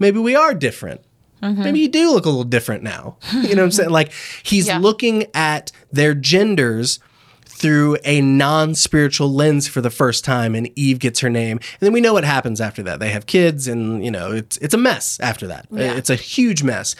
maybe 0.00 0.18
we 0.18 0.34
are 0.34 0.54
different. 0.54 1.02
Mm-hmm. 1.42 1.62
Maybe 1.62 1.80
you 1.80 1.88
do 1.88 2.12
look 2.12 2.24
a 2.26 2.28
little 2.28 2.44
different 2.44 2.82
now. 2.82 3.16
You 3.32 3.42
know 3.42 3.48
what 3.48 3.58
I'm 3.64 3.70
saying? 3.70 3.90
Like 4.00 4.12
he's 4.42 4.66
Yeah. 4.66 4.78
looking 4.78 5.26
at 5.34 5.72
their 5.92 6.14
genders 6.14 6.98
through 7.46 7.98
a 8.04 8.22
non 8.22 8.74
spiritual 8.74 9.30
lens 9.30 9.68
for 9.68 9.82
the 9.82 9.90
first 9.90 10.24
time, 10.24 10.54
and 10.54 10.70
Eve 10.78 10.98
gets 10.98 11.20
her 11.20 11.28
name. 11.28 11.58
And 11.58 11.80
then 11.80 11.92
we 11.92 12.00
know 12.00 12.14
what 12.14 12.24
happens 12.24 12.58
after 12.60 12.82
that. 12.84 13.00
They 13.00 13.10
have 13.10 13.26
kids, 13.26 13.68
and, 13.68 14.02
you 14.02 14.10
know, 14.10 14.32
it's, 14.32 14.56
it's 14.58 14.72
a 14.72 14.78
mess 14.78 15.20
after 15.20 15.46
that. 15.48 15.66
Yeah. 15.70 15.92
It's 15.94 16.08
a 16.08 16.14
huge 16.14 16.62
mess. 16.62 16.96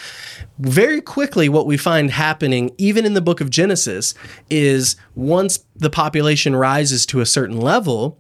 Very 0.59 1.01
quickly, 1.01 1.49
what 1.49 1.67
we 1.67 1.79
find 1.79 2.11
happening, 2.11 2.75
even 2.77 3.07
in 3.07 3.15
the 3.15 3.23
book 3.23 3.41
of 3.41 3.49
Genesis, 3.49 4.13
is 4.51 4.97
once 5.15 5.61
the 5.77 5.89
population 5.89 6.55
rises 6.55 7.07
to 7.07 7.21
a 7.21 7.27
certain 7.27 7.57
level, 7.59 8.19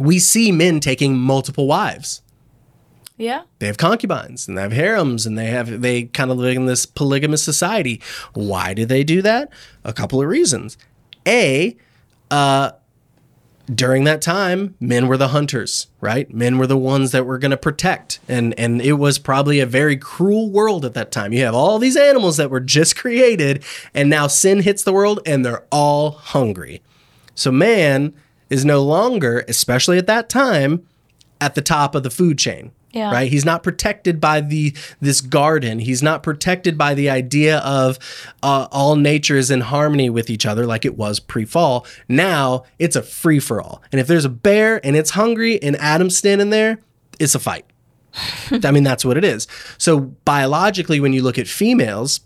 we 0.00 0.18
see 0.18 0.50
men 0.50 0.80
taking 0.80 1.16
multiple 1.16 1.68
wives 1.68 2.22
Yeah. 3.22 3.42
they 3.60 3.66
have 3.66 3.78
concubines 3.78 4.48
and 4.48 4.58
they 4.58 4.62
have 4.62 4.72
harems 4.72 5.26
and 5.26 5.38
they 5.38 5.46
have 5.46 5.80
they 5.80 6.04
kind 6.04 6.30
of 6.30 6.38
live 6.38 6.56
in 6.56 6.66
this 6.66 6.86
polygamous 6.86 7.42
society. 7.42 8.00
Why 8.34 8.74
do 8.74 8.84
they 8.84 9.04
do 9.04 9.22
that? 9.22 9.50
A 9.84 9.92
couple 9.92 10.20
of 10.20 10.28
reasons. 10.28 10.76
A 11.26 11.76
uh 12.30 12.72
during 13.72 14.02
that 14.04 14.20
time 14.20 14.74
men 14.80 15.06
were 15.06 15.16
the 15.16 15.28
hunters 15.28 15.86
right? 16.00 16.34
Men 16.34 16.58
were 16.58 16.66
the 16.66 16.76
ones 16.76 17.12
that 17.12 17.24
were 17.24 17.38
going 17.38 17.52
to 17.52 17.56
protect. 17.56 18.18
And 18.28 18.58
and 18.58 18.82
it 18.82 18.94
was 18.94 19.20
probably 19.20 19.60
a 19.60 19.66
very 19.66 19.96
cruel 19.96 20.50
world 20.50 20.84
at 20.84 20.94
that 20.94 21.12
time. 21.12 21.32
You 21.32 21.44
have 21.44 21.54
all 21.54 21.78
these 21.78 21.96
animals 21.96 22.36
that 22.38 22.50
were 22.50 22.60
just 22.60 22.96
created 22.96 23.62
and 23.94 24.10
now 24.10 24.26
sin 24.26 24.62
hits 24.62 24.82
the 24.82 24.92
world 24.92 25.20
and 25.24 25.44
they're 25.44 25.64
all 25.70 26.10
hungry. 26.10 26.82
So 27.36 27.52
man 27.52 28.14
is 28.50 28.64
no 28.64 28.82
longer 28.82 29.44
especially 29.48 29.96
at 29.96 30.08
that 30.08 30.28
time 30.28 30.84
at 31.40 31.54
the 31.54 31.62
top 31.62 31.94
of 31.94 32.02
the 32.02 32.10
food 32.10 32.38
chain 32.38 32.72
Yeah. 32.92 33.10
right? 33.10 33.30
He's 33.30 33.44
not 33.44 33.62
protected 33.62 34.20
by 34.20 34.40
the 34.42 34.74
this 35.00 35.20
garden. 35.20 35.78
He's 35.78 36.02
not 36.02 36.22
protected 36.22 36.76
by 36.76 36.94
the 36.94 37.08
idea 37.08 37.58
of 37.58 37.98
uh, 38.42 38.68
all 38.70 38.96
nature 38.96 39.36
is 39.36 39.50
in 39.50 39.62
harmony 39.62 40.10
with 40.10 40.28
each 40.28 40.44
other 40.44 40.66
like 40.66 40.84
it 40.84 40.96
was 40.96 41.18
pre-fall. 41.18 41.86
Now 42.08 42.64
it's 42.78 42.96
a 42.96 43.02
free-for-all. 43.02 43.82
And 43.92 44.00
if 44.00 44.06
there's 44.06 44.26
a 44.26 44.30
bear 44.30 44.84
and 44.84 44.94
it's 44.96 45.10
hungry 45.10 45.62
and 45.62 45.76
adam's 45.76 46.16
standing 46.16 46.50
there 46.50 46.80
it's 47.18 47.34
a 47.34 47.38
fight. 47.38 47.64
I 48.64 48.70
mean 48.70 48.82
that's 48.82 49.04
what 49.04 49.16
it 49.16 49.24
is. 49.24 49.46
So 49.78 50.00
biologically 50.00 51.00
when 51.00 51.12
you 51.12 51.22
look 51.22 51.38
at 51.38 51.48
females 51.48 52.20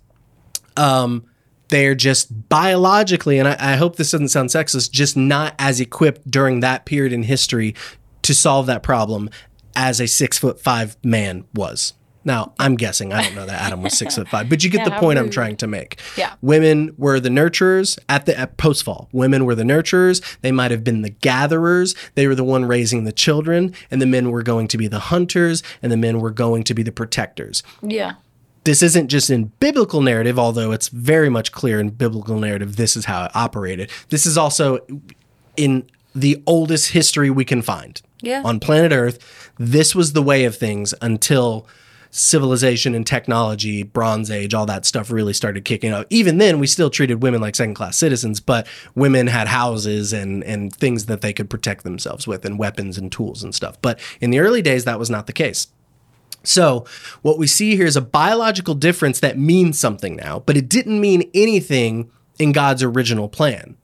um, 0.77 1.25
they're 1.69 1.95
just 1.95 2.49
biologically, 2.49 3.39
and 3.39 3.49
I, 3.49 3.57
I 3.59 3.77
hope 3.77 3.97
this 3.97 4.12
doesn't 4.12 4.29
sound 4.29 4.51
sexist, 4.51 4.91
just 4.91 5.17
not 5.17 5.55
as 5.59 5.81
equipped 5.81 6.31
during 6.31 6.61
that 6.61 6.85
period 6.85 7.12
in 7.12 7.25
history 7.25 7.75
to 8.23 8.35
solve 8.35 8.67
that 8.67 8.83
problem 8.83 9.31
as 9.77 10.01
a 10.01 10.09
six 10.09 10.39
foot 10.39 10.61
five 10.61 10.97
man 11.05 11.45
was. 11.55 11.93
Now, 12.24 12.55
I'm 12.59 12.74
guessing. 12.74 13.12
I 13.12 13.22
don't 13.22 13.37
know 13.37 13.47
that 13.47 13.61
Adam 13.62 13.83
was 13.83 13.97
six 13.97 14.16
foot 14.16 14.27
five, 14.29 14.49
but 14.49 14.64
you 14.64 14.68
get 14.70 14.79
Yeah, 14.85 14.89
the 14.89 14.99
point 14.99 15.16
I'm 15.16 15.31
trying 15.31 15.55
to 15.59 15.68
make. 15.68 16.01
Yeah. 16.16 16.35
Women 16.43 16.93
were 16.99 17.20
the 17.20 17.29
nurturers 17.29 18.01
at 18.09 18.27
the 18.27 18.37
at 18.37 18.57
post 18.57 18.83
fall. 18.83 19.09
Women 19.12 19.45
were 19.45 19.55
the 19.55 19.62
nurturers. 19.62 20.20
They 20.41 20.51
might 20.51 20.72
have 20.72 20.83
been 20.83 21.03
the 21.03 21.11
gatherers. 21.11 21.95
They 22.16 22.27
were 22.27 22.35
the 22.35 22.43
one 22.43 22.64
raising 22.64 23.05
the 23.05 23.12
children, 23.12 23.72
and 23.93 24.03
the 24.03 24.07
men 24.07 24.33
were 24.33 24.43
going 24.43 24.66
to 24.68 24.77
be 24.77 24.89
the 24.89 24.99
hunters, 24.99 25.62
and 25.83 25.93
the 25.93 25.97
men 25.97 26.18
were 26.18 26.33
going 26.33 26.64
to 26.64 26.74
be 26.74 26.83
the 26.83 26.91
protectors 26.91 27.62
Yeah. 27.81 28.14
this 28.64 28.83
isn't 28.83 29.07
just 29.07 29.31
in 29.31 29.53
biblical 29.61 30.01
narrative, 30.01 30.37
although 30.37 30.72
it's 30.72 30.89
very 30.89 31.29
much 31.29 31.53
clear 31.53 31.79
in 31.79 31.91
biblical 31.91 32.41
narrative 32.41 32.74
this 32.74 32.97
is 32.97 33.05
how 33.05 33.27
it 33.27 33.31
operated. 33.37 33.89
This 34.09 34.27
is 34.27 34.37
also 34.37 34.81
in 35.57 35.89
the 36.12 36.43
oldest 36.47 36.91
history 36.91 37.31
we 37.31 37.45
can 37.45 37.62
find 37.62 38.03
Yeah. 38.23 38.43
on 38.45 38.61
planet 38.61 38.93
Earth. 38.93 39.51
This 39.59 39.95
was 39.95 40.12
the 40.12 40.23
way 40.23 40.45
of 40.45 40.57
things 40.57 40.95
until 41.03 41.67
civilization 42.11 42.95
and 42.95 43.07
technology, 43.07 43.83
Bronze 43.83 44.31
Age, 44.31 44.55
all 44.55 44.67
that 44.67 44.87
stuff 44.87 45.11
really 45.11 45.35
started 45.35 45.64
kicking 45.64 45.93
up. 45.93 46.07
Even 46.11 46.39
then, 46.39 46.59
we 46.59 46.67
still 46.67 46.89
treated 46.89 47.23
women 47.23 47.41
like 47.41 47.55
second 47.55 47.75
class 47.75 47.99
citizens, 47.99 48.41
but 48.41 48.67
women 48.95 49.27
had 49.27 49.49
houses 49.49 50.12
and, 50.12 50.43
and 50.45 50.75
things 50.75 51.07
that 51.07 51.21
they 51.21 51.33
could 51.33 51.51
protect 51.51 51.85
themselves 51.85 52.27
with, 52.27 52.45
and 52.45 52.59
weapons 52.59 52.97
and 52.97 53.12
tools 53.12 53.43
and 53.43 53.55
stuff. 53.55 53.81
But 53.83 54.01
in 54.21 54.31
the 54.31 54.39
early 54.39 54.62
days, 54.62 54.85
that 54.85 54.99
was 54.99 55.11
not 55.11 55.27
the 55.27 55.33
case. 55.33 55.69
So, 56.43 56.85
what 57.23 57.39
we 57.39 57.47
see 57.47 57.77
here 57.77 57.87
is 57.87 57.97
a 57.97 58.01
biological 58.01 58.75
difference 58.75 59.21
that 59.21 59.37
means 59.37 59.79
something 59.79 60.17
now, 60.17 60.41
but 60.47 60.57
it 60.57 60.69
didn't 60.69 61.01
mean 61.01 61.29
anything 61.35 62.11
in 62.39 62.53
God's 62.53 62.83
original 62.83 63.29
plan. 63.29 63.77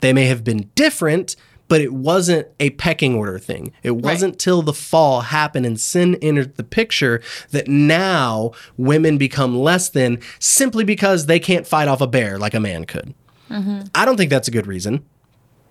They 0.00 0.12
may 0.12 0.24
have 0.26 0.42
been 0.42 0.70
different, 0.74 1.36
but 1.68 1.80
it 1.80 1.92
wasn't 1.92 2.48
a 2.60 2.70
pecking 2.70 3.14
order 3.14 3.38
thing. 3.38 3.72
It 3.82 3.92
wasn't 3.92 4.38
till 4.38 4.62
the 4.62 4.72
fall 4.72 5.22
happened 5.22 5.66
and 5.66 5.80
sin 5.80 6.16
entered 6.22 6.56
the 6.56 6.64
picture 6.64 7.20
that 7.50 7.68
now 7.68 8.52
women 8.76 9.18
become 9.18 9.58
less 9.58 9.88
than 9.88 10.20
simply 10.38 10.84
because 10.84 11.26
they 11.26 11.40
can't 11.40 11.66
fight 11.66 11.88
off 11.88 12.00
a 12.00 12.06
bear 12.06 12.38
like 12.38 12.54
a 12.54 12.60
man 12.60 12.84
could. 12.84 13.14
Mm-hmm. 13.50 13.82
I 13.94 14.04
don't 14.04 14.16
think 14.16 14.30
that's 14.30 14.48
a 14.48 14.52
good 14.52 14.66
reason, 14.66 15.04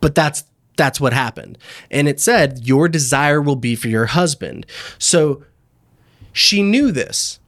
but 0.01 0.15
that's 0.15 0.43
that's 0.77 0.99
what 0.99 1.13
happened. 1.13 1.57
And 1.89 2.07
it 2.07 2.19
said, 2.19 2.67
Your 2.67 2.87
desire 2.89 3.41
will 3.41 3.55
be 3.55 3.75
for 3.75 3.87
your 3.87 4.07
husband. 4.07 4.65
So 4.97 5.43
she 6.33 6.61
knew 6.61 6.91
this. 6.91 7.39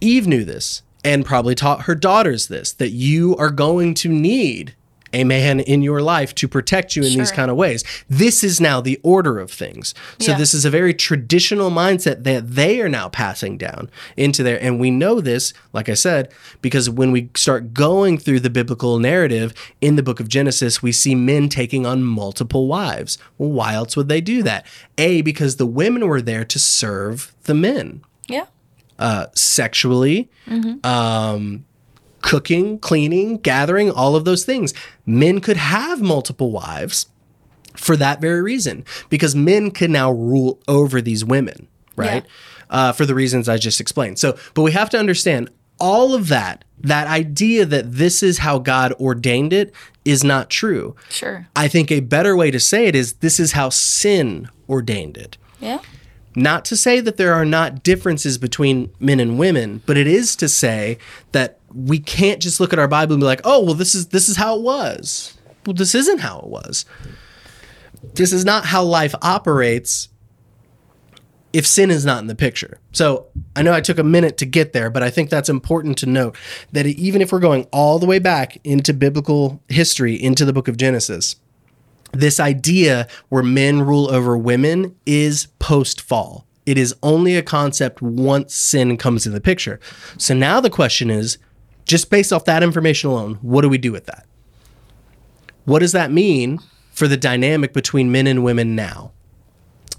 Eve 0.00 0.26
knew 0.26 0.44
this 0.44 0.82
and 1.02 1.24
probably 1.24 1.54
taught 1.54 1.82
her 1.82 1.94
daughters 1.94 2.48
this 2.48 2.72
that 2.72 2.90
you 2.90 3.36
are 3.36 3.50
going 3.50 3.94
to 3.94 4.08
need 4.08 4.74
a 5.14 5.24
man 5.24 5.60
in 5.60 5.80
your 5.82 6.02
life 6.02 6.34
to 6.36 6.48
protect 6.48 6.96
you 6.96 7.02
in 7.04 7.16
these 7.18 7.30
kind 7.32 7.50
of 7.50 7.56
ways. 7.56 7.84
This 8.10 8.42
is 8.44 8.60
now 8.60 8.80
the 8.80 8.98
order 9.02 9.38
of 9.38 9.50
things. 9.50 9.94
So 10.18 10.32
Yeah. 10.32 10.38
this 10.38 10.52
is 10.54 10.64
a 10.64 10.70
very 10.70 10.92
traditional 10.92 11.70
mindset 11.70 12.24
that 12.24 12.54
they 12.54 12.80
are 12.80 12.88
now 12.88 13.08
passing 13.08 13.56
down 13.56 13.88
into 14.16 14.42
there 14.42 14.58
and 14.62 14.80
we 14.80 14.90
know 14.90 15.20
this 15.20 15.52
like 15.72 15.88
I 15.88 15.94
said 15.94 16.30
because 16.60 16.90
when 16.90 17.12
we 17.12 17.30
start 17.36 17.72
going 17.74 18.18
through 18.18 18.40
the 18.40 18.50
biblical 18.50 18.98
narrative 18.98 19.54
in 19.80 19.96
the 19.96 20.02
book 20.02 20.20
of 20.20 20.28
Genesis 20.28 20.82
we 20.82 20.92
see 20.92 21.14
men 21.14 21.48
taking 21.48 21.86
on 21.86 22.02
multiple 22.02 22.66
wives. 22.66 23.18
Well, 23.38 23.50
why 23.50 23.74
else 23.74 23.96
would 23.96 24.08
they 24.08 24.20
do 24.20 24.42
that? 24.42 24.66
A 24.98 25.22
because 25.22 25.56
the 25.56 25.66
women 25.66 26.06
were 26.08 26.20
there 26.22 26.44
to 26.44 26.58
serve 26.58 27.32
the 27.44 27.54
men 27.54 28.02
Yeah. 28.28 28.46
uh, 28.98 29.26
sexually, 29.34 30.28
um, 30.82 31.64
cooking, 32.24 32.78
cleaning, 32.78 33.36
gathering, 33.36 33.90
all 33.90 34.16
of 34.16 34.24
those 34.24 34.44
things. 34.44 34.72
Men 35.04 35.40
could 35.40 35.58
have 35.58 36.00
multiple 36.00 36.50
wives 36.50 37.06
for 37.76 37.96
that 37.96 38.20
very 38.20 38.40
reason, 38.40 38.84
because 39.10 39.36
men 39.36 39.70
could 39.70 39.90
now 39.90 40.10
rule 40.10 40.58
over 40.66 41.02
these 41.02 41.24
women, 41.24 41.68
right? 41.96 42.24
Uh, 42.70 42.92
for 42.92 43.04
the 43.04 43.14
reasons 43.14 43.48
I 43.48 43.58
just 43.58 43.80
explained. 43.80 44.18
So, 44.18 44.38
but 44.54 44.62
we 44.62 44.72
have 44.72 44.88
to 44.90 44.98
understand 44.98 45.50
all 45.78 46.14
of 46.14 46.28
that, 46.28 46.64
that 46.80 47.08
idea 47.08 47.66
that 47.66 47.92
this 47.92 48.22
is 48.22 48.38
how 48.38 48.58
God 48.58 48.92
ordained 48.94 49.52
it 49.52 49.74
is 50.04 50.24
not 50.24 50.48
true. 50.48 50.94
Sure. 51.10 51.46
I 51.54 51.68
think 51.68 51.90
a 51.90 52.00
better 52.00 52.36
way 52.36 52.50
to 52.50 52.60
say 52.60 52.86
it 52.86 52.94
is 52.94 53.14
this 53.14 53.38
is 53.38 53.52
how 53.52 53.68
sin 53.68 54.48
ordained 54.68 55.16
it. 55.16 55.36
Yeah. 55.60 55.80
Not 56.36 56.64
to 56.66 56.76
say 56.76 57.00
that 57.00 57.16
there 57.16 57.34
are 57.34 57.44
not 57.44 57.82
differences 57.82 58.38
between 58.38 58.92
men 58.98 59.20
and 59.20 59.38
women, 59.38 59.82
but 59.84 59.96
it 59.96 60.06
is 60.06 60.36
to 60.36 60.48
say 60.48 60.98
that 61.32 61.58
we 61.74 61.98
can't 61.98 62.40
just 62.40 62.60
look 62.60 62.72
at 62.72 62.78
our 62.78 62.88
Bible 62.88 63.14
and 63.14 63.20
be 63.20 63.26
like, 63.26 63.40
"Oh, 63.44 63.64
well 63.64 63.74
this 63.74 63.94
is 63.94 64.08
this 64.08 64.28
is 64.28 64.36
how 64.36 64.56
it 64.56 64.62
was." 64.62 65.34
Well, 65.66 65.74
this 65.74 65.94
isn't 65.94 66.18
how 66.20 66.40
it 66.40 66.46
was. 66.46 66.84
This 68.14 68.32
is 68.32 68.44
not 68.44 68.66
how 68.66 68.82
life 68.82 69.14
operates 69.22 70.08
if 71.54 71.66
sin 71.66 71.90
is 71.90 72.04
not 72.04 72.20
in 72.20 72.26
the 72.26 72.34
picture. 72.34 72.80
So, 72.92 73.28
I 73.54 73.62
know 73.62 73.72
I 73.72 73.80
took 73.80 73.98
a 73.98 74.04
minute 74.04 74.36
to 74.38 74.44
get 74.44 74.72
there, 74.72 74.90
but 74.90 75.04
I 75.04 75.10
think 75.10 75.30
that's 75.30 75.48
important 75.48 75.96
to 75.98 76.06
note 76.06 76.36
that 76.72 76.84
even 76.84 77.22
if 77.22 77.32
we're 77.32 77.38
going 77.38 77.66
all 77.72 77.98
the 77.98 78.06
way 78.06 78.18
back 78.18 78.58
into 78.64 78.92
biblical 78.92 79.62
history 79.68 80.14
into 80.20 80.44
the 80.44 80.52
book 80.52 80.66
of 80.68 80.76
Genesis, 80.76 81.36
this 82.12 82.40
idea 82.40 83.06
where 83.28 83.42
men 83.42 83.82
rule 83.82 84.10
over 84.10 84.36
women 84.36 84.96
is 85.06 85.46
post 85.58 86.00
fall. 86.00 86.44
It 86.66 86.76
is 86.76 86.94
only 87.02 87.36
a 87.36 87.42
concept 87.42 88.02
once 88.02 88.54
sin 88.54 88.96
comes 88.96 89.26
in 89.26 89.32
the 89.32 89.40
picture. 89.40 89.78
So 90.18 90.34
now 90.34 90.60
the 90.60 90.70
question 90.70 91.10
is 91.10 91.38
just 91.84 92.10
based 92.10 92.32
off 92.32 92.44
that 92.46 92.62
information 92.62 93.10
alone, 93.10 93.38
what 93.42 93.62
do 93.62 93.68
we 93.68 93.78
do 93.78 93.92
with 93.92 94.06
that? 94.06 94.26
What 95.64 95.80
does 95.80 95.92
that 95.92 96.10
mean 96.10 96.60
for 96.92 97.08
the 97.08 97.16
dynamic 97.16 97.72
between 97.72 98.12
men 98.12 98.26
and 98.26 98.44
women 98.44 98.74
now? 98.74 99.12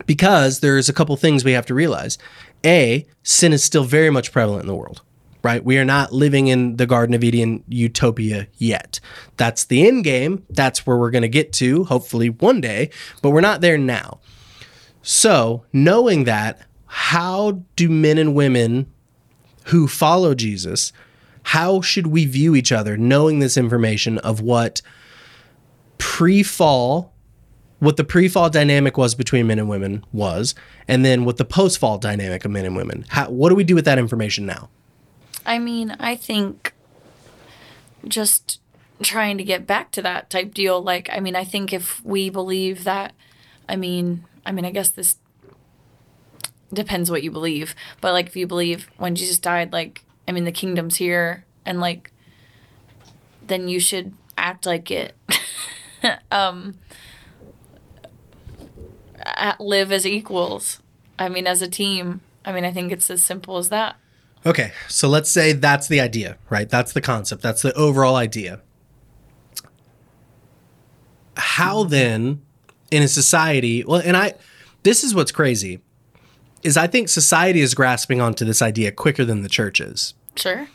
Because 0.05 0.59
there's 0.59 0.89
a 0.89 0.93
couple 0.93 1.15
things 1.15 1.43
we 1.43 1.53
have 1.53 1.65
to 1.67 1.73
realize. 1.73 2.17
A, 2.63 3.05
sin 3.23 3.53
is 3.53 3.63
still 3.63 3.83
very 3.83 4.09
much 4.09 4.31
prevalent 4.31 4.63
in 4.63 4.67
the 4.67 4.75
world, 4.75 5.01
right? 5.41 5.63
We 5.63 5.77
are 5.77 5.85
not 5.85 6.11
living 6.11 6.47
in 6.47 6.77
the 6.77 6.85
Garden 6.85 7.15
of 7.15 7.23
Eden 7.23 7.63
utopia 7.67 8.47
yet. 8.57 8.99
That's 9.37 9.65
the 9.65 9.87
end 9.87 10.03
game. 10.03 10.43
That's 10.49 10.85
where 10.85 10.97
we're 10.97 11.11
going 11.11 11.21
to 11.21 11.29
get 11.29 11.53
to, 11.53 11.85
hopefully 11.85 12.29
one 12.29 12.61
day, 12.61 12.89
but 13.21 13.29
we're 13.29 13.41
not 13.41 13.61
there 13.61 13.77
now. 13.77 14.19
So, 15.01 15.63
knowing 15.71 16.23
that, 16.23 16.59
how 16.87 17.63
do 17.75 17.89
men 17.89 18.17
and 18.17 18.33
women 18.33 18.91
who 19.65 19.87
follow 19.87 20.33
Jesus, 20.33 20.91
how 21.49 21.81
should 21.81 22.07
we 22.07 22.25
view 22.25 22.55
each 22.55 22.71
other 22.71 22.97
knowing 22.97 23.39
this 23.39 23.57
information 23.57 24.17
of 24.19 24.41
what 24.41 24.81
pre-fall 25.97 27.11
what 27.79 27.97
the 27.97 28.03
pre-fall 28.03 28.49
dynamic 28.49 28.97
was 28.97 29.15
between 29.15 29.47
men 29.47 29.59
and 29.59 29.69
women 29.69 30.03
was 30.11 30.55
and 30.87 31.03
then 31.03 31.25
what 31.25 31.37
the 31.37 31.45
post-fall 31.45 31.97
dynamic 31.97 32.45
of 32.45 32.51
men 32.51 32.65
and 32.65 32.75
women 32.75 33.05
how, 33.09 33.29
what 33.29 33.49
do 33.49 33.55
we 33.55 33.63
do 33.63 33.75
with 33.75 33.85
that 33.85 33.97
information 33.97 34.45
now 34.45 34.69
I 35.45 35.59
mean, 35.59 35.95
I 35.99 36.15
think 36.15 36.73
just 38.07 38.59
trying 39.01 39.37
to 39.37 39.43
get 39.43 39.67
back 39.67 39.91
to 39.91 40.01
that 40.01 40.29
type 40.29 40.53
deal. 40.53 40.81
Like, 40.81 41.09
I 41.11 41.19
mean, 41.19 41.35
I 41.35 41.43
think 41.43 41.71
if 41.71 42.03
we 42.03 42.29
believe 42.29 42.83
that, 42.83 43.13
I 43.69 43.75
mean, 43.75 44.25
I 44.45 44.51
mean, 44.51 44.65
I 44.65 44.71
guess 44.71 44.89
this 44.89 45.17
depends 46.73 47.11
what 47.11 47.23
you 47.23 47.31
believe, 47.31 47.75
but 48.01 48.13
like, 48.13 48.27
if 48.27 48.35
you 48.35 48.47
believe 48.47 48.89
when 48.97 49.15
Jesus 49.15 49.37
died, 49.37 49.71
like, 49.71 50.03
I 50.27 50.31
mean, 50.31 50.43
the 50.45 50.51
kingdom's 50.51 50.95
here, 50.97 51.45
and 51.65 51.79
like, 51.79 52.11
then 53.45 53.67
you 53.67 53.79
should 53.79 54.13
act 54.37 54.65
like 54.65 54.89
it. 54.91 55.15
um, 56.31 56.75
live 59.59 59.91
as 59.91 60.05
equals. 60.05 60.81
I 61.17 61.29
mean, 61.29 61.47
as 61.47 61.61
a 61.61 61.67
team. 61.67 62.21
I 62.43 62.51
mean, 62.51 62.65
I 62.65 62.71
think 62.71 62.91
it's 62.91 63.09
as 63.09 63.23
simple 63.23 63.57
as 63.57 63.69
that. 63.69 63.95
okay 64.45 64.71
so 64.87 65.07
let's 65.07 65.31
say 65.31 65.51
that's 65.53 65.87
the 65.87 65.99
idea 65.99 66.37
right 66.49 66.69
that's 66.69 66.93
the 66.93 67.01
concept 67.01 67.41
that's 67.41 67.63
the 67.63 67.73
overall 67.73 68.15
idea 68.15 68.61
how 71.35 71.83
then 71.83 72.41
in 72.91 73.01
a 73.01 73.07
society 73.07 73.83
well 73.83 74.01
and 74.05 74.15
i 74.15 74.33
this 74.83 75.03
is 75.03 75.15
what's 75.15 75.31
crazy 75.31 75.79
is 76.65 76.75
i 76.77 76.87
think 76.87 77.07
society 77.09 77.61
is 77.61 77.73
grasping 77.73 78.19
onto 78.21 78.43
this 78.45 78.61
idea 78.61 78.91
quicker 78.91 79.23
than 79.25 79.41
the 79.43 79.49
church 79.49 79.79
is 79.79 80.13
Sure. 80.35 80.67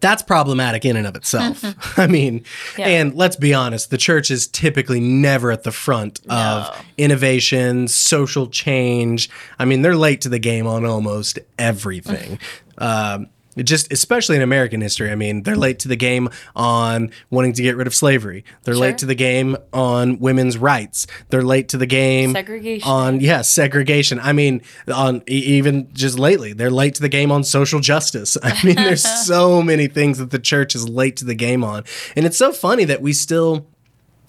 that's 0.00 0.22
problematic 0.22 0.84
in 0.84 0.96
and 0.96 1.06
of 1.06 1.16
itself. 1.16 1.64
I 1.98 2.06
mean, 2.06 2.44
Yeah. 2.76 2.86
and 2.86 3.14
let's 3.14 3.34
be 3.36 3.52
honest, 3.54 3.90
the 3.90 3.98
church 3.98 4.30
is 4.30 4.46
typically 4.46 5.00
never 5.00 5.50
at 5.50 5.64
the 5.64 5.72
front 5.72 6.20
of 6.28 6.84
innovation, 6.96 7.88
social 7.88 8.46
change. 8.46 9.28
I 9.58 9.64
mean, 9.64 9.82
they're 9.82 9.96
late 9.96 10.20
to 10.20 10.28
the 10.28 10.38
game 10.38 10.66
on 10.68 10.84
almost 10.84 11.38
everything. 11.58 12.38
um, 12.78 13.22
it 13.24 13.28
just 13.64 13.92
especially 13.92 14.36
in 14.36 14.42
American 14.42 14.80
history, 14.80 15.10
I 15.10 15.14
mean, 15.14 15.42
they're 15.42 15.56
late 15.56 15.78
to 15.80 15.88
the 15.88 15.96
game 15.96 16.28
on 16.56 17.10
wanting 17.30 17.52
to 17.54 17.62
get 17.62 17.76
rid 17.76 17.86
of 17.86 17.94
slavery. 17.94 18.44
They're 18.64 18.74
Sure. 18.74 18.80
late 18.82 18.98
to 18.98 19.06
the 19.06 19.14
game 19.14 19.56
on 19.72 20.18
women's 20.18 20.58
rights. 20.58 21.06
They're 21.30 21.42
late 21.42 21.68
to 21.70 21.76
the 21.76 21.86
game 21.86 22.32
Segregation. 22.32 22.88
on 22.88 23.20
yes, 23.20 23.48
segregation. 23.48 24.20
I 24.20 24.32
mean, 24.32 24.62
on 24.92 25.22
even 25.26 25.88
just 25.92 26.18
lately, 26.18 26.52
they're 26.52 26.70
late 26.70 26.94
to 26.96 27.02
the 27.02 27.08
game 27.08 27.30
on 27.32 27.44
social 27.44 27.80
justice. 27.80 28.36
I 28.42 28.58
mean, 28.64 28.76
there's 28.76 29.02
so 29.26 29.62
many 29.62 29.86
things 29.86 30.18
that 30.18 30.30
the 30.30 30.38
church 30.38 30.74
is 30.74 30.88
late 30.88 31.16
to 31.16 31.24
the 31.24 31.34
game 31.34 31.64
on, 31.64 31.84
and 32.16 32.26
it's 32.26 32.36
so 32.38 32.52
funny 32.52 32.84
that 32.84 33.02
we 33.02 33.12
still 33.12 33.66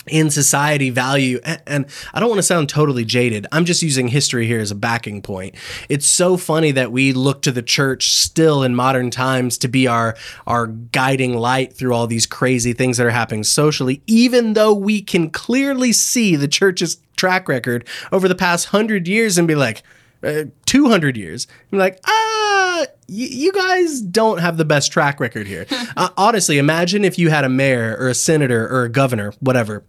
in 0.09 0.29
society 0.29 0.89
value 0.89 1.39
and 1.43 1.85
I 2.13 2.19
don't 2.19 2.29
want 2.29 2.39
to 2.39 2.43
sound 2.43 2.69
totally 2.69 3.05
jaded. 3.05 3.47
I'm 3.51 3.65
just 3.65 3.81
using 3.81 4.07
history 4.07 4.47
here 4.47 4.59
as 4.59 4.71
a 4.71 4.75
backing 4.75 5.21
point. 5.21 5.55
It's 5.87 6.07
so 6.07 6.37
funny 6.37 6.71
that 6.71 6.91
we 6.91 7.13
look 7.13 7.41
to 7.43 7.51
the 7.51 7.61
church 7.61 8.13
still 8.13 8.63
in 8.63 8.75
modern 8.75 9.11
times 9.11 9.57
to 9.59 9.67
be 9.67 9.87
our 9.87 10.15
our 10.47 10.67
guiding 10.67 11.35
light 11.37 11.73
through 11.73 11.93
all 11.93 12.07
these 12.07 12.25
crazy 12.25 12.73
things 12.73 12.97
that 12.97 13.05
are 13.05 13.11
happening 13.11 13.43
socially 13.43 14.01
even 14.07 14.53
though 14.53 14.73
we 14.73 15.01
can 15.01 15.29
clearly 15.29 15.93
see 15.93 16.35
the 16.35 16.47
church's 16.47 16.97
track 17.15 17.47
record 17.47 17.87
over 18.11 18.27
the 18.27 18.35
past 18.35 18.73
100 18.73 19.07
years 19.07 19.37
and 19.37 19.47
be 19.47 19.55
like 19.55 19.83
uh, 20.23 20.45
200 20.65 21.17
years. 21.17 21.47
I'm 21.71 21.79
like, 21.79 21.99
ah, 22.05 22.85
you 23.07 23.51
guys 23.51 24.01
don't 24.01 24.39
have 24.39 24.57
the 24.57 24.65
best 24.65 24.91
track 24.91 25.19
record 25.19 25.47
here. 25.47 25.65
uh, 25.97 26.09
honestly, 26.17 26.57
imagine 26.57 27.05
if 27.05 27.17
you 27.17 27.29
had 27.29 27.43
a 27.43 27.49
mayor 27.49 27.95
or 27.99 28.09
a 28.09 28.13
senator 28.13 28.67
or 28.67 28.83
a 28.83 28.89
governor, 28.89 29.33
whatever, 29.39 29.83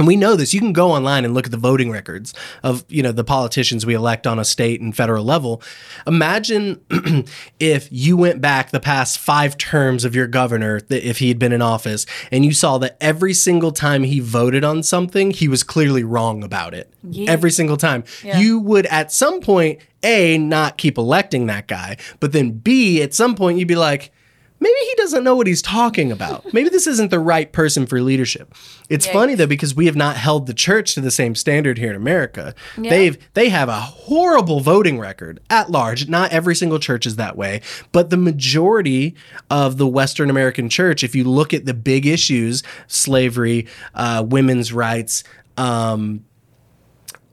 and 0.00 0.06
we 0.06 0.16
know 0.16 0.34
this. 0.34 0.54
You 0.54 0.60
can 0.60 0.72
go 0.72 0.92
online 0.92 1.26
and 1.26 1.34
look 1.34 1.44
at 1.44 1.50
the 1.50 1.58
voting 1.58 1.90
records 1.90 2.32
of, 2.62 2.86
you 2.88 3.02
know, 3.02 3.12
the 3.12 3.22
politicians 3.22 3.84
we 3.84 3.92
elect 3.92 4.26
on 4.26 4.38
a 4.38 4.46
state 4.46 4.80
and 4.80 4.96
federal 4.96 5.22
level. 5.26 5.62
Imagine 6.06 6.80
if 7.60 7.86
you 7.90 8.16
went 8.16 8.40
back 8.40 8.70
the 8.70 8.80
past 8.80 9.18
five 9.18 9.58
terms 9.58 10.06
of 10.06 10.14
your 10.14 10.26
governor, 10.26 10.80
if 10.88 11.18
he 11.18 11.28
had 11.28 11.38
been 11.38 11.52
in 11.52 11.60
office, 11.60 12.06
and 12.32 12.46
you 12.46 12.54
saw 12.54 12.78
that 12.78 12.96
every 12.98 13.34
single 13.34 13.72
time 13.72 14.04
he 14.04 14.20
voted 14.20 14.64
on 14.64 14.82
something, 14.82 15.32
he 15.32 15.48
was 15.48 15.62
clearly 15.62 16.02
wrong 16.02 16.42
about 16.42 16.72
it. 16.72 16.90
Yeah. 17.02 17.30
Every 17.30 17.50
single 17.50 17.76
time. 17.76 18.04
Yeah. 18.24 18.38
You 18.38 18.58
would 18.58 18.86
at 18.86 19.12
some 19.12 19.42
point, 19.42 19.80
A, 20.02 20.38
not 20.38 20.78
keep 20.78 20.96
electing 20.96 21.44
that 21.48 21.66
guy, 21.66 21.98
but 22.20 22.32
then 22.32 22.52
B, 22.52 23.02
at 23.02 23.12
some 23.12 23.34
point, 23.34 23.58
you'd 23.58 23.68
be 23.68 23.76
like, 23.76 24.12
maybe 24.60 24.78
he 24.78 24.94
doesn't 24.96 25.24
know 25.24 25.34
what 25.34 25.46
he's 25.46 25.62
talking 25.62 26.12
about. 26.12 26.52
Maybe 26.52 26.68
this 26.68 26.86
isn't 26.86 27.10
the 27.10 27.18
right 27.18 27.50
person 27.52 27.86
for 27.86 28.00
leadership. 28.00 28.54
It's 28.88 29.06
Yikes. 29.06 29.12
funny 29.12 29.34
though 29.34 29.46
because 29.46 29.74
we 29.74 29.86
have 29.86 29.96
not 29.96 30.16
held 30.16 30.46
the 30.46 30.54
church 30.54 30.94
to 30.94 31.00
the 31.00 31.10
same 31.10 31.34
standard 31.34 31.78
here 31.78 31.90
in 31.90 31.96
America. 31.96 32.54
Yeah. 32.76 32.90
They've 32.90 33.32
they 33.34 33.48
have 33.48 33.68
a 33.68 33.80
horrible 33.80 34.60
voting 34.60 34.98
record 34.98 35.40
at 35.50 35.70
large. 35.70 36.08
Not 36.08 36.32
every 36.32 36.54
single 36.54 36.78
church 36.78 37.06
is 37.06 37.16
that 37.16 37.36
way, 37.36 37.62
but 37.92 38.10
the 38.10 38.16
majority 38.16 39.16
of 39.48 39.78
the 39.78 39.86
Western 39.86 40.30
American 40.30 40.68
church, 40.68 41.02
if 41.02 41.14
you 41.14 41.24
look 41.24 41.54
at 41.54 41.64
the 41.64 41.74
big 41.74 42.06
issues, 42.06 42.62
slavery, 42.86 43.66
uh, 43.94 44.24
women's 44.26 44.72
rights, 44.72 45.24
um, 45.56 46.24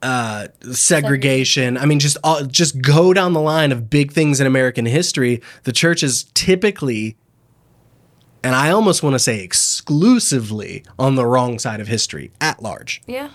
uh, 0.02 0.48
segregation. 0.72 1.76
I 1.76 1.86
mean, 1.86 1.98
just 1.98 2.16
all, 2.22 2.44
just 2.44 2.80
go 2.80 3.12
down 3.12 3.32
the 3.32 3.40
line 3.40 3.72
of 3.72 3.90
big 3.90 4.12
things 4.12 4.40
in 4.40 4.46
American 4.46 4.86
history. 4.86 5.42
The 5.64 5.72
church 5.72 6.02
is 6.02 6.24
typically, 6.34 7.16
and 8.42 8.54
I 8.54 8.70
almost 8.70 9.02
want 9.02 9.14
to 9.14 9.18
say 9.18 9.42
exclusively, 9.42 10.84
on 10.98 11.14
the 11.14 11.26
wrong 11.26 11.58
side 11.58 11.80
of 11.80 11.88
history 11.88 12.30
at 12.40 12.62
large. 12.62 13.02
Yeah. 13.06 13.30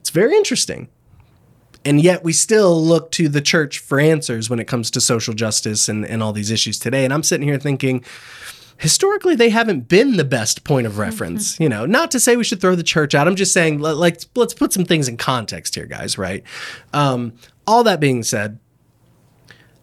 It's 0.00 0.10
very 0.10 0.34
interesting. 0.34 0.88
And 1.84 2.00
yet 2.00 2.22
we 2.22 2.32
still 2.32 2.80
look 2.80 3.10
to 3.12 3.28
the 3.28 3.40
church 3.40 3.80
for 3.80 3.98
answers 3.98 4.48
when 4.48 4.60
it 4.60 4.66
comes 4.66 4.90
to 4.92 5.00
social 5.00 5.34
justice 5.34 5.88
and, 5.88 6.06
and 6.06 6.22
all 6.22 6.32
these 6.32 6.50
issues 6.50 6.78
today. 6.78 7.04
And 7.04 7.12
I'm 7.12 7.24
sitting 7.24 7.46
here 7.46 7.58
thinking, 7.58 8.04
historically, 8.78 9.34
they 9.34 9.50
haven't 9.50 9.88
been 9.88 10.16
the 10.16 10.24
best 10.24 10.64
point 10.64 10.86
of 10.86 10.98
reference. 10.98 11.58
You 11.60 11.68
know, 11.68 11.86
not 11.86 12.10
to 12.12 12.20
say 12.20 12.36
we 12.36 12.44
should 12.44 12.60
throw 12.60 12.74
the 12.74 12.82
church 12.82 13.14
out. 13.14 13.26
I'm 13.28 13.36
just 13.36 13.52
saying, 13.52 13.78
like, 13.80 14.18
let's 14.34 14.54
put 14.54 14.72
some 14.72 14.84
things 14.84 15.08
in 15.08 15.16
context 15.16 15.74
here, 15.74 15.86
guys, 15.86 16.18
right? 16.18 16.42
Um, 16.92 17.34
all 17.66 17.84
that 17.84 18.00
being 18.00 18.22
said, 18.22 18.58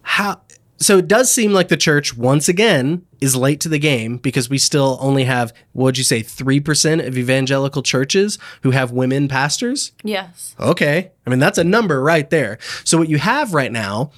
how 0.02 0.40
so 0.82 0.96
it 0.96 1.06
does 1.08 1.30
seem 1.30 1.52
like 1.52 1.68
the 1.68 1.76
church 1.76 2.16
once 2.16 2.48
again 2.48 3.04
is 3.20 3.36
late 3.36 3.60
to 3.60 3.68
the 3.68 3.78
game 3.78 4.16
because 4.16 4.48
we 4.48 4.56
still 4.56 4.96
only 5.00 5.24
have 5.24 5.52
what 5.72 5.84
would 5.84 5.98
you 5.98 6.04
say 6.04 6.22
3% 6.22 7.06
of 7.06 7.18
evangelical 7.18 7.82
churches 7.82 8.38
who 8.62 8.70
have 8.70 8.90
women 8.90 9.28
pastors 9.28 9.92
Yes. 10.02 10.54
okay 10.58 11.10
i 11.26 11.30
mean 11.30 11.38
that's 11.38 11.58
a 11.58 11.64
number 11.64 12.02
right 12.02 12.30
there 12.30 12.58
so 12.82 12.96
what 12.96 13.10
you 13.10 13.18
have 13.18 13.52
right 13.52 13.70
now 13.70 14.10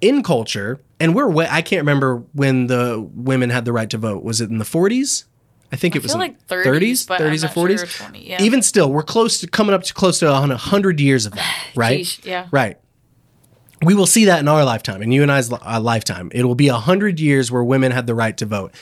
in 0.00 0.24
culture 0.24 0.80
and 1.00 1.14
we're 1.14 1.28
way, 1.28 1.46
i 1.50 1.62
can't 1.62 1.80
remember 1.80 2.22
when 2.32 2.66
the 2.66 3.08
women 3.14 3.50
had 3.50 3.64
the 3.64 3.72
right 3.72 3.90
to 3.90 3.98
vote 3.98 4.22
was 4.22 4.40
it 4.40 4.50
in 4.50 4.58
the 4.58 4.64
40s 4.64 5.24
i 5.72 5.76
think 5.76 5.96
it 5.96 6.02
was 6.02 6.14
like 6.14 6.46
30s, 6.46 7.06
but 7.06 7.20
I'm 7.20 7.32
30s 7.32 7.42
not 7.42 7.56
or 7.56 7.68
40s 7.68 7.78
sure, 7.78 8.06
20, 8.06 8.28
yeah. 8.28 8.42
even 8.42 8.62
still 8.62 8.92
we're 8.92 9.02
close 9.02 9.40
to 9.40 9.48
coming 9.48 9.74
up 9.74 9.82
to 9.84 9.94
close 9.94 10.18
to 10.20 10.26
100 10.26 11.00
years 11.00 11.26
of 11.26 11.32
that 11.32 11.66
right 11.74 12.00
Sheesh, 12.00 12.24
yeah. 12.24 12.46
Right. 12.50 12.78
We 13.82 13.94
will 13.94 14.06
see 14.06 14.26
that 14.26 14.40
in 14.40 14.48
our 14.48 14.62
lifetime, 14.62 15.00
in 15.02 15.10
you 15.10 15.22
and 15.22 15.32
I's 15.32 15.50
uh, 15.50 15.80
lifetime. 15.80 16.30
It 16.34 16.44
will 16.44 16.54
be 16.54 16.68
a 16.68 16.76
hundred 16.76 17.18
years 17.18 17.50
where 17.50 17.64
women 17.64 17.92
had 17.92 18.06
the 18.06 18.14
right 18.14 18.36
to 18.36 18.44
vote. 18.44 18.74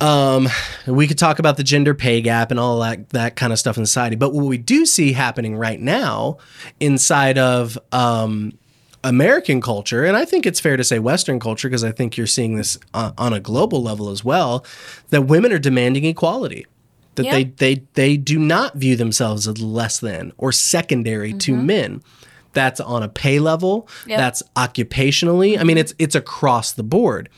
Um, 0.00 0.48
we 0.86 1.06
could 1.06 1.18
talk 1.18 1.38
about 1.38 1.56
the 1.56 1.64
gender 1.64 1.94
pay 1.94 2.20
gap 2.20 2.50
and 2.50 2.60
all 2.60 2.80
that 2.80 3.10
that 3.10 3.36
kind 3.36 3.52
of 3.52 3.58
stuff 3.58 3.78
in 3.78 3.86
society. 3.86 4.16
But 4.16 4.32
what 4.32 4.44
we 4.44 4.58
do 4.58 4.84
see 4.84 5.12
happening 5.12 5.56
right 5.56 5.80
now 5.80 6.38
inside 6.78 7.38
of 7.38 7.78
um, 7.92 8.52
American 9.02 9.60
culture, 9.60 10.04
and 10.04 10.16
I 10.16 10.24
think 10.24 10.46
it's 10.46 10.60
fair 10.60 10.76
to 10.76 10.84
say 10.84 10.98
Western 10.98 11.40
culture, 11.40 11.68
because 11.68 11.84
I 11.84 11.92
think 11.92 12.16
you're 12.16 12.26
seeing 12.26 12.56
this 12.56 12.78
on, 12.92 13.14
on 13.16 13.32
a 13.32 13.40
global 13.40 13.82
level 13.82 14.10
as 14.10 14.24
well, 14.24 14.64
that 15.08 15.22
women 15.22 15.52
are 15.52 15.58
demanding 15.58 16.04
equality. 16.04 16.66
That 17.14 17.26
Yeah. 17.26 17.32
they 17.32 17.44
they 17.44 17.82
they 17.94 18.16
do 18.16 18.38
not 18.38 18.76
view 18.76 18.96
themselves 18.96 19.48
as 19.48 19.58
less 19.60 19.98
than 19.98 20.32
or 20.38 20.52
secondary 20.52 21.32
to 21.32 21.52
mm-hmm. 21.52 21.66
men. 21.66 22.02
That's 22.52 22.80
on 22.80 23.02
a 23.02 23.08
pay 23.08 23.38
level. 23.38 23.88
Yep. 24.06 24.18
That's 24.18 24.42
occupationally. 24.56 25.58
I 25.58 25.64
mean, 25.64 25.78
it's 25.78 25.94
it's 25.98 26.14
across 26.14 26.72
the 26.72 26.82
board. 26.82 27.28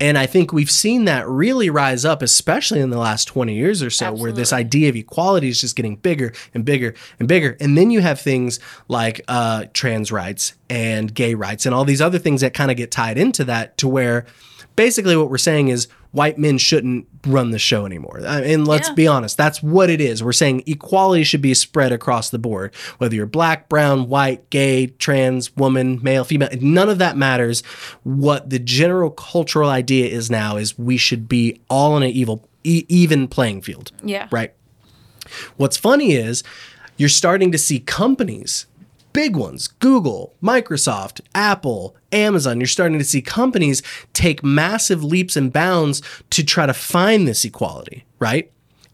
And 0.00 0.16
I 0.16 0.26
think 0.26 0.52
we've 0.52 0.70
seen 0.70 1.06
that 1.06 1.28
really 1.28 1.70
rise 1.70 2.04
up, 2.04 2.22
especially 2.22 2.80
in 2.80 2.90
the 2.90 2.98
last 2.98 3.24
20 3.26 3.54
years 3.54 3.82
or 3.82 3.90
so, 3.90 4.12
where 4.12 4.30
this 4.30 4.52
idea 4.52 4.88
of 4.88 4.96
equality 4.96 5.48
is 5.48 5.60
just 5.60 5.74
getting 5.74 5.96
bigger 5.96 6.32
and 6.54 6.64
bigger 6.64 6.94
and 7.18 7.26
bigger. 7.26 7.56
And 7.60 7.76
then 7.76 7.90
you 7.90 8.00
have 8.00 8.20
things 8.20 8.60
like 8.86 9.20
uh, 9.26 9.64
trans 9.72 10.12
rights 10.12 10.54
and 10.70 11.12
gay 11.12 11.34
rights 11.34 11.66
and 11.66 11.74
all 11.74 11.84
these 11.84 12.00
other 12.00 12.18
things 12.18 12.42
that 12.42 12.54
kind 12.54 12.70
of 12.70 12.76
get 12.76 12.92
tied 12.92 13.18
into 13.18 13.44
that 13.44 13.76
to 13.78 13.88
where 13.88 14.24
basically 14.76 15.16
what 15.16 15.30
we're 15.30 15.38
saying 15.38 15.68
is 15.68 15.88
white 16.12 16.38
men 16.38 16.56
shouldn't 16.58 17.06
run 17.26 17.50
the 17.50 17.58
show 17.58 17.84
anymore. 17.84 18.20
I- 18.26 18.40
And 18.42 18.66
let's 18.66 18.88
Yeah. 18.88 18.94
be 18.94 19.06
honest, 19.06 19.36
that's 19.36 19.62
what 19.62 19.90
it 19.90 20.00
is. 20.00 20.22
We're 20.22 20.32
saying 20.32 20.62
equality 20.66 21.22
should 21.24 21.42
be 21.42 21.52
spread 21.54 21.92
across 21.92 22.30
the 22.30 22.38
board, 22.38 22.74
whether 22.96 23.14
you're 23.14 23.26
black, 23.26 23.68
brown, 23.68 24.08
white, 24.08 24.48
gay, 24.50 24.86
trans, 24.86 25.54
woman, 25.56 26.00
male, 26.02 26.24
female, 26.24 26.48
none 26.60 26.88
of 26.88 26.98
that 26.98 27.16
matters. 27.16 27.62
What 28.04 28.48
the 28.50 28.58
general 28.58 29.10
cultural 29.10 29.68
idea 29.68 30.06
is 30.06 30.30
now 30.30 30.56
is 30.56 30.78
we 30.78 30.96
should 30.96 31.28
be 31.28 31.60
all 31.68 31.92
on 31.92 32.02
an 32.02 32.10
evil, 32.10 32.48
e- 32.64 32.84
even 32.88 33.28
playing 33.28 33.60
field. 33.62 33.92
Yeah. 34.02 34.28
Right. 34.30 34.52
What's 35.58 35.76
funny 35.76 36.12
is 36.12 36.42
you're 36.96 37.08
starting 37.10 37.52
to 37.52 37.58
see 37.58 37.80
companies, 37.80 38.66
big 39.12 39.36
ones, 39.36 39.68
Google, 39.68 40.34
Microsoft, 40.42 41.20
Apple, 41.34 41.96
Amazon, 42.12 42.60
you're 42.60 42.66
starting 42.66 42.98
to 42.98 43.04
see 43.04 43.22
companies 43.22 43.82
take 44.12 44.44
massive 44.44 45.02
leaps 45.04 45.36
and 45.36 45.52
bounds 45.52 46.02
to 46.30 46.44
try 46.44 46.66
to 46.66 46.74
find 46.74 47.26
this 47.26 47.44
equality, 47.44 48.04
right? 48.18 48.50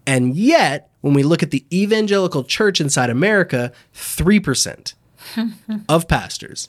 And 0.06 0.36
yet, 0.36 0.90
when 1.00 1.14
we 1.14 1.22
look 1.22 1.42
at 1.42 1.50
the 1.50 1.64
evangelical 1.72 2.44
church 2.44 2.80
inside 2.80 3.10
America, 3.10 3.72
3% 3.94 4.94
of 5.88 6.08
pastors 6.08 6.68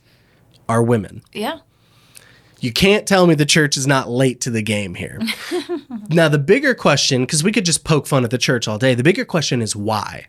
are 0.67 0.83
women. 0.83 1.21
Yeah. 1.33 1.59
You 2.59 2.71
can't 2.71 3.07
tell 3.07 3.27
me 3.27 3.35
the 3.35 3.45
church 3.45 3.77
is 3.77 3.85
not 3.85 4.09
late 4.09 4.41
to 4.41 4.49
the 4.49 4.61
game 4.61 4.95
here. 4.95 5.19
now, 6.09 6.29
the 6.29 6.39
bigger 6.39 6.73
question, 6.73 7.21
because 7.23 7.43
we 7.43 7.51
could 7.51 7.65
just 7.65 7.83
poke 7.83 8.07
fun 8.07 8.23
at 8.23 8.31
the 8.31 8.37
church 8.37 8.67
all 8.67 8.77
day, 8.77 8.95
the 8.95 9.03
bigger 9.03 9.25
question 9.25 9.61
is 9.61 9.75
why? 9.75 10.27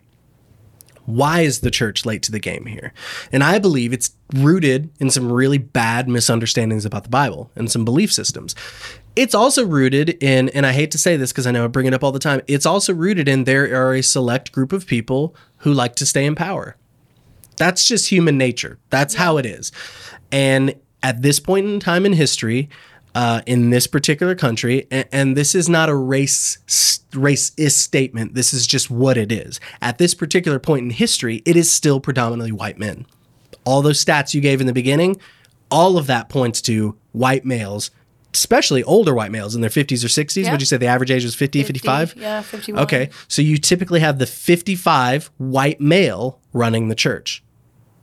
Why 1.07 1.39
is 1.39 1.61
the 1.61 1.71
church 1.71 2.05
late 2.05 2.21
to 2.23 2.33
the 2.33 2.39
game 2.39 2.65
here? 2.65 2.91
And 3.31 3.41
I 3.41 3.59
believe 3.59 3.93
it's 3.93 4.11
rooted 4.35 4.89
in 4.99 5.09
some 5.09 5.31
really 5.31 5.57
bad 5.57 6.09
misunderstandings 6.09 6.83
about 6.83 7.03
the 7.03 7.09
Bible 7.09 7.49
and 7.55 7.71
some 7.71 7.85
belief 7.85 8.11
systems. 8.11 8.55
It's 9.15 9.33
also 9.33 9.65
rooted 9.65 10.21
in, 10.21 10.49
and 10.49 10.65
I 10.65 10.73
hate 10.73 10.91
to 10.91 10.97
say 10.97 11.15
this 11.15 11.31
because 11.31 11.47
I 11.47 11.51
know 11.51 11.63
I 11.63 11.67
bring 11.67 11.85
it 11.85 11.93
up 11.93 12.03
all 12.03 12.11
the 12.11 12.19
time, 12.19 12.41
it's 12.45 12.65
also 12.65 12.93
rooted 12.93 13.29
in 13.29 13.45
there 13.45 13.73
are 13.73 13.95
a 13.95 14.03
select 14.03 14.51
group 14.51 14.73
of 14.73 14.85
people 14.85 15.33
who 15.59 15.73
like 15.73 15.95
to 15.95 16.05
stay 16.05 16.25
in 16.25 16.35
power. 16.35 16.75
That's 17.55 17.87
just 17.87 18.09
human 18.09 18.37
nature. 18.37 18.77
That's 18.89 19.15
how 19.15 19.37
it 19.37 19.45
is. 19.45 19.71
And 20.29 20.75
at 21.01 21.21
this 21.21 21.39
point 21.39 21.67
in 21.67 21.79
time 21.79 22.05
in 22.05 22.13
history, 22.13 22.69
uh, 23.17 23.41
in 23.47 23.71
this 23.71 23.87
particular 23.87 24.35
country, 24.35 24.85
and, 24.91 25.07
and 25.11 25.35
this 25.35 25.55
is 25.55 25.67
not 25.67 25.89
a 25.89 25.95
race 25.95 26.59
racist 27.09 27.71
statement. 27.71 28.35
This 28.35 28.53
is 28.53 28.67
just 28.67 28.91
what 28.91 29.17
it 29.17 29.31
is. 29.31 29.59
At 29.81 29.97
this 29.97 30.13
particular 30.13 30.59
point 30.59 30.83
in 30.83 30.89
history, 30.91 31.41
it 31.43 31.55
is 31.55 31.71
still 31.71 31.99
predominantly 31.99 32.51
white 32.51 32.77
men. 32.77 33.07
All 33.65 33.81
those 33.81 34.05
stats 34.05 34.35
you 34.35 34.39
gave 34.39 34.61
in 34.61 34.67
the 34.67 34.73
beginning, 34.73 35.19
all 35.71 35.97
of 35.97 36.05
that 36.05 36.29
points 36.29 36.61
to 36.63 36.95
white 37.11 37.43
males, 37.43 37.89
especially 38.35 38.83
older 38.83 39.15
white 39.15 39.31
males 39.31 39.55
in 39.55 39.61
their 39.61 39.71
50s 39.71 40.05
or 40.05 40.09
60s. 40.09 40.43
Yeah. 40.43 40.51
Would 40.51 40.61
you 40.61 40.67
say 40.67 40.77
the 40.77 40.85
average 40.85 41.09
age 41.09 41.23
was 41.23 41.33
50, 41.33 41.63
55? 41.63 42.13
Yeah, 42.17 42.43
51. 42.43 42.83
Okay. 42.83 43.09
So 43.27 43.41
you 43.41 43.57
typically 43.57 43.99
have 43.99 44.19
the 44.19 44.27
55 44.27 45.31
white 45.37 45.81
male 45.81 46.39
running 46.53 46.89
the 46.89 46.95
church. 46.95 47.43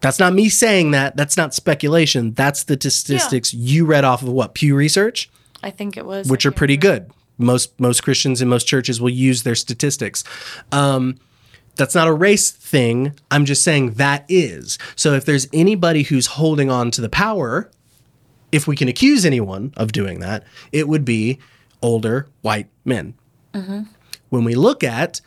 That's 0.05 0.19
not 0.19 0.35
me 0.35 0.51
saying 0.51 0.91
that. 0.91 1.17
That's 1.17 1.39
not 1.39 1.55
speculation. 1.55 2.35
That's 2.35 2.65
the 2.65 2.75
statistics 2.75 3.55
you 3.55 3.87
read 3.87 4.05
off 4.05 4.21
of 4.21 4.29
what? 4.29 4.53
Pew 4.53 4.77
Research, 4.77 5.31
I 5.63 5.71
think 5.71 5.97
it 5.97 6.05
was. 6.05 6.29
which 6.29 6.45
I 6.45 6.51
are 6.51 6.53
pretty 6.53 6.77
remember. 6.77 7.07
good. 7.07 7.15
Most 7.39 7.81
most 7.81 8.03
Christians 8.03 8.43
in 8.43 8.49
most 8.51 8.65
churches 8.65 9.01
will 9.01 9.09
use 9.09 9.45
their 9.45 9.55
statistics. 9.55 10.23
Um, 10.71 11.17
that's 11.77 11.95
not 11.95 12.07
a 12.07 12.13
race 12.13 12.51
thing. 12.51 13.15
I'm 13.31 13.47
just 13.47 13.65
saying 13.65 13.95
that 13.95 14.27
is. 14.29 14.79
So 14.95 15.15
if 15.15 15.25
there's 15.25 15.49
anybody 15.55 16.03
who's 16.03 16.27
holding 16.27 16.71
on 16.71 16.91
to 16.91 17.01
the 17.01 17.09
power, 17.09 17.71
if 18.53 18.67
we 18.67 18.77
can 18.77 18.89
accuse 18.89 19.25
anyone 19.25 19.73
of 19.75 19.93
doing 19.93 20.21
that, 20.21 20.45
it 20.71 20.87
would 20.87 21.07
be 21.07 21.39
older 21.81 22.29
white 22.43 22.69
men. 22.85 23.15
When 24.29 24.45
we 24.45 24.55
look 24.55 24.85
at 24.85 25.23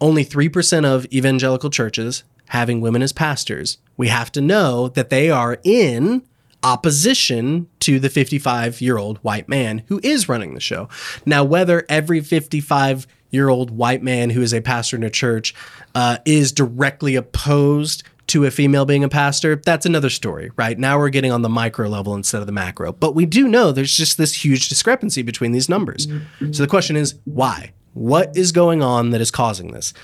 only 0.00 0.24
3% 0.24 0.84
of 0.84 1.06
evangelical 1.06 1.70
churches 1.70 2.22
having 2.50 2.80
women 2.80 3.02
as 3.02 3.12
pastors, 3.12 3.78
we 3.96 4.08
have 4.08 4.30
to 4.32 4.40
know 4.40 4.88
that 4.88 5.10
they 5.10 5.30
are 5.30 5.58
in 5.64 6.22
opposition 6.62 7.68
to 7.80 8.00
the 8.00 8.08
55 8.08 8.80
year 8.80 8.98
old 8.98 9.18
white 9.18 9.48
man 9.48 9.84
who 9.88 10.00
is 10.02 10.28
running 10.28 10.54
the 10.54 10.60
show. 10.60 10.88
Now, 11.24 11.44
whether 11.44 11.84
every 11.88 12.20
55 12.20 13.06
year 13.30 13.48
old 13.48 13.70
white 13.70 14.02
man 14.02 14.30
who 14.30 14.42
is 14.42 14.52
a 14.52 14.60
pastor 14.60 14.96
in 14.96 15.02
a 15.02 15.10
church 15.10 15.54
uh, 15.94 16.18
is 16.24 16.52
directly 16.52 17.14
opposed 17.14 18.02
to 18.28 18.44
a 18.44 18.50
female 18.50 18.84
being 18.84 19.04
a 19.04 19.08
pastor, 19.08 19.54
that's 19.54 19.86
another 19.86 20.10
story, 20.10 20.50
right? 20.56 20.76
Now 20.76 20.98
we're 20.98 21.10
getting 21.10 21.30
on 21.30 21.42
the 21.42 21.48
micro 21.48 21.88
level 21.88 22.14
instead 22.14 22.40
of 22.40 22.46
the 22.46 22.52
macro. 22.52 22.92
But 22.92 23.14
we 23.14 23.24
do 23.24 23.46
know 23.46 23.70
there's 23.70 23.96
just 23.96 24.18
this 24.18 24.44
huge 24.44 24.68
discrepancy 24.68 25.22
between 25.22 25.52
these 25.52 25.68
numbers. 25.68 26.08
So 26.52 26.62
the 26.62 26.68
question 26.68 26.96
is, 26.96 27.14
why? 27.24 27.72
What 27.94 28.36
is 28.36 28.50
going 28.50 28.82
on 28.82 29.10
that 29.10 29.20
is 29.20 29.30
causing 29.30 29.70
this? 29.70 29.94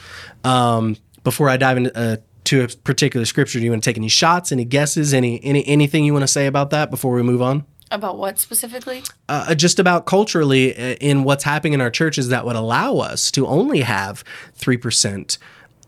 Um, 0.45 0.97
before 1.25 1.49
I 1.49 1.57
dive 1.57 1.77
into 1.77 1.99
uh, 1.99 2.17
to 2.45 2.65
a 2.65 2.69
particular 2.69 3.25
scripture, 3.27 3.59
do 3.59 3.65
you 3.65 3.71
want 3.71 3.83
to 3.83 3.89
take 3.91 3.97
any 3.97 4.09
shots, 4.09 4.53
any 4.53 4.65
guesses, 4.65 5.15
any 5.15 5.43
any 5.45 5.67
anything 5.67 6.05
you 6.05 6.13
want 6.13 6.25
to 6.25 6.29
say 6.29 6.47
about 6.47 6.71
that 6.71 6.91
before 6.91 7.15
we 7.15 7.23
move 7.23 7.43
on? 7.43 7.65
About 7.91 8.17
what 8.17 8.39
specifically? 8.39 9.03
uh, 9.29 9.55
just 9.55 9.79
about 9.79 10.07
culturally 10.07 10.75
uh, 10.75 10.97
in 11.01 11.25
what's 11.25 11.45
happening 11.45 11.75
in 11.75 11.81
our 11.83 11.91
churches 11.91 12.29
that 12.29 12.47
would 12.47 12.57
allow 12.57 12.97
us 12.97 13.31
to 13.33 13.47
only 13.47 13.83
have 13.83 14.25
3% 14.59 15.37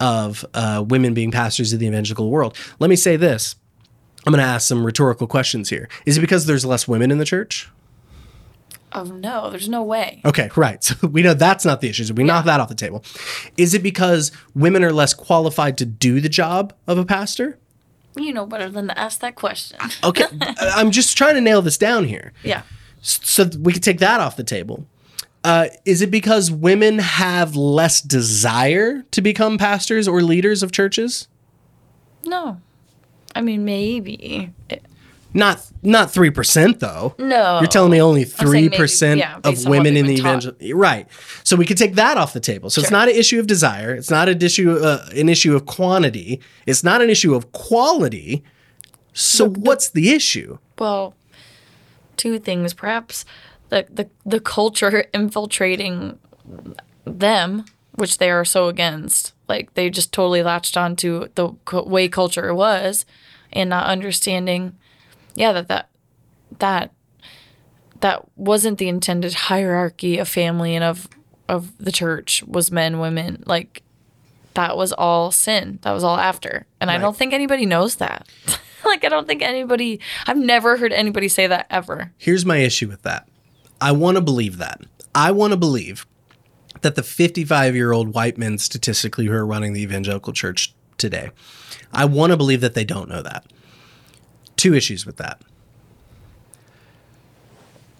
of 0.00 0.44
uh, 0.52 0.84
women 0.86 1.14
being 1.14 1.30
pastors 1.30 1.72
of 1.72 1.78
the 1.78 1.86
evangelical 1.86 2.30
world. 2.30 2.56
Let 2.78 2.90
me 2.90 2.96
say 2.96 3.16
this. 3.16 3.56
I'm 4.26 4.32
going 4.32 4.44
to 4.44 4.50
ask 4.50 4.68
some 4.68 4.84
rhetorical 4.84 5.26
questions 5.26 5.70
here. 5.70 5.88
Is 6.04 6.18
it 6.18 6.20
because 6.20 6.44
there's 6.44 6.64
less 6.66 6.86
women 6.86 7.10
in 7.10 7.16
the 7.16 7.24
church? 7.24 7.70
Oh 8.94 9.02
no, 9.04 9.50
there's 9.50 9.68
no 9.68 9.82
way. 9.82 10.20
Okay, 10.24 10.48
right. 10.56 10.82
So 11.00 11.08
we 11.08 11.22
know 11.22 11.34
that's 11.34 11.64
not 11.64 11.80
the 11.80 11.88
issue. 11.88 12.04
So 12.04 12.14
we 12.14 12.22
knock 12.24 12.44
that 12.44 12.60
off 12.60 12.68
the 12.68 12.74
table. 12.74 13.04
Is 13.56 13.74
it 13.74 13.82
because 13.82 14.30
women 14.54 14.84
are 14.84 14.92
less 14.92 15.12
qualified 15.14 15.76
to 15.78 15.86
do 15.86 16.20
the 16.20 16.28
job 16.28 16.72
of 16.86 16.96
a 16.98 17.04
pastor? 17.04 17.58
You 18.16 18.32
know 18.32 18.46
better 18.46 18.68
than 18.70 18.86
to 18.88 18.98
ask 18.98 19.20
that 19.20 19.34
question. 19.34 19.78
Okay, 20.04 20.24
I'm 20.58 20.90
just 20.92 21.16
trying 21.18 21.34
to 21.34 21.40
nail 21.40 21.60
this 21.62 21.76
down 21.76 22.04
here. 22.04 22.32
Yeah. 22.44 22.62
so 23.00 23.50
we 23.60 23.72
could 23.72 23.82
take 23.82 23.98
that 23.98 24.20
off 24.20 24.36
the 24.36 24.44
table. 24.44 24.86
Uh, 25.42 25.66
is 25.84 26.00
it 26.00 26.10
because 26.10 26.50
women 26.50 27.00
have 27.00 27.54
less 27.56 28.00
desire 28.00 29.02
to 29.10 29.20
become 29.20 29.58
pastors 29.58 30.06
or 30.08 30.22
leaders 30.22 30.62
of 30.62 30.72
churches? 30.72 31.28
No. 32.24 32.60
I 33.34 33.40
mean, 33.42 33.64
maybe. 33.64 34.52
Not 35.34 35.60
not 35.82 36.12
three 36.12 36.30
percent 36.30 36.80
though. 36.80 37.14
No. 37.18 37.58
You're 37.58 37.68
telling 37.68 37.90
me 37.90 38.00
only 38.00 38.24
three 38.24 38.68
percent 38.68 39.18
yeah, 39.18 39.36
of 39.36 39.42
based 39.42 39.66
on 39.66 39.70
what 39.70 39.78
women 39.78 39.96
in 39.96 40.06
the 40.06 40.14
evangel 40.14 40.52
right? 40.74 41.08
So 41.42 41.56
we 41.56 41.66
could 41.66 41.76
take 41.76 41.96
that 41.96 42.16
off 42.16 42.32
the 42.32 42.40
table. 42.40 42.70
So 42.70 42.80
it's 42.80 42.92
not 42.92 43.08
an 43.08 43.16
issue 43.16 43.40
of 43.40 43.48
desire. 43.48 43.94
It's 43.94 44.10
not 44.10 44.28
an 44.28 44.40
issue 44.40 44.78
uh, 44.78 45.06
an 45.14 45.28
issue 45.28 45.56
of 45.56 45.66
quantity. 45.66 46.40
It's 46.66 46.84
not 46.84 47.02
an 47.02 47.10
issue 47.10 47.34
of 47.34 47.50
quality. 47.52 48.44
So 49.12 49.48
what's 49.48 49.90
the 49.90 50.10
issue? 50.10 50.58
well, 50.78 51.14
two 52.16 52.38
things. 52.38 52.74
Perhaps 52.74 53.24
the, 53.68 53.86
the, 53.90 54.08
the 54.24 54.40
culture 54.40 55.06
infiltrating 55.14 56.18
them, 57.04 57.64
which 57.92 58.18
they 58.18 58.30
are 58.30 58.44
so 58.44 58.68
against. 58.68 59.32
Like, 59.48 59.74
they 59.74 59.90
just 59.90 60.12
totally 60.12 60.42
latched 60.42 60.76
on 60.76 60.96
to 60.96 61.28
the 61.34 61.52
way 61.82 62.08
culture 62.08 62.54
was 62.54 63.04
and 63.52 63.70
not 63.70 63.86
understanding, 63.86 64.76
yeah, 65.34 65.52
that 65.52 65.68
that, 65.68 65.88
that, 66.58 66.92
that 68.00 68.24
wasn't 68.36 68.78
the 68.78 68.88
intended 68.88 69.34
hierarchy 69.34 70.18
of 70.18 70.28
family 70.28 70.74
and 70.74 70.84
of, 70.84 71.08
of 71.48 71.76
the 71.78 71.92
church 71.92 72.42
was 72.44 72.70
men, 72.70 72.98
women. 72.98 73.42
Like, 73.46 73.82
that 74.54 74.76
was 74.76 74.92
all 74.92 75.30
sin. 75.30 75.78
That 75.82 75.92
was 75.92 76.04
all 76.04 76.16
after. 76.16 76.66
And 76.80 76.90
I 76.90 76.98
don't 76.98 77.16
think 77.16 77.32
anybody 77.32 77.66
knows 77.66 77.96
that. 77.96 78.28
like 78.84 79.04
I 79.04 79.08
don't 79.08 79.26
think 79.26 79.42
anybody 79.42 80.00
I've 80.26 80.36
never 80.36 80.76
heard 80.76 80.92
anybody 80.92 81.28
say 81.28 81.46
that 81.46 81.66
ever. 81.70 82.12
Here's 82.18 82.46
my 82.46 82.58
issue 82.58 82.88
with 82.88 83.02
that. 83.02 83.28
I 83.80 83.92
want 83.92 84.16
to 84.16 84.20
believe 84.20 84.58
that. 84.58 84.82
I 85.14 85.30
want 85.30 85.52
to 85.52 85.56
believe 85.56 86.06
that 86.82 86.94
the 86.94 87.02
55 87.02 87.74
year 87.74 87.92
old 87.92 88.14
white 88.14 88.38
men 88.38 88.58
statistically 88.58 89.26
who 89.26 89.32
are 89.32 89.46
running 89.46 89.72
the 89.72 89.82
evangelical 89.82 90.32
church 90.32 90.74
today, 90.98 91.30
I 91.92 92.04
want 92.04 92.30
to 92.32 92.36
believe 92.36 92.60
that 92.60 92.74
they 92.74 92.84
don't 92.84 93.08
know 93.08 93.22
that. 93.22 93.46
Two 94.56 94.74
issues 94.74 95.04
with 95.04 95.16
that. 95.16 95.42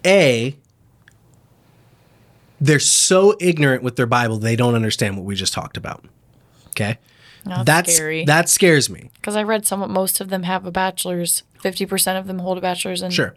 A, 0.05 0.55
they're 2.61 2.79
so 2.79 3.35
ignorant 3.39 3.83
with 3.83 3.95
their 3.95 4.05
Bible, 4.05 4.37
they 4.37 4.55
don't 4.55 4.75
understand 4.75 5.17
what 5.17 5.25
we 5.25 5.35
just 5.35 5.53
talked 5.53 5.77
about. 5.77 6.05
Okay? 6.69 6.97
That's 7.63 7.93
scary. 7.93 8.25
That 8.25 8.49
scares 8.49 8.89
me. 8.89 9.11
Because 9.15 9.35
I 9.35 9.43
read 9.43 9.65
some 9.65 9.91
most 9.91 10.19
of 10.19 10.29
them 10.29 10.43
have 10.43 10.65
a 10.65 10.71
bachelor's. 10.71 11.43
Fifty 11.59 11.85
percent 11.85 12.17
of 12.17 12.27
them 12.27 12.39
hold 12.39 12.57
a 12.57 12.61
bachelor's 12.61 13.01
and 13.01 13.13
Sure. 13.13 13.35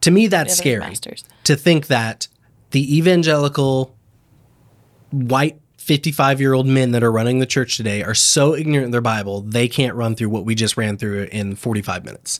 To 0.00 0.10
me, 0.10 0.26
that's 0.26 0.56
scary. 0.56 0.80
masters. 0.80 1.24
To 1.44 1.56
think 1.56 1.88
that 1.88 2.28
the 2.70 2.96
evangelical 2.96 3.94
white 5.10 5.59
55 5.80 6.40
year 6.40 6.52
old 6.52 6.66
men 6.66 6.90
that 6.92 7.02
are 7.02 7.10
running 7.10 7.38
the 7.38 7.46
church 7.46 7.78
today 7.78 8.02
are 8.02 8.14
so 8.14 8.54
ignorant 8.54 8.84
of 8.86 8.92
their 8.92 9.00
Bible, 9.00 9.40
they 9.40 9.66
can't 9.66 9.94
run 9.94 10.14
through 10.14 10.28
what 10.28 10.44
we 10.44 10.54
just 10.54 10.76
ran 10.76 10.98
through 10.98 11.26
in 11.32 11.56
45 11.56 12.04
minutes. 12.04 12.38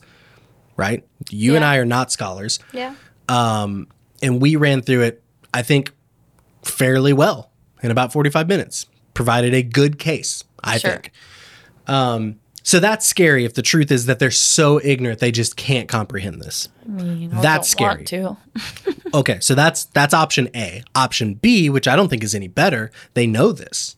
Right? 0.77 1.07
You 1.31 1.57
and 1.57 1.65
I 1.65 1.77
are 1.79 1.85
not 1.87 2.13
scholars, 2.13 2.59
Yeah. 2.73 2.95
Um, 3.29 3.89
and 4.23 4.43
we 4.43 4.57
ran 4.57 4.83
through 4.83 5.03
it, 5.03 5.23
I 5.55 5.63
think, 5.63 5.93
fairly 6.63 7.13
well 7.15 7.51
in 7.83 7.91
about 7.91 8.13
45 8.13 8.47
minutes. 8.47 8.87
Provided 9.15 9.55
a 9.55 9.63
good 9.63 9.99
case, 9.99 10.45
I 10.63 10.77
Sure. 10.79 10.91
think. 10.93 11.13
Um, 11.87 12.37
so 12.63 12.81
that's 12.81 13.07
scary 13.07 13.45
if 13.45 13.55
the 13.55 13.63
truth 13.63 13.91
is 13.91 14.07
that 14.07 14.19
they're 14.19 14.31
so 14.31 14.81
ignorant 14.83 15.21
they 15.21 15.33
just 15.33 15.57
can't 15.57 15.89
comprehend 15.89 16.41
this. 16.41 16.69
You 16.87 17.29
know, 17.29 17.41
That's 17.41 17.75
don't 17.75 17.89
want 17.89 18.07
to. 18.09 18.37
Okay, 19.13 19.41
so 19.41 19.57
that's 19.57 19.87
that's 19.87 20.15
option 20.15 20.49
A. 20.55 20.85
Option 20.95 21.35
B, 21.35 21.69
which 21.69 21.89
I 21.89 21.97
don't 21.97 22.09
think 22.09 22.23
is 22.23 22.35
any 22.35 22.47
better, 22.47 22.93
they 23.15 23.27
know 23.27 23.51
this, 23.51 23.97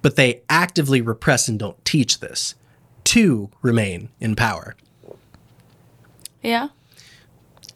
but 0.00 0.14
they 0.14 0.42
actively 0.48 1.00
repress 1.00 1.48
and 1.48 1.58
don't 1.58 1.82
teach 1.84 2.20
this 2.20 2.54
to 3.04 3.50
remain 3.62 4.10
in 4.20 4.36
power. 4.36 4.76
Yeah. 6.40 6.68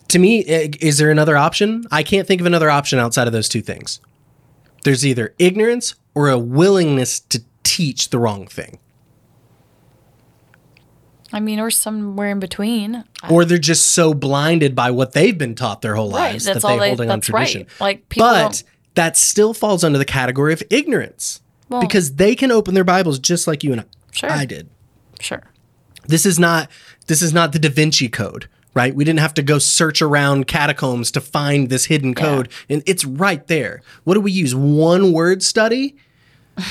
To 0.08 0.18
me, 0.18 0.40
is 0.40 0.98
there 0.98 1.10
another 1.10 1.36
option? 1.36 1.84
I 1.90 2.02
can't 2.02 2.26
think 2.28 2.40
of 2.40 2.46
another 2.46 2.70
option 2.70 2.98
outside 2.98 3.26
of 3.26 3.32
those 3.32 3.48
two 3.48 3.60
things. 3.60 4.00
There's 4.84 5.04
either 5.04 5.34
ignorance 5.38 5.94
or 6.14 6.28
a 6.30 6.38
willingness 6.38 7.20
to 7.20 7.42
teach 7.62 8.10
the 8.10 8.18
wrong 8.18 8.46
thing, 8.46 8.78
I 11.32 11.40
mean, 11.40 11.60
or 11.60 11.70
somewhere 11.70 12.30
in 12.30 12.38
between. 12.40 13.04
or 13.28 13.44
they're 13.44 13.58
just 13.58 13.88
so 13.88 14.14
blinded 14.14 14.74
by 14.74 14.90
what 14.90 15.12
they've 15.12 15.36
been 15.36 15.54
taught 15.54 15.82
their 15.82 15.94
whole 15.94 16.10
Right, 16.10 16.32
lives 16.32 16.44
that 16.46 16.64
all 16.64 16.70
they're 16.72 16.80
they- 16.80 16.88
holding 16.88 17.10
on 17.10 17.18
that's 17.18 17.26
tradition. 17.28 17.62
right. 17.62 17.80
Like, 17.80 18.08
people 18.08 18.28
but 18.28 18.62
that 18.94 19.16
still 19.16 19.52
falls 19.54 19.84
under 19.84 19.98
the 19.98 20.04
category 20.04 20.52
of 20.52 20.62
ignorance 20.70 21.40
Well- 21.68 21.80
because 21.82 22.14
they 22.14 22.34
can 22.34 22.50
open 22.50 22.74
their 22.74 22.84
Bibles 22.84 23.18
just 23.18 23.46
like 23.46 23.62
you 23.62 23.72
and 23.72 23.82
I, 23.82 23.84
Sure. 24.12 24.30
I 24.32 24.44
did. 24.46 24.68
Sure. 25.20 25.42
This 26.06 26.24
is 26.24 26.38
not 26.38 26.70
this 27.06 27.20
is 27.22 27.32
not 27.34 27.52
the 27.52 27.58
Da 27.58 27.68
Vinci 27.68 28.08
Code, 28.08 28.48
right? 28.74 28.94
We 28.94 29.04
didn't 29.04 29.20
have 29.20 29.34
to 29.34 29.42
go 29.42 29.58
search 29.58 30.00
around 30.02 30.46
catacombs 30.46 31.10
to 31.12 31.20
find 31.20 31.68
this 31.68 31.86
hidden 31.86 32.14
code, 32.14 32.48
and 32.68 32.82
it's 32.86 33.04
right 33.04 33.46
there. 33.46 33.82
What 34.04 34.14
do 34.14 34.20
we 34.20 34.32
use? 34.32 34.54
One 34.54 35.12
word 35.12 35.42
study. 35.42 35.96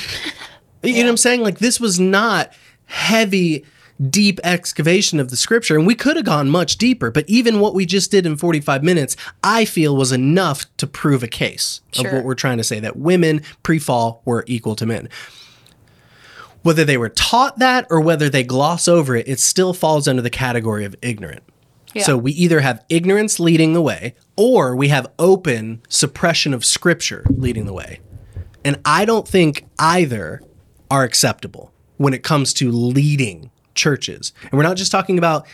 You 0.82 0.92
know 0.94 1.02
what 1.04 1.08
I'm 1.10 1.16
saying? 1.16 1.40
Like 1.42 1.58
this 1.58 1.80
was 1.80 1.98
not 1.98 2.52
heavy, 2.86 3.64
deep 4.10 4.38
excavation 4.44 5.18
of 5.18 5.30
the 5.30 5.36
scripture, 5.36 5.76
and 5.76 5.86
we 5.86 5.94
could 5.94 6.16
have 6.16 6.24
gone 6.24 6.48
much 6.48 6.76
deeper. 6.76 7.10
But 7.10 7.28
even 7.28 7.60
what 7.60 7.74
we 7.74 7.86
just 7.86 8.10
did 8.10 8.26
in 8.26 8.36
45 8.36 8.84
minutes, 8.84 9.16
I 9.42 9.64
feel 9.64 9.96
was 9.96 10.12
enough 10.12 10.64
to 10.76 10.86
prove 10.86 11.22
a 11.22 11.28
case 11.28 11.80
of 11.98 12.12
what 12.12 12.24
we're 12.24 12.34
trying 12.34 12.58
to 12.58 12.64
say 12.64 12.80
that 12.80 12.96
women 12.96 13.42
pre-fall 13.62 14.22
were 14.24 14.44
equal 14.46 14.76
to 14.76 14.86
men 14.86 15.08
whether 16.62 16.84
they 16.84 16.98
were 16.98 17.08
taught 17.08 17.58
that 17.58 17.86
or 17.88 18.00
whether 18.00 18.28
they 18.28 18.42
gloss 18.42 18.88
over 18.88 19.16
it, 19.16 19.28
it 19.28 19.40
still 19.40 19.72
falls 19.72 20.08
under 20.08 20.22
the 20.22 20.28
category 20.28 20.84
of 20.84 20.94
ignorant. 21.02 21.42
Yeah. 21.94 22.02
So 22.02 22.16
we 22.18 22.32
either 22.32 22.60
have 22.60 22.84
ignorance 22.88 23.40
leading 23.40 23.72
the 23.72 23.80
way 23.80 24.14
or 24.36 24.76
we 24.76 24.88
have 24.88 25.10
open 25.18 25.82
suppression 25.88 26.52
of 26.52 26.64
scripture 26.64 27.24
leading 27.30 27.66
the 27.66 27.72
way. 27.72 28.00
And 28.64 28.80
I 28.84 29.04
don't 29.04 29.26
think 29.26 29.66
either 29.78 30.42
are 30.90 31.04
acceptable 31.04 31.72
when 31.96 32.12
it 32.12 32.22
comes 32.22 32.52
to 32.54 32.70
leading 32.70 33.50
churches. 33.78 34.32
And 34.42 34.52
we're 34.52 34.64
not 34.64 34.76
just 34.76 34.90
talking 34.92 35.16
about 35.16 35.46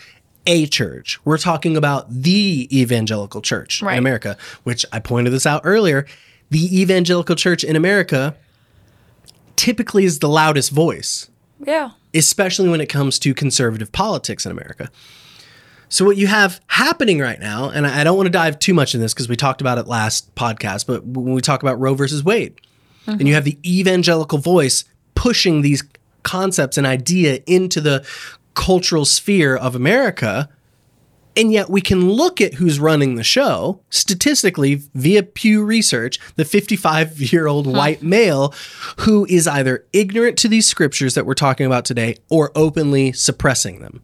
a 0.46 0.66
church, 0.66 1.18
we're 1.24 1.38
talking 1.38 1.76
about 1.76 2.06
the 2.10 2.68
evangelical 2.72 3.40
church 3.40 3.80
Right. 3.82 3.92
in 3.92 3.98
America, 3.98 4.36
which 4.64 4.84
I 4.92 4.98
pointed 4.98 5.30
this 5.32 5.46
out 5.46 5.60
earlier. 5.64 6.06
The 6.50 6.80
evangelical 6.80 7.36
church 7.36 7.62
in 7.64 7.76
America 7.76 8.34
typically 9.56 10.04
is 10.04 10.18
the 10.18 10.28
loudest 10.28 10.70
voice 10.70 11.28
Yeah. 11.64 11.90
especially 12.12 12.68
when 12.68 12.80
it 12.80 12.88
comes 12.88 13.18
to 13.20 13.32
conservative 13.34 13.92
politics 13.92 14.44
in 14.44 14.52
America. 14.52 14.90
So, 15.88 16.04
what 16.04 16.16
you 16.16 16.26
have 16.26 16.60
happening 16.66 17.20
right 17.20 17.38
now, 17.38 17.68
and 17.70 17.86
I 17.86 18.00
I 18.00 18.04
don't 18.04 18.16
want 18.16 18.26
to 18.26 18.30
dive 18.32 18.58
too 18.58 18.74
much 18.74 18.94
in 18.94 19.00
this 19.00 19.14
because 19.14 19.28
we 19.28 19.36
talked 19.36 19.60
about 19.60 19.78
it 19.78 19.86
last 19.86 20.34
podcast, 20.34 20.86
but 20.86 21.04
when 21.06 21.34
we 21.34 21.40
talk 21.40 21.62
about 21.62 21.78
Roe 21.78 21.94
versus 21.94 22.24
Wade, 22.24 22.60
and 23.06 23.20
you 23.20 23.26
mm-hmm. 23.26 23.34
have 23.34 23.44
the 23.44 23.58
evangelical 23.64 24.38
voice 24.38 24.84
pushing 25.14 25.62
these 25.62 25.82
concepts 26.24 26.76
and 26.76 26.86
idea 26.86 27.40
into 27.46 27.80
the 27.80 28.04
cultural 28.54 29.04
sphere 29.04 29.54
of 29.56 29.74
America, 29.76 30.48
And 31.36 31.52
yet 31.52 31.68
we 31.68 31.80
can 31.80 32.08
look 32.10 32.40
at 32.40 32.54
who's 32.54 32.78
running 32.78 33.16
the 33.16 33.24
show 33.24 33.80
statistically 33.90 34.76
via 34.94 35.24
Pew 35.24 35.64
Research, 35.64 36.20
the 36.36 36.44
55 36.44 37.20
year 37.32 37.48
old 37.48 37.66
white 37.66 38.02
male 38.04 38.54
who 38.98 39.26
is 39.28 39.48
either 39.48 39.84
ignorant 39.92 40.38
to 40.38 40.48
these 40.48 40.66
scriptures 40.68 41.14
that 41.14 41.26
we're 41.26 41.34
talking 41.34 41.66
about 41.66 41.84
today 41.84 42.18
or 42.28 42.52
openly 42.54 43.10
suppressing 43.12 43.80
them. 43.80 44.02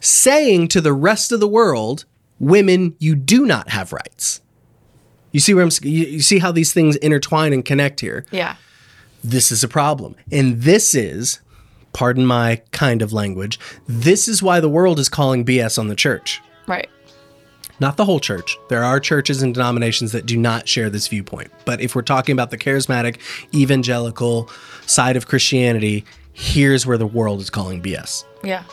Saying 0.00 0.68
to 0.68 0.80
the 0.80 0.94
rest 0.94 1.32
of 1.32 1.40
the 1.40 1.48
world, 1.48 2.06
women, 2.40 2.96
you 2.98 3.14
do 3.14 3.44
not 3.44 3.68
have 3.68 3.92
rights. 3.92 4.40
You 5.32 5.40
see 5.40 5.52
where 5.54 5.64
I'm 5.64 5.70
you 5.82 6.20
see 6.22 6.38
how 6.38 6.50
these 6.50 6.72
things 6.72 6.96
intertwine 6.96 7.52
and 7.52 7.64
connect 7.64 8.00
here 8.00 8.24
Yeah. 8.30 8.56
This 9.22 9.52
is 9.52 9.62
a 9.62 9.68
problem. 9.68 10.14
And 10.30 10.62
this 10.62 10.94
is, 10.94 11.40
pardon 11.92 12.26
my 12.26 12.62
kind 12.72 13.02
of 13.02 13.12
language, 13.12 13.58
this 13.86 14.28
is 14.28 14.42
why 14.42 14.60
the 14.60 14.68
world 14.68 14.98
is 14.98 15.08
calling 15.08 15.44
BS 15.44 15.78
on 15.78 15.88
the 15.88 15.96
church. 15.96 16.40
Right. 16.66 16.88
Not 17.80 17.96
the 17.96 18.04
whole 18.04 18.20
church. 18.20 18.56
There 18.68 18.84
are 18.84 19.00
churches 19.00 19.42
and 19.42 19.52
denominations 19.52 20.12
that 20.12 20.26
do 20.26 20.36
not 20.36 20.68
share 20.68 20.88
this 20.88 21.08
viewpoint. 21.08 21.50
But 21.64 21.80
if 21.80 21.94
we're 21.94 22.02
talking 22.02 22.32
about 22.32 22.50
the 22.50 22.58
charismatic, 22.58 23.18
evangelical 23.54 24.48
side 24.86 25.16
of 25.16 25.26
Christianity, 25.26 26.04
here's 26.32 26.86
where 26.86 26.98
the 26.98 27.06
world 27.06 27.40
is 27.40 27.50
calling 27.50 27.82
BS. 27.82 28.24
Yeah. 28.44 28.64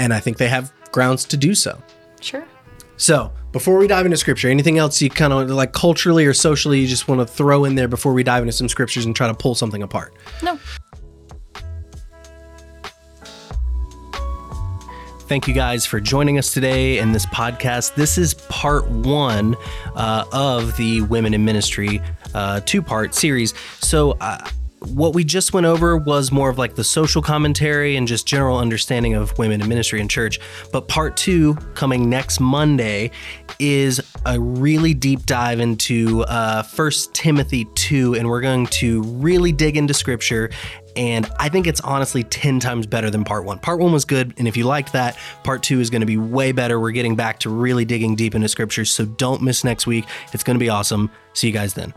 And 0.00 0.12
I 0.12 0.20
think 0.20 0.38
they 0.38 0.48
have 0.48 0.72
grounds 0.92 1.24
to 1.26 1.36
do 1.36 1.54
so. 1.54 1.80
Sure. 2.20 2.44
So, 2.98 3.32
before 3.52 3.78
we 3.78 3.86
dive 3.86 4.06
into 4.06 4.18
scripture, 4.18 4.48
anything 4.50 4.76
else 4.76 5.00
you 5.00 5.08
kind 5.08 5.32
of 5.32 5.48
like 5.50 5.72
culturally 5.72 6.26
or 6.26 6.34
socially 6.34 6.80
you 6.80 6.88
just 6.88 7.06
want 7.06 7.20
to 7.20 7.26
throw 7.26 7.64
in 7.64 7.76
there 7.76 7.86
before 7.86 8.12
we 8.12 8.24
dive 8.24 8.42
into 8.42 8.52
some 8.52 8.68
scriptures 8.68 9.04
and 9.06 9.14
try 9.14 9.28
to 9.28 9.34
pull 9.34 9.54
something 9.54 9.84
apart? 9.84 10.14
No. 10.42 10.58
Thank 15.28 15.46
you 15.46 15.54
guys 15.54 15.86
for 15.86 16.00
joining 16.00 16.38
us 16.38 16.52
today 16.52 16.98
in 16.98 17.12
this 17.12 17.24
podcast. 17.26 17.94
This 17.94 18.18
is 18.18 18.34
part 18.34 18.88
one 18.88 19.54
uh, 19.94 20.24
of 20.32 20.76
the 20.76 21.02
Women 21.02 21.34
in 21.34 21.44
Ministry 21.44 22.00
uh, 22.34 22.60
two 22.64 22.82
part 22.82 23.14
series. 23.14 23.54
So, 23.80 24.12
uh, 24.20 24.44
what 24.80 25.14
we 25.14 25.24
just 25.24 25.52
went 25.52 25.66
over 25.66 25.96
was 25.96 26.30
more 26.30 26.50
of 26.50 26.58
like 26.58 26.74
the 26.74 26.84
social 26.84 27.22
commentary 27.22 27.96
and 27.96 28.06
just 28.06 28.26
general 28.26 28.58
understanding 28.58 29.14
of 29.14 29.36
women 29.38 29.60
in 29.60 29.68
ministry 29.68 30.00
and 30.00 30.10
church. 30.10 30.38
But 30.72 30.88
part 30.88 31.16
two, 31.16 31.54
coming 31.74 32.08
next 32.08 32.40
Monday, 32.40 33.10
is 33.58 34.00
a 34.24 34.38
really 34.38 34.94
deep 34.94 35.26
dive 35.26 35.60
into 35.60 36.22
uh, 36.22 36.62
First 36.62 37.14
Timothy 37.14 37.66
2, 37.74 38.14
and 38.14 38.28
we're 38.28 38.40
going 38.40 38.66
to 38.66 39.02
really 39.02 39.52
dig 39.52 39.76
into 39.76 39.94
scripture 39.94 40.50
and 40.96 41.30
I 41.38 41.48
think 41.48 41.68
it's 41.68 41.80
honestly 41.80 42.24
10 42.24 42.58
times 42.58 42.84
better 42.84 43.08
than 43.08 43.22
part 43.22 43.44
one. 43.44 43.60
Part 43.60 43.78
one 43.78 43.92
was 43.92 44.04
good, 44.04 44.34
and 44.36 44.48
if 44.48 44.56
you 44.56 44.64
liked 44.64 44.92
that, 44.94 45.16
part 45.44 45.62
two 45.62 45.78
is 45.78 45.90
going 45.90 46.00
to 46.00 46.06
be 46.06 46.16
way 46.16 46.50
better. 46.50 46.80
We're 46.80 46.90
getting 46.90 47.14
back 47.14 47.38
to 47.40 47.50
really 47.50 47.84
digging 47.84 48.16
deep 48.16 48.34
into 48.34 48.48
scriptures, 48.48 48.90
so 48.90 49.04
don't 49.04 49.40
miss 49.40 49.62
next 49.62 49.86
week. 49.86 50.06
It's 50.32 50.42
going 50.42 50.58
to 50.58 50.62
be 50.62 50.68
awesome. 50.68 51.08
See 51.34 51.46
you 51.46 51.52
guys 51.52 51.74
then. 51.74 51.94